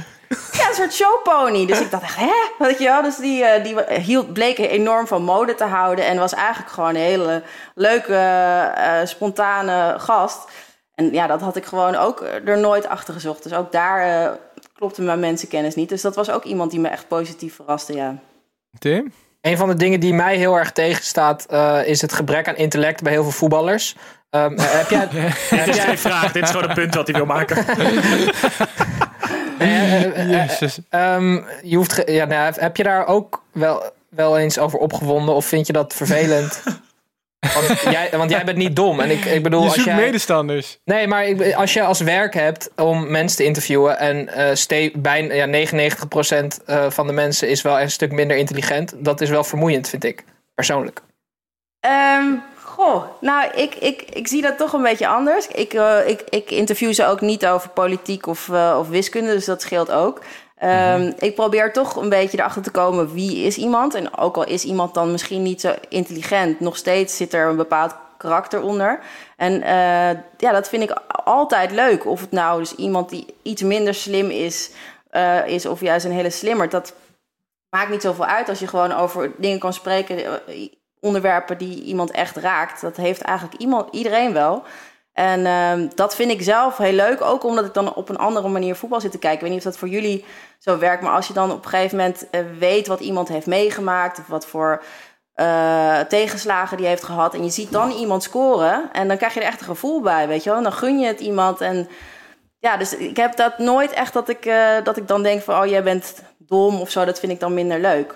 ja, 0.51 0.67
een 0.69 0.75
soort 0.75 0.93
showpony. 0.93 1.65
Dus 1.65 1.79
ik 1.79 1.91
dacht 1.91 2.03
echt, 2.03 2.15
hè? 2.15 2.33
Weet 2.59 2.77
je 2.79 2.85
wel? 2.85 3.01
Dus 3.01 3.15
die, 3.15 3.43
eh, 3.45 3.63
die 3.63 3.99
hield, 4.01 4.33
bleek 4.33 4.57
enorm 4.57 5.07
van 5.07 5.23
mode 5.23 5.55
te 5.55 5.65
houden. 5.65 6.05
En 6.05 6.17
was 6.17 6.33
eigenlijk 6.33 6.73
gewoon 6.73 6.89
een 6.89 7.01
hele 7.01 7.43
leuke, 7.75 8.71
spontane 9.03 9.95
gast. 9.97 10.39
En 10.95 11.13
ja, 11.13 11.27
dat 11.27 11.41
had 11.41 11.55
ik 11.55 11.65
gewoon 11.65 11.95
ook 11.95 12.23
er 12.45 12.57
nooit 12.57 12.87
achter 12.87 13.13
gezocht. 13.13 13.43
Dus 13.43 13.53
ook 13.53 13.71
daar 13.71 14.37
klopte 14.79 15.01
mijn 15.01 15.19
mensenkennis 15.19 15.75
niet. 15.75 15.89
Dus 15.89 16.01
dat 16.01 16.15
was 16.15 16.29
ook 16.31 16.43
iemand 16.43 16.71
die 16.71 16.79
me 16.79 16.87
echt 16.87 17.07
positief 17.07 17.55
verraste, 17.55 17.93
ja. 17.93 18.15
Tim? 18.79 19.13
Een 19.41 19.57
van 19.57 19.67
de 19.69 19.75
dingen 19.75 19.99
die 19.99 20.13
mij 20.13 20.35
heel 20.37 20.55
erg 20.55 20.71
tegenstaat, 20.71 21.45
eh, 21.49 21.79
is 21.85 22.01
het 22.01 22.13
gebrek 22.13 22.47
aan 22.47 22.55
intellect 22.55 23.03
bij 23.03 23.11
heel 23.11 23.23
veel 23.23 23.31
voetballers. 23.31 23.95
Ehm, 24.29 24.53
eh, 24.53 24.65
heb 24.69 24.89
jij, 24.89 24.99
heb 25.09 25.65
Dit 25.65 25.67
is 25.67 25.75
jij 25.75 25.85
geen 25.85 25.97
vraag, 25.97 26.31
dit 26.31 26.43
is 26.43 26.49
gewoon 26.49 26.69
een 26.69 26.75
punt 26.75 26.95
wat 26.95 27.07
hij 27.07 27.15
wil 27.15 27.25
maken. 27.25 27.57
eh, 29.59 30.03
eh, 30.03 30.19
eh, 30.19 30.29
Jezus. 30.29 30.79
ehm, 30.89 31.39
je 31.63 31.75
hoeft 31.75 31.93
ge- 31.93 32.11
ja, 32.11 32.25
nou, 32.25 32.53
heb 32.57 32.77
je 32.77 32.83
daar 32.83 33.05
ook 33.07 33.43
wel, 33.51 33.83
wel 34.09 34.37
eens 34.37 34.57
over 34.59 34.79
opgewonden 34.79 35.35
of 35.35 35.45
vind 35.45 35.67
je 35.67 35.73
dat 35.73 35.93
vervelend? 35.93 36.63
Want 37.39 37.79
jij, 37.81 38.09
want 38.11 38.29
jij 38.29 38.43
bent 38.43 38.57
niet 38.57 38.75
dom. 38.75 38.99
En 38.99 39.09
ik, 39.09 39.25
ik 39.25 39.43
bedoel, 39.43 39.59
Je 39.59 39.65
als 39.65 39.75
zoekt 39.75 39.87
jij, 39.87 39.95
medestanders. 39.95 40.79
Nee, 40.85 41.07
maar 41.07 41.25
ik, 41.25 41.53
als 41.53 41.73
je 41.73 41.83
als 41.83 41.99
werk 41.99 42.33
hebt 42.33 42.69
om 42.75 43.11
mensen 43.11 43.37
te 43.37 43.43
interviewen 43.43 43.99
en 43.99 44.27
eh 44.29 44.55
ste- 44.55 44.91
bijna 44.95 45.33
ja, 45.33 45.67
99% 45.67 46.63
eh, 46.65 46.89
van 46.89 47.07
de 47.07 47.13
mensen 47.13 47.49
is 47.49 47.61
wel 47.61 47.79
een 47.79 47.91
stuk 47.91 48.11
minder 48.11 48.37
intelligent, 48.37 48.93
dat 48.97 49.21
is 49.21 49.29
wel 49.29 49.43
vermoeiend, 49.43 49.89
vind 49.89 50.03
ik 50.03 50.23
persoonlijk. 50.55 51.01
Ehm, 51.79 52.25
goh, 52.63 53.03
nou, 53.21 53.49
ik, 53.55 53.75
ik, 53.75 54.01
ik 54.01 54.27
zie 54.27 54.41
dat 54.41 54.57
toch 54.57 54.73
een 54.73 54.81
beetje 54.81 55.07
anders. 55.07 55.47
Ik, 55.47 55.73
eh, 55.73 55.97
ik, 56.07 56.21
ik 56.29 56.51
interview 56.51 56.93
ze 56.93 57.05
ook 57.05 57.21
niet 57.21 57.45
over 57.45 57.69
politiek 57.69 58.27
of, 58.27 58.49
of 58.49 58.89
wiskunde, 58.89 59.31
dus 59.33 59.45
dat 59.45 59.61
scheelt 59.61 59.91
ook. 59.91 60.21
Ehm, 60.59 61.11
Ik 61.19 61.35
probeer 61.35 61.73
toch 61.73 61.95
een 61.95 62.09
beetje 62.09 62.37
erachter 62.37 62.61
te 62.61 62.71
komen 62.71 63.13
wie 63.13 63.45
is 63.45 63.57
iemand. 63.57 63.93
En 63.95 64.17
ook 64.17 64.35
al 64.35 64.45
is 64.45 64.63
iemand 64.63 64.93
dan 64.93 65.11
misschien 65.11 65.43
niet 65.43 65.61
zo 65.61 65.73
intelligent, 65.89 66.59
nog 66.59 66.77
steeds 66.77 67.17
zit 67.17 67.33
er 67.33 67.47
een 67.47 67.55
bepaald 67.55 67.95
karakter 68.17 68.61
onder. 68.61 68.99
En 69.37 69.61
eh, 69.61 70.19
ja, 70.37 70.51
dat 70.51 70.69
vind 70.69 70.83
ik 70.83 71.01
altijd 71.23 71.71
leuk. 71.71 72.05
Of 72.05 72.21
het 72.21 72.31
nou 72.31 72.59
dus 72.59 72.75
iemand 72.75 73.09
die 73.09 73.25
iets 73.41 73.61
minder 73.61 73.93
slim 73.93 74.29
is, 74.29 74.71
eh, 75.09 75.47
is 75.47 75.65
of 75.65 75.81
juist 75.81 76.05
een 76.05 76.11
hele 76.11 76.29
slimmer. 76.29 76.69
Dat 76.69 76.93
maakt 77.69 77.89
niet 77.89 78.01
zoveel 78.01 78.25
uit 78.25 78.49
als 78.49 78.59
je 78.59 78.67
gewoon 78.67 78.91
over 78.91 79.31
dingen 79.37 79.59
kan 79.59 79.73
spreken. 79.73 80.25
eh, 80.47 80.67
onderwerpen 81.01 81.57
die 81.57 81.83
iemand 81.83 82.11
echt 82.11 82.35
raakt. 82.35 82.81
Dat 82.81 82.97
heeft 82.97 83.21
eigenlijk 83.21 83.61
iemand, 83.61 83.93
iedereen 83.93 84.33
wel. 84.33 84.63
En 85.13 85.45
ehm, 85.45 85.87
dat 85.95 86.15
vind 86.15 86.31
ik 86.31 86.41
zelf 86.41 86.77
heel 86.77 86.93
leuk. 86.93 87.21
Ook 87.21 87.43
omdat 87.43 87.65
ik 87.65 87.73
dan 87.73 87.93
op 87.93 88.09
een 88.09 88.17
andere 88.17 88.47
manier 88.47 88.75
voetbal 88.75 89.01
zit 89.01 89.11
te 89.11 89.17
kijken. 89.17 89.37
Ik 89.37 89.43
weet 89.43 89.51
niet 89.51 89.65
of 89.65 89.71
dat 89.71 89.79
voor 89.79 89.87
jullie 89.87 90.25
zo 90.59 90.77
werkt. 90.77 91.03
Maar 91.03 91.15
als 91.15 91.27
je 91.27 91.33
dan 91.33 91.51
op 91.51 91.63
een 91.63 91.69
gegeven 91.69 91.97
moment 91.97 92.29
eh, 92.29 92.41
weet 92.59 92.87
wat 92.87 92.99
iemand 92.99 93.27
heeft 93.27 93.45
meegemaakt. 93.45 94.19
Of 94.19 94.27
wat 94.27 94.45
voor 94.45 94.83
eh, 95.33 95.99
tegenslagen 95.99 96.77
die 96.77 96.85
heeft 96.85 97.03
gehad. 97.03 97.33
En 97.33 97.43
je 97.43 97.49
ziet 97.49 97.71
dan 97.71 97.91
iemand 97.91 98.23
scoren. 98.23 98.89
En 98.91 99.07
dan 99.07 99.17
krijg 99.17 99.33
je 99.33 99.39
er 99.39 99.45
echt 99.45 99.59
een 99.59 99.65
gevoel 99.65 100.01
bij, 100.01 100.27
weet 100.27 100.43
je 100.43 100.49
wel. 100.49 100.57
En 100.57 100.63
dan 100.63 100.73
gun 100.73 100.99
je 100.99 101.07
het 101.07 101.19
iemand. 101.19 101.61
En 101.61 101.89
ja, 102.59 102.77
dus 102.77 102.97
ik 102.97 103.17
heb 103.17 103.35
dat 103.35 103.57
nooit 103.57 103.91
echt 103.91 104.13
dat 104.13 104.29
ik, 104.29 104.45
eh, 104.45 104.83
dat 104.83 104.97
ik 104.97 105.07
dan 105.07 105.23
denk 105.23 105.41
van... 105.41 105.61
Oh, 105.61 105.65
jij 105.65 105.83
bent 105.83 106.23
dom 106.37 106.79
of 106.79 106.89
zo. 106.89 107.05
Dat 107.05 107.19
vind 107.19 107.31
ik 107.31 107.39
dan 107.39 107.53
minder 107.53 107.79
leuk. 107.79 108.15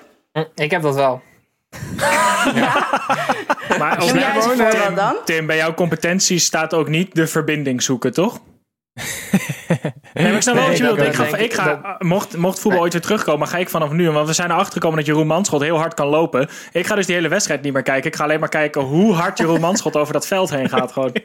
Ik 0.56 0.72
heb 0.72 0.82
dat 0.82 0.96
wel. 0.96 1.22
Maar 3.80 3.98
als 3.98 4.12
jij 4.12 4.94
dan? 4.96 5.16
Tim, 5.26 5.46
bij 5.46 5.58
jouw 5.58 5.74
competentie 5.74 6.40
staat 6.40 6.74
ook 6.74 6.88
niet 6.88 7.16
de 7.16 7.28
verbinding 7.28 7.84
zoeken, 7.84 8.14
toch? 8.14 8.40
Nee, 10.14 10.26
maar 10.26 10.36
ik 10.36 10.42
snap 10.42 10.56
wel 10.56 10.68
wat 10.68 10.78
je 10.78 10.84
wilt. 10.84 10.98
Ik 10.98 11.14
ga, 11.14 11.38
ik 11.38 11.54
ga, 11.54 11.96
mocht, 12.00 12.38
mocht 12.38 12.60
voetbal 12.60 12.82
ooit 12.82 12.94
weer 12.94 13.02
terugkomen, 13.02 13.48
ga 13.48 13.58
ik 13.58 13.70
vanaf 13.70 13.92
nu. 13.92 14.12
Want 14.12 14.28
we 14.28 14.34
zijn 14.34 14.52
erachter 14.52 14.74
gekomen 14.74 14.98
dat 14.98 15.06
Jeroen 15.06 15.28
Manschot 15.28 15.62
heel 15.62 15.78
hard 15.78 15.94
kan 15.94 16.08
lopen. 16.08 16.50
Ik 16.72 16.86
ga 16.86 16.96
dus 16.96 17.06
die 17.06 17.16
hele 17.16 17.28
wedstrijd 17.28 17.62
niet 17.62 17.74
meer 17.74 17.82
kijken. 17.82 18.10
Ik 18.10 18.16
ga 18.16 18.24
alleen 18.24 18.40
maar 18.40 18.50
kijken 18.50 18.82
hoe 18.82 19.14
hard 19.14 19.38
Jeroen 19.38 19.60
Manschot 19.60 19.96
over 19.96 20.14
dat 20.14 20.28
veld 20.28 20.50
heen 20.50 20.70
gaat. 20.70 20.92
Gewoon. 20.92 21.12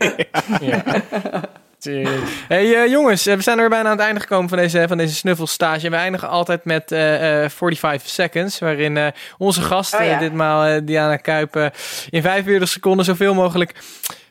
Hey 2.48 2.74
eh, 2.82 2.90
jongens, 2.90 3.26
eh, 3.26 3.34
we 3.36 3.42
zijn 3.42 3.54
er 3.56 3.60
weer 3.62 3.70
bijna 3.70 3.84
aan 3.90 3.96
het 3.96 4.04
einde 4.06 4.20
gekomen 4.20 4.48
van 4.48 4.58
deze, 4.58 4.84
van 4.88 4.96
deze 4.96 5.14
snuffelstage. 5.14 5.84
En 5.86 5.90
we 5.90 5.96
eindigen 5.96 6.28
altijd 6.28 6.64
met 6.64 6.92
eh, 6.92 7.44
eh, 7.44 7.50
45 7.50 8.08
seconds, 8.10 8.58
waarin 8.58 8.96
eh, 8.96 9.06
onze 9.38 9.62
gast, 9.62 9.94
Oh 9.94 10.04
ja. 10.04 10.18
ditmaal 10.18 10.64
eh, 10.64 10.80
Diana 10.84 11.16
Kuipen, 11.16 11.72
in 12.10 12.22
45 12.22 12.68
seconden 12.68 13.04
zoveel 13.04 13.34
mogelijk 13.34 13.74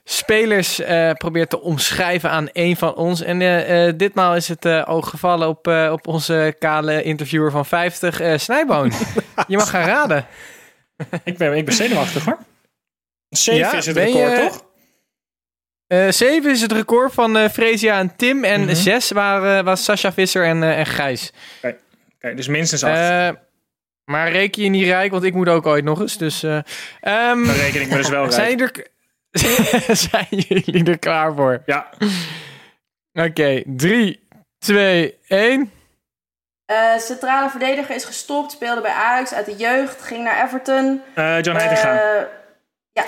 spelers 0.03 0.79
eh, 0.79 1.11
probeert 1.11 1.49
te 1.49 1.61
omschrijven 1.61 2.29
aan 2.29 2.49
één 2.51 2.75
van 2.75 2.95
ons. 2.95 3.21
En 3.21 3.41
eh, 3.41 3.87
eh, 3.87 3.93
ditmaal 3.97 4.35
is 4.35 4.47
het 4.47 4.65
eh, 4.65 4.83
oog 4.87 5.09
gevallen 5.09 5.47
op, 5.47 5.67
eh, 5.67 5.89
op 5.91 6.07
onze 6.07 6.55
kale 6.59 7.03
interviewer 7.03 7.51
van 7.51 7.65
50, 7.65 8.19
eh 8.19 8.37
Snijboon. 8.37 8.91
Je 9.47 9.57
mag 9.57 9.69
gaan 9.69 9.85
raden. 9.85 10.25
ik, 11.23 11.37
ben, 11.37 11.57
ik 11.57 11.65
ben 11.65 11.73
zenuwachtig 11.73 12.25
hoor. 12.25 12.37
Safe 13.29 13.57
Ja, 13.57 13.73
is 13.73 13.85
het 13.85 13.95
ben 13.95 14.05
record, 14.05 14.31
je- 14.37 14.47
toch? 14.49 14.65
Eh 15.87 16.09
7 16.09 16.51
is 16.51 16.61
het 16.61 16.71
record 16.71 17.13
van 17.13 17.37
eh 17.37 17.49
Fresia 17.49 17.99
en 17.99 18.15
Tim. 18.15 18.43
En 18.43 18.61
Mhm. 18.61 18.73
6 18.75 19.11
waren, 19.11 19.65
was 19.65 19.83
Sascha 19.83 20.13
Visser 20.13 20.45
en, 20.45 20.63
eh, 20.63 20.79
en 20.79 20.85
Gijs. 20.85 21.31
Oké, 21.61 22.33
dus 22.35 22.47
minstens 22.47 22.83
acht. 22.83 22.97
Eh, 22.97 23.29
maar 24.05 24.31
reken 24.31 24.63
je 24.63 24.69
niet 24.69 24.85
rijk, 24.85 25.11
want 25.11 25.23
ik 25.23 25.33
moet 25.33 25.49
ook 25.49 25.65
ooit 25.65 25.83
nog 25.83 25.99
eens. 25.99 26.17
Dus, 26.17 26.43
eh, 26.43 26.57
ehm, 27.01 27.43
Dan 27.45 27.55
reken 27.55 27.81
ik 27.81 27.89
me 27.89 27.95
dus 27.97 28.09
wel 28.09 28.21
rijk. 28.29 28.33
zijn, 28.33 28.59
er, 28.59 28.87
zijn 30.09 30.27
jullie 30.29 30.83
er 30.91 30.99
klaar 30.99 31.33
voor? 31.35 31.61
Ja, 31.65 31.89
Oké, 33.13 33.61
3, 33.65 34.27
2, 34.59 35.17
1. 35.27 35.71
Eh, 36.65 36.97
centrale 36.97 37.49
verdediger 37.49 37.95
is 37.95 38.05
gestopt, 38.05 38.51
speelde 38.51 38.81
bij 38.81 38.91
Ajax 38.91 39.33
uit 39.33 39.45
de 39.45 39.55
jeugd, 39.55 40.01
ging 40.01 40.23
naar 40.23 40.45
Everton. 40.45 41.01
Eh, 41.15 41.41
John 41.41 41.57
Heitinga. 41.57 42.01
Eh, 42.01 42.23
ja. 42.91 43.03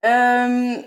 Ehm, 0.00 0.10
eh, 0.10 0.72
eh, 0.72 0.84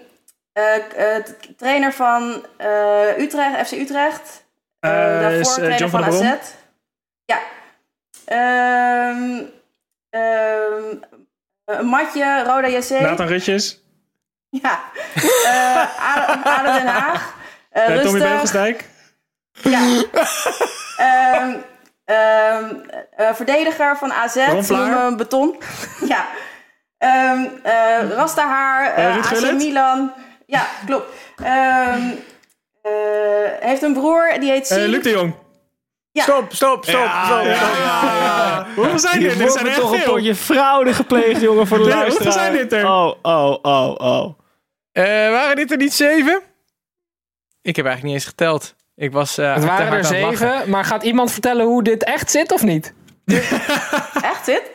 trainer 1.58 1.94
van 1.94 2.46
eh, 2.58 3.18
Utrecht, 3.18 3.68
FC 3.68 3.72
Utrecht. 3.72 4.44
Eh, 4.80 4.92
Eh, 5.16 5.22
daarvoor 5.22 5.40
is, 5.40 5.48
eh, 5.50 5.54
trainer 5.56 5.78
John 5.80 5.92
van 5.92 6.04
van 6.04 6.14
AZ. 6.14 6.38
Ja. 7.26 7.40
Ehm 8.26 9.42
ehm, 10.10 10.96
een 11.66 11.86
matje, 11.86 12.44
Roda 12.44 12.68
JC. 12.68 12.90
Nathan 13.00 13.28
Rutjes. 13.28 13.82
Ja. 14.50 14.80
Eh 15.46 16.16
ADO 16.16 16.50
ADO 16.50 16.72
Den 16.74 16.88
Haag. 16.88 17.34
Eh, 17.70 17.96
Eh, 17.96 18.02
Tommy. 18.02 18.20
Beugelsdijk. 18.20 18.86
Ja. 19.52 20.04
Ehm, 20.98 21.56
eh, 22.06 23.34
verdediger 23.34 23.98
van 23.98 24.12
AZ. 24.14 24.36
Ron 24.68 25.18
Beton. 25.18 25.58
ja. 26.06 26.26
Eh 26.98 28.10
Rastahaar. 28.10 28.94
Eh, 28.94 29.06
eh, 29.16 29.18
AC? 29.32 29.52
Milan. 29.54 30.14
Ja, 30.46 30.68
klopt. 30.86 31.06
Ehm 31.44 32.02
eh, 32.82 32.92
heeft 33.60 33.82
een 33.82 33.94
broer, 33.94 34.36
die 34.40 34.50
heet 34.52 34.70
Eh, 34.72 34.78
Siem. 34.78 34.90
Luc 34.90 35.04
de 35.04 35.10
Jong. 35.10 35.34
Ja. 36.12 36.24
Stop, 36.24 36.54
stop, 36.54 36.84
stop, 36.86 37.10
stop. 37.26 37.46
Hoeveel 38.76 39.00
zijn 39.00 39.20
dit? 39.20 39.38
Dit 39.38 39.52
zijn 39.52 39.66
er 39.66 39.72
echt 39.72 39.80
toch 39.82 39.92
een 39.92 40.00
veel. 40.00 40.14
potje 40.14 40.36
fraude 40.36 40.94
gepleegd, 40.94 41.42
jongen, 41.42 41.68
voor 41.68 41.78
de 41.78 41.84
Nee, 41.84 41.94
luisteraar. 41.94 42.24
hoeveel 42.26 42.42
zijn 42.42 42.54
dit 42.54 42.74
er? 42.74 42.86
Oh, 42.86 43.14
oh, 43.22 43.58
oh, 43.62 43.96
oh. 43.98 44.40
Eh, 44.92 45.04
waren 45.32 45.56
dit 45.56 45.72
er 45.72 45.78
niet 45.78 45.94
zeven? 45.94 46.42
Ik 47.62 47.76
heb 47.76 47.86
eigenlijk 47.86 48.04
niet 48.04 48.14
eens 48.14 48.26
geteld. 48.26 48.76
Ik 48.96 49.12
was 49.12 49.38
eh 49.38 49.54
Het 49.54 49.64
waren 49.66 49.88
er 49.88 49.98
het 49.98 50.06
zeven, 50.06 50.70
maar 50.70 50.86
gaat 50.86 51.04
iemand 51.04 51.32
vertellen 51.32 51.66
hoe 51.66 51.84
dit 51.84 52.04
echt 52.04 52.32
zit 52.32 52.52
of 52.52 52.64
niet? 52.64 52.94
Echt 54.22 54.46
zit? 54.46 54.72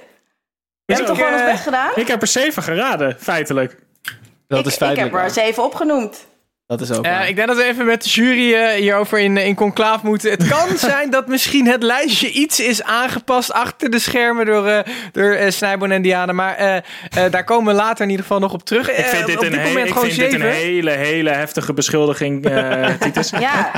Je 0.84 0.94
hebt 0.94 1.06
toch 1.06 1.16
gewoon 1.16 1.32
ons 1.32 1.42
eh, 1.42 1.50
best 1.50 1.62
gedaan? 1.62 1.90
Ik 1.94 2.08
heb 2.08 2.20
er 2.22 2.26
zeven 2.28 2.62
geraden, 2.62 3.16
feitelijk. 3.20 3.76
Dat 4.48 4.58
ik, 4.60 4.66
is 4.66 4.74
ik 4.74 4.96
heb 4.96 4.98
er 5.06 5.10
waar. 5.10 5.30
zeven 5.30 5.62
opgenoemd. 5.64 6.26
Dat 6.66 6.80
is 6.80 6.90
ook 6.92 7.04
Eh, 7.04 7.28
ik 7.28 7.36
denk 7.36 7.48
dat 7.48 7.56
we 7.56 7.64
even 7.64 7.86
met 7.86 8.02
de 8.02 8.08
jury 8.08 8.54
eh, 8.54 8.68
hierover 8.74 9.18
in, 9.18 9.36
in 9.36 9.54
conclaaf 9.54 10.02
moeten. 10.02 10.30
Het 10.30 10.48
kan 10.48 10.78
zijn 10.90 11.10
dat 11.10 11.26
misschien 11.28 11.66
het 11.66 11.82
lijstje 11.82 12.30
iets 12.30 12.60
is 12.60 12.82
aangepast 12.82 13.52
achter 13.52 13.90
de 13.90 13.98
schermen 13.98 14.46
door, 14.46 14.66
eh 14.66 14.78
door 15.12 15.30
eh, 15.32 15.50
Snijboon 15.50 15.90
en 15.90 16.02
Diana. 16.02 16.32
Maar 16.32 16.54
eh, 16.56 16.76
eh, 16.76 16.82
daar 17.30 17.44
komen 17.44 17.74
we 17.74 17.80
later 17.80 18.04
in 18.04 18.10
ieder 18.10 18.24
geval 18.24 18.40
nog 18.40 18.52
op 18.52 18.64
terug. 18.64 18.90
Ik 18.90 18.96
Eh, 18.96 19.04
vind 19.04 19.26
dit, 19.26 19.36
op 19.36 19.42
een, 19.42 19.50
dit 19.50 19.62
moment 19.62 19.86
ik 19.86 19.92
gewoon 19.92 20.08
vind 20.10 20.20
dit 20.20 20.32
een 20.32 20.40
zeven. 20.40 20.56
hele, 20.56 20.90
hele 20.90 21.30
heftige 21.30 21.72
beschuldiging, 21.72 22.44
eh 22.46 22.88
Titus. 23.00 23.30
Ja, 23.30 23.72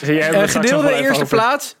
Jij 0.00 0.14
hebt 0.16 0.34
Eh, 0.34 0.48
gedeelde 0.48 0.88
even 0.88 0.98
eerste 1.04 1.22
over. 1.22 1.36
plaats. 1.36 1.76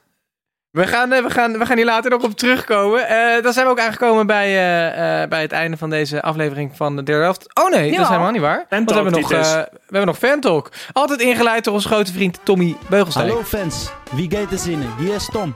We 0.76 0.86
gaan, 0.86 1.12
eh, 1.12 1.22
we, 1.22 1.30
gaan, 1.30 1.58
we 1.58 1.66
gaan 1.66 1.76
hier 1.76 1.84
later 1.86 2.10
nog 2.10 2.22
op 2.22 2.36
terugkomen. 2.36 3.08
Eh, 3.08 3.42
dan 3.42 3.52
zijn 3.52 3.64
we 3.66 3.70
ook 3.72 3.80
aangekomen 3.80 4.26
bij, 4.26 4.46
eh, 4.46 5.22
eh, 5.22 5.28
bij 5.28 5.42
het 5.42 5.52
einde 5.52 5.76
van 5.76 5.90
deze 5.90 6.22
aflevering 6.22 6.70
van 6.76 6.96
de 6.96 7.02
derde 7.02 7.22
helft. 7.22 7.46
Oh 7.54 7.70
nee, 7.70 7.80
dat 7.80 7.88
Jawel. 7.90 8.02
is 8.02 8.08
helemaal 8.08 8.30
niet 8.30 8.40
waar. 8.40 8.66
Want 8.68 8.88
we 8.88 8.94
hebben 8.94 9.12
nog, 9.12 9.32
eh, 9.32 9.40
we 9.52 9.68
hebben 9.88 10.06
nog 10.06 10.18
Fantalk. 10.18 10.70
Altijd 10.92 11.20
ingeleid 11.20 11.64
door 11.64 11.74
onze 11.74 11.88
grote 11.88 12.12
vriend 12.12 12.38
Tommy 12.42 12.76
Beugelsdijk. 12.88 13.28
Hallo 13.28 13.42
fans, 13.42 13.90
wie 14.12 14.30
gaat 14.30 14.52
er 14.52 14.58
zinnen? 14.58 14.88
Hier 14.98 15.14
is 15.14 15.28
Tom. 15.32 15.54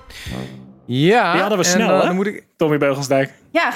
Ja, 0.86 1.32
Die 1.32 1.40
hadden 1.40 1.58
we 1.58 1.64
en 1.64 1.70
snel, 1.70 1.88
dan, 1.88 1.98
hè? 2.00 2.06
dan 2.06 2.14
moet 2.14 2.26
ik, 2.26 2.44
Tommy 2.56 2.78
Beugelsdijk. 2.78 3.32
ja, 3.50 3.70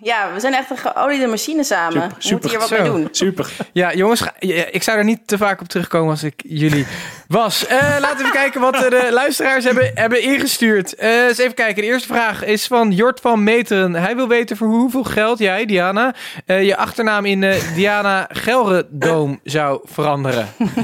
ja, 0.00 0.32
we 0.32 0.40
zijn 0.40 0.54
echt 0.54 0.70
een 0.70 0.76
geoliede 0.76 1.26
machine 1.26 1.64
samen. 1.64 2.10
Super, 2.18 2.30
moeten 2.30 2.50
hier 2.50 2.58
wat 2.58 2.68
Zo. 2.68 2.82
mee 2.82 2.90
doen. 2.90 3.08
Super. 3.10 3.52
Ja, 3.72 3.94
jongens, 3.94 4.22
ik 4.70 4.82
zou 4.82 4.98
er 4.98 5.04
niet 5.04 5.26
te 5.26 5.38
vaak 5.38 5.60
op 5.60 5.68
terugkomen 5.68 6.10
als 6.10 6.22
ik 6.22 6.42
jullie 6.46 6.86
was. 7.28 7.66
Eh, 7.66 7.78
laten 8.00 8.16
we 8.16 8.22
even 8.22 8.32
kijken 8.32 8.60
wat 8.60 8.74
eh, 8.74 8.90
de 8.90 9.08
luisteraars 9.12 9.64
hebben, 9.64 9.90
hebben 9.94 10.22
ingestuurd. 10.22 10.94
Eh, 10.94 11.24
eens 11.26 11.38
even 11.38 11.54
kijken. 11.54 11.82
De 11.82 11.88
eerste 11.88 12.08
vraag 12.08 12.44
is 12.44 12.66
van 12.66 12.90
Jort 12.92 13.20
van 13.20 13.42
Meteren. 13.42 13.94
Hij 13.94 14.16
wil 14.16 14.28
weten 14.28 14.56
voor 14.56 14.68
hoeveel 14.68 15.04
geld 15.04 15.38
jij, 15.38 15.64
Diana, 15.66 16.14
eh, 16.46 16.64
je 16.64 16.76
achternaam 16.76 17.24
in 17.24 17.42
eh, 17.42 17.74
Diana 17.74 18.28
Gelredoom 18.32 19.40
zou 19.44 19.80
veranderen. 19.84 20.48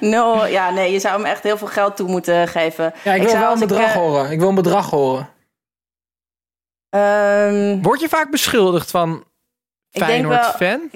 No, 0.00 0.46
ja, 0.46 0.70
nee, 0.70 0.92
je 0.92 0.98
zou 1.00 1.16
hem 1.16 1.24
echt 1.24 1.42
heel 1.42 1.58
veel 1.58 1.66
geld 1.66 1.96
toe 1.96 2.08
moeten 2.08 2.48
geven. 2.48 2.92
Ja, 3.04 3.12
ik 3.12 3.20
wil 3.20 3.30
zou 3.30 3.40
wel 3.40 3.52
een 3.52 3.62
ik, 3.62 3.68
bedrag 3.68 3.92
horen. 3.92 4.30
Ik 4.30 4.38
wil 4.38 4.48
een 4.48 4.54
bedrag 4.54 4.90
horen. 4.90 5.28
Ehm, 6.98 7.82
Word 7.82 8.00
je 8.00 8.08
vaak 8.08 8.30
beschuldigd 8.30 8.90
van 8.90 9.24
Ik 9.90 10.06
denk 10.06 10.10
Feyenoord-fan? 10.10 10.90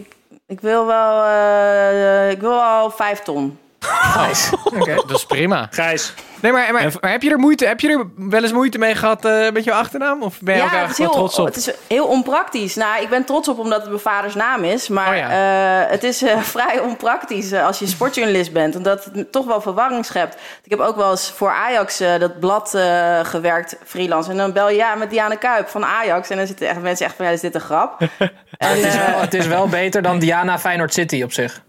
ik 0.46 0.61
wil 0.61 0.86
wel, 0.86 1.24
eh, 1.24 2.30
ik 2.30 2.40
wil 2.40 2.55
wel 2.55 2.90
vijf 2.90 3.18
ton. 3.20 3.59
Oké, 4.64 4.95
dat 4.95 5.11
is 5.11 5.26
prima. 5.26 5.68
Gijs. 5.70 6.14
Nee, 6.41 6.53
maar, 6.53 6.72
maar, 6.72 6.93
maar 7.01 7.11
heb 7.11 7.22
je 7.22 7.31
er 7.31 7.39
moeite? 7.39 7.66
Heb 7.66 7.81
je 7.81 7.89
er 7.89 8.07
wel 8.16 8.43
eens 8.43 8.53
moeite 8.53 8.79
mee 8.79 8.95
gehad 8.95 9.24
eh, 9.24 9.51
met 9.51 9.64
jouw 9.64 9.79
achternaam? 9.79 10.22
Of 10.22 10.41
ben 10.41 10.57
je 10.57 10.62
ook 10.62 10.66
het 10.66 10.74
is, 10.74 10.79
eigenlijk 10.81 11.12
heel, 11.12 11.20
trots 11.20 11.39
op? 11.39 11.47
het 11.47 11.57
is 11.57 11.70
heel 11.89 12.07
onpraktisch. 12.07 12.74
Nou, 12.74 13.03
ik 13.03 13.09
ben 13.09 13.24
trots 13.24 13.49
op 13.49 13.59
omdat 13.59 13.81
het 13.81 13.89
mijn 13.89 14.01
vaders 14.01 14.35
naam 14.35 14.64
is. 14.64 14.89
Maar 14.89 15.09
Oh 15.09 15.16
ja. 15.16 15.85
eh, 15.85 15.91
het 15.91 16.05
is 16.05 16.22
eh, 16.22 16.39
vrij 16.55 16.81
onpraktisch 16.81 17.53
als 17.53 17.79
je 17.79 17.87
sportjournalist 17.87 18.53
bent. 18.53 18.76
Omdat 18.76 19.05
het 19.12 19.33
toch 19.33 19.47
wel 19.47 19.61
verwarring 19.61 20.05
schept. 20.05 20.37
Ik 20.64 20.70
heb 20.70 20.81
ook 20.81 20.97
wel 20.97 21.11
eens 21.11 21.31
voor 21.31 21.51
Ajax 21.51 22.01
eh, 22.01 22.18
dat 22.18 22.41
blad 22.41 22.74
eh, 22.74 23.20
gewerkt, 23.24 23.76
freelance. 23.85 24.31
En 24.31 24.37
dan 24.37 24.53
bel 24.53 24.68
je 24.68 24.76
ja 24.76 24.95
met 24.95 25.11
Diana 25.11 25.35
Kuip 25.35 25.68
van 25.68 25.85
Ajax. 25.85 26.31
En 26.31 26.37
dan 26.37 26.47
zitten 26.47 26.68
echt 26.68 26.81
mensen 26.81 27.07
echt 27.07 27.14
van, 27.16 27.24
ja, 27.24 27.31
is 27.31 27.41
dit 27.41 27.55
een 27.55 27.61
grap? 27.61 28.01
en, 28.01 28.68
Het 28.76 28.85
is, 28.85 28.97
wel, 28.97 29.20
het 29.20 29.35
is 29.35 29.47
wel 29.47 29.68
beter 29.68 30.03
dan 30.03 30.18
Diana 30.18 30.59
Feyenoord 30.59 30.93
City 30.93 31.22
op 31.22 31.33
zich. 31.33 31.66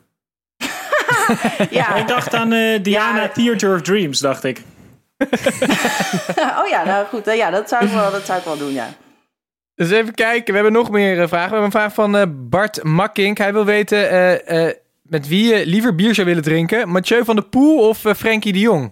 ja. 1.80 1.96
Ik 1.96 2.08
dacht 2.08 2.34
aan 2.34 2.52
eh, 2.54 2.84
Diana 2.84 3.22
Ja. 3.22 3.28
Theater 3.30 3.76
of 3.76 3.82
Dreams, 3.82 4.20
dacht 4.20 4.44
ik. 4.44 4.62
oh 6.60 6.68
ja, 6.70 6.84
nou 6.86 7.06
goed. 7.08 7.28
eh, 7.28 7.36
ja, 7.36 7.50
dat 7.50 7.70
zou, 7.70 7.86
ik 7.86 7.92
wel, 7.92 8.12
dat 8.12 8.26
zou 8.26 8.40
ik 8.40 8.46
wel 8.46 8.58
doen, 8.58 8.74
ja. 8.74 8.88
Dus 9.76 9.92
even 9.92 10.14
kijken, 10.14 10.48
we 10.48 10.54
hebben 10.54 10.72
nog 10.74 10.90
meer 10.90 11.22
eh, 11.22 11.28
vragen. 11.28 11.50
We 11.50 11.56
hebben 11.56 11.64
een 11.64 11.72
vraag 11.72 11.94
van 11.94 12.18
eh, 12.18 12.24
Bart 12.30 12.84
Makkink. 12.84 13.38
Hij 13.38 13.54
wil 13.54 13.66
weten 13.66 14.10
eh, 14.10 14.68
eh, 14.68 14.76
met 15.02 15.28
wie 15.28 15.54
je 15.56 15.66
liever 15.66 15.96
bier 15.96 16.16
zou 16.16 16.28
willen 16.28 16.44
drinken. 16.44 16.90
Mathieu 16.90 17.24
van 17.24 17.36
der 17.36 17.46
Poel 17.46 17.88
of 17.88 18.06
eh, 18.06 18.14
Frenkie 18.14 18.54
de 18.54 18.60
Jong? 18.60 18.80
Frenkie 18.82 18.92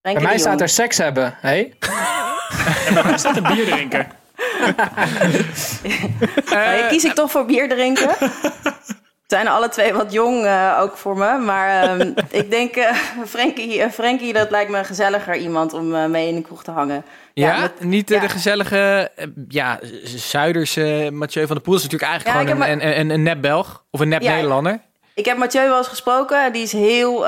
Bij 0.00 0.14
de 0.14 0.20
mij 0.20 0.30
Jong. 0.30 0.40
staat 0.40 0.60
er 0.60 0.68
seks 0.68 0.98
hebben. 0.98 1.34
Hé? 1.40 1.68
En 2.86 2.94
bij 2.94 3.02
mij 3.04 3.18
staat 3.18 3.36
een 3.36 3.42
bier 3.54 3.64
drinken. 3.66 4.06
Kies 6.88 7.04
ik 7.04 7.12
toch 7.12 7.30
voor 7.30 7.44
bier 7.44 7.68
drinken. 7.68 8.08
Het 9.24 9.32
zijn 9.32 9.48
alle 9.48 9.68
twee 9.68 9.92
wat 9.92 10.12
jong 10.12 10.44
eh, 10.44 10.78
ook 10.80 10.96
voor 10.96 11.16
me. 11.18 11.38
Maar 11.38 11.82
ehm, 11.82 12.12
ik 12.40 12.50
denk, 12.50 12.76
eh 12.76 12.96
Frankie, 13.26 13.90
Frankie, 13.90 14.32
dat 14.32 14.50
lijkt 14.50 14.70
me 14.70 14.84
gezelliger 14.84 15.36
iemand 15.36 15.72
om 15.72 16.10
mee 16.10 16.28
in 16.28 16.34
de 16.34 16.42
kroeg 16.42 16.64
te 16.64 16.70
hangen. 16.70 17.04
Ja, 17.34 17.60
met- 17.60 17.84
niet 17.84 18.08
ja. 18.08 18.20
de 18.20 18.28
gezellige 18.28 19.10
ja, 19.48 19.78
Zuiderse 20.04 21.08
Mathieu 21.12 21.46
van 21.46 21.54
der 21.56 21.64
Poel. 21.64 21.74
is 21.74 21.82
natuurlijk 21.82 22.10
eigenlijk 22.10 22.38
Ja, 22.38 22.52
gewoon 22.54 22.68
een, 22.70 22.86
een, 22.88 22.98
een, 23.00 23.10
een 23.10 23.22
nep 23.22 23.40
Belg. 23.40 23.84
Of 23.90 24.00
een 24.00 24.08
nep 24.08 24.22
Ja, 24.22 24.34
Nederlander. 24.34 24.80
Ik 25.14 25.24
heb 25.24 25.36
Mathieu 25.36 25.68
wel 25.68 25.78
eens 25.78 25.88
gesproken. 25.88 26.52
Die 26.52 26.62
is 26.62 26.72
heel, 26.72 27.26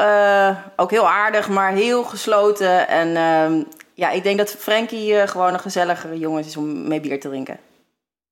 ook 0.76 0.90
heel 0.90 1.09
aardig, 1.09 1.49
maar 1.49 1.72
heel 1.72 2.03
gesloten. 2.05 2.88
En 2.88 3.16
ehm, 3.16 3.62
ja, 3.94 4.11
ik 4.11 4.22
denk 4.22 4.38
dat 4.38 4.57
Frankie 4.59 5.26
gewoon 5.28 5.53
een 5.53 5.61
gezelligere 5.61 6.18
jongen 6.18 6.44
is 6.44 6.57
om 6.57 6.88
mee 6.88 7.01
bier 7.01 7.20
te 7.20 7.28
drinken. 7.28 7.59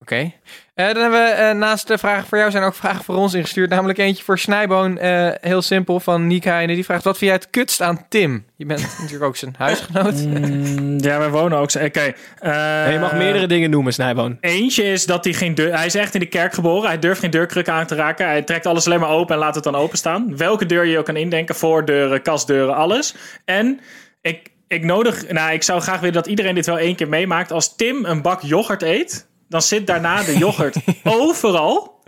Oké. 0.04 0.32
Eh, 0.74 0.86
dan 0.86 0.96
hebben 1.02 1.24
we 1.24 1.30
eh, 1.30 1.54
naast 1.54 1.86
de 1.88 1.98
vragen 1.98 2.26
voor 2.28 2.38
jou 2.38 2.50
zijn 2.50 2.62
ook 2.62 2.74
vragen 2.74 3.04
voor 3.04 3.14
ons 3.16 3.34
ingestuurd. 3.34 3.70
Namelijk 3.70 3.98
eentje 3.98 4.24
voor 4.24 4.38
Snijboon. 4.38 4.98
eh, 4.98 5.30
heel 5.40 5.62
simpel, 5.62 6.00
van 6.00 6.26
Niek 6.26 6.44
Heijnen. 6.44 6.74
Die 6.74 6.84
vraagt, 6.84 7.04
wat 7.04 7.18
vind 7.18 7.30
jij 7.30 7.40
het 7.40 7.50
kutst 7.50 7.80
aan 7.82 8.06
Tim? 8.08 8.44
Je 8.56 8.66
bent 8.66 8.80
natuurlijk 8.98 9.24
ook 9.24 9.36
zijn 9.36 9.54
huisgenoot. 9.58 10.14
Mm, 10.26 10.98
ja, 11.00 11.18
wij 11.18 11.30
wonen 11.30 11.58
ook. 11.58 11.70
zo- 11.70 11.84
Oké. 11.84 12.12
eh, 12.38 12.92
je 12.92 12.98
mag 12.98 13.12
meerdere 13.14 13.46
dingen 13.46 13.70
noemen, 13.70 13.92
Snijboon. 13.92 14.38
Eentje 14.40 14.82
is 14.84 15.06
dat 15.06 15.24
hij 15.24 15.32
geen 15.32 15.54
deur... 15.54 15.76
Hij 15.76 15.86
is 15.86 15.94
echt 15.94 16.14
in 16.14 16.20
de 16.20 16.26
kerk 16.26 16.54
geboren. 16.54 16.88
Hij 16.88 16.98
durft 16.98 17.20
geen 17.20 17.30
deurkrukken 17.30 17.72
aan 17.72 17.86
te 17.86 17.94
raken. 17.94 18.26
Hij 18.26 18.42
trekt 18.42 18.66
alles 18.66 18.86
alleen 18.86 19.00
maar 19.00 19.08
open 19.10 19.34
en 19.34 19.40
laat 19.40 19.54
het 19.54 19.64
dan 19.64 19.74
openstaan. 19.74 20.36
Welke 20.36 20.66
deur 20.66 20.84
je 20.84 20.98
ook 20.98 21.04
kan 21.04 21.16
indenken. 21.16 21.54
Voordeuren, 21.54 22.22
kastdeuren, 22.22 22.74
alles. 22.74 23.14
En 23.44 23.80
ik, 24.22 24.50
ik 24.68 24.84
nodig... 24.84 25.28
Nou, 25.30 25.52
ik 25.52 25.62
zou 25.62 25.80
graag 25.80 25.98
willen 26.00 26.14
dat 26.14 26.26
iedereen 26.26 26.54
dit 26.54 26.66
wel 26.66 26.78
één 26.78 26.94
keer 26.96 27.08
meemaakt. 27.08 27.52
Als 27.52 27.76
Tim 27.76 28.04
een 28.04 28.22
bak 28.22 28.42
yoghurt 28.42 28.82
eet... 28.82 29.26
Dan 29.48 29.62
zit 29.62 29.86
daarna 29.86 30.22
de 30.22 30.38
yoghurt 30.38 30.76
overal, 31.04 32.02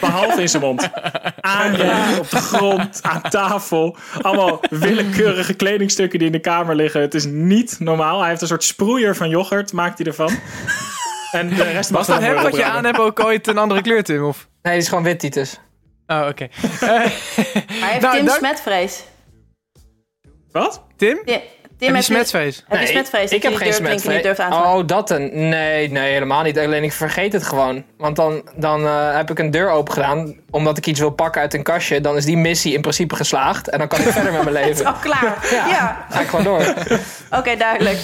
behalve 0.00 0.40
in 0.40 0.48
zijn 0.48 0.62
mond. 0.62 0.88
Aanrecht, 1.40 2.18
op 2.18 2.30
de 2.30 2.36
grond, 2.36 3.02
aan 3.02 3.22
tafel. 3.22 3.96
Allemaal 4.22 4.60
willekeurige 4.70 5.54
kledingstukken 5.54 6.18
die 6.18 6.26
in 6.26 6.32
de 6.32 6.40
kamer 6.40 6.74
liggen. 6.74 7.00
Het 7.00 7.14
is 7.14 7.24
niet 7.24 7.76
normaal. 7.78 8.20
Hij 8.20 8.28
heeft 8.28 8.40
een 8.40 8.46
soort 8.48 8.64
sproeier 8.64 9.16
van 9.16 9.28
yoghurt, 9.28 9.72
maakt 9.72 9.98
hij 9.98 10.06
ervan. 10.06 10.30
En 11.32 11.48
de 11.48 11.62
rest 11.62 11.90
Was 11.90 12.06
dat 12.06 12.20
hem 12.20 12.34
wat 12.42 12.56
je 12.56 12.64
aan 12.64 12.84
hebt 12.84 12.98
ook 12.98 13.20
ooit 13.20 13.46
een 13.46 13.58
andere 13.58 13.82
kleur, 13.82 14.02
Tim? 14.04 14.24
Of? 14.24 14.48
Nee, 14.62 14.72
die 14.72 14.82
is 14.82 14.88
gewoon 14.88 15.04
wit, 15.04 15.18
Titus. 15.18 15.60
Oh, 16.06 16.26
oké. 16.28 16.48
Hij 16.60 17.08
heeft 17.90 18.00
Nou, 18.00 18.16
Tim 18.16 18.24
dank- 18.26 18.38
smetvrees. 18.38 19.04
Wat? 20.52 20.82
Tim? 20.96 21.22
Tim, 21.24 21.40
Tim 21.78 21.88
Heb 21.88 21.96
je 21.96 22.02
smetvrees? 22.02 22.64
Heb 22.68 22.78
je 22.78 22.84
Nee, 22.84 22.92
smetvrees? 22.92 23.30
Ik 23.30 23.42
heb 23.42 23.54
geen 23.54 24.22
te 24.22 24.46
Oh, 24.50 24.86
dat 24.86 25.10
een. 25.10 25.48
Nee, 25.48 25.90
nee, 25.90 26.12
helemaal 26.12 26.42
niet. 26.42 26.58
Alleen 26.58 26.82
ik 26.82 26.92
vergeet 26.92 27.32
het 27.32 27.42
gewoon. 27.42 27.84
Want 27.96 28.16
dan, 28.16 28.42
dan 28.54 28.86
eh, 28.86 29.16
heb 29.16 29.30
ik 29.30 29.38
een 29.38 29.50
deur 29.50 29.70
open 29.70 29.92
gedaan. 29.92 30.34
Omdat 30.50 30.78
ik 30.78 30.86
iets 30.86 31.00
wil 31.00 31.10
pakken 31.10 31.40
uit 31.40 31.54
een 31.54 31.62
kastje. 31.62 32.00
Dan 32.00 32.16
is 32.16 32.24
die 32.24 32.36
missie 32.36 32.74
in 32.74 32.80
principe 32.80 33.16
geslaagd. 33.16 33.68
En 33.68 33.78
dan 33.78 33.88
kan 33.88 33.98
ik 34.00 34.06
verder 34.06 34.32
met 34.32 34.42
mijn 34.42 34.54
leven. 34.64 34.86
Oh, 34.86 35.00
klaar. 35.00 35.46
Ja, 35.68 36.06
Ga 36.10 36.20
ik 36.20 36.28
gewoon 36.28 36.44
door. 36.44 36.74
oké, 37.38 37.56
duidelijk. 37.56 37.98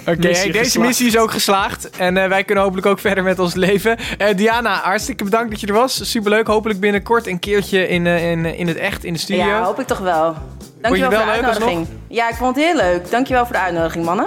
Oké, 0.00 0.10
hey, 0.10 0.16
deze 0.16 0.48
geslaagd. 0.50 0.86
missie 0.88 1.06
is 1.06 1.16
ook 1.18 1.30
geslaagd. 1.30 1.90
En 1.90 2.16
eh, 2.16 2.28
wij 2.28 2.44
kunnen 2.44 2.64
hopelijk 2.64 2.86
ook 2.86 2.98
verder 2.98 3.24
met 3.24 3.38
ons 3.38 3.54
leven. 3.54 3.96
Eh, 4.18 4.36
Diana, 4.36 4.80
hartstikke 4.82 5.24
bedankt 5.24 5.50
dat 5.50 5.60
je 5.60 5.66
er 5.66 5.72
was. 5.72 6.10
Superleuk. 6.10 6.46
Hopelijk 6.46 6.80
binnenkort 6.80 7.26
een 7.26 7.38
keertje 7.38 7.88
in, 7.88 8.06
eh, 8.06 8.30
in, 8.30 8.44
in 8.44 8.68
het 8.68 8.76
echt, 8.76 9.04
in 9.04 9.12
de 9.12 9.18
studio. 9.18 9.46
Ja, 9.46 9.62
hoop 9.62 9.80
ik 9.80 9.86
toch 9.86 9.98
wel. 9.98 10.36
Dankjewel 10.80 11.10
wel 11.10 11.18
voor 11.20 11.26
de 11.32 11.32
uitnodiging. 11.46 11.86
Ja, 12.08 12.28
ik 12.28 12.34
vond 12.34 12.56
het 12.56 12.64
heel 12.64 12.76
leuk. 12.76 13.10
Dankjewel 13.10 13.44
voor 13.46 13.52
de 13.54 13.60
uitnodiging, 13.60 14.04
mannen. 14.04 14.26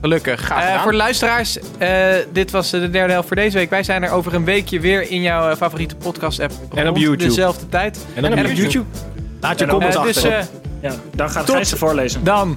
Gelukkig. 0.00 0.50
Eh, 0.50 0.82
voor 0.82 0.90
de 0.90 0.96
luisteraars, 0.96 1.58
eh, 1.78 1.90
dit 2.32 2.50
was 2.50 2.70
de 2.70 2.90
derde 2.90 3.12
helft 3.12 3.26
voor 3.26 3.36
deze 3.36 3.56
week. 3.56 3.70
Wij 3.70 3.82
zijn 3.82 4.02
er 4.02 4.10
over 4.10 4.34
een 4.34 4.44
weekje 4.44 4.80
weer 4.80 5.10
in 5.10 5.20
jouw 5.22 5.50
eh, 5.50 5.56
favoriete 5.56 5.96
podcast-app. 5.96 6.52
En 6.74 6.88
op 6.88 6.96
YouTube. 6.96 7.24
Dezelfde 7.28 7.68
tijd. 7.68 7.98
En 8.14 8.24
op 8.24 8.46
YouTube. 8.52 8.84
Laat 9.40 9.58
je 9.58 9.66
comments 9.66 9.96
Eh, 9.96 10.02
dus 10.02 10.16
achter. 10.16 10.32
eh, 10.38 10.44
Ja, 10.80 10.92
dan 11.14 11.30
gaat 11.30 11.50
Gijs 11.50 11.68
ze 11.68 11.76
voorlezen. 11.76 12.24
dan. 12.24 12.56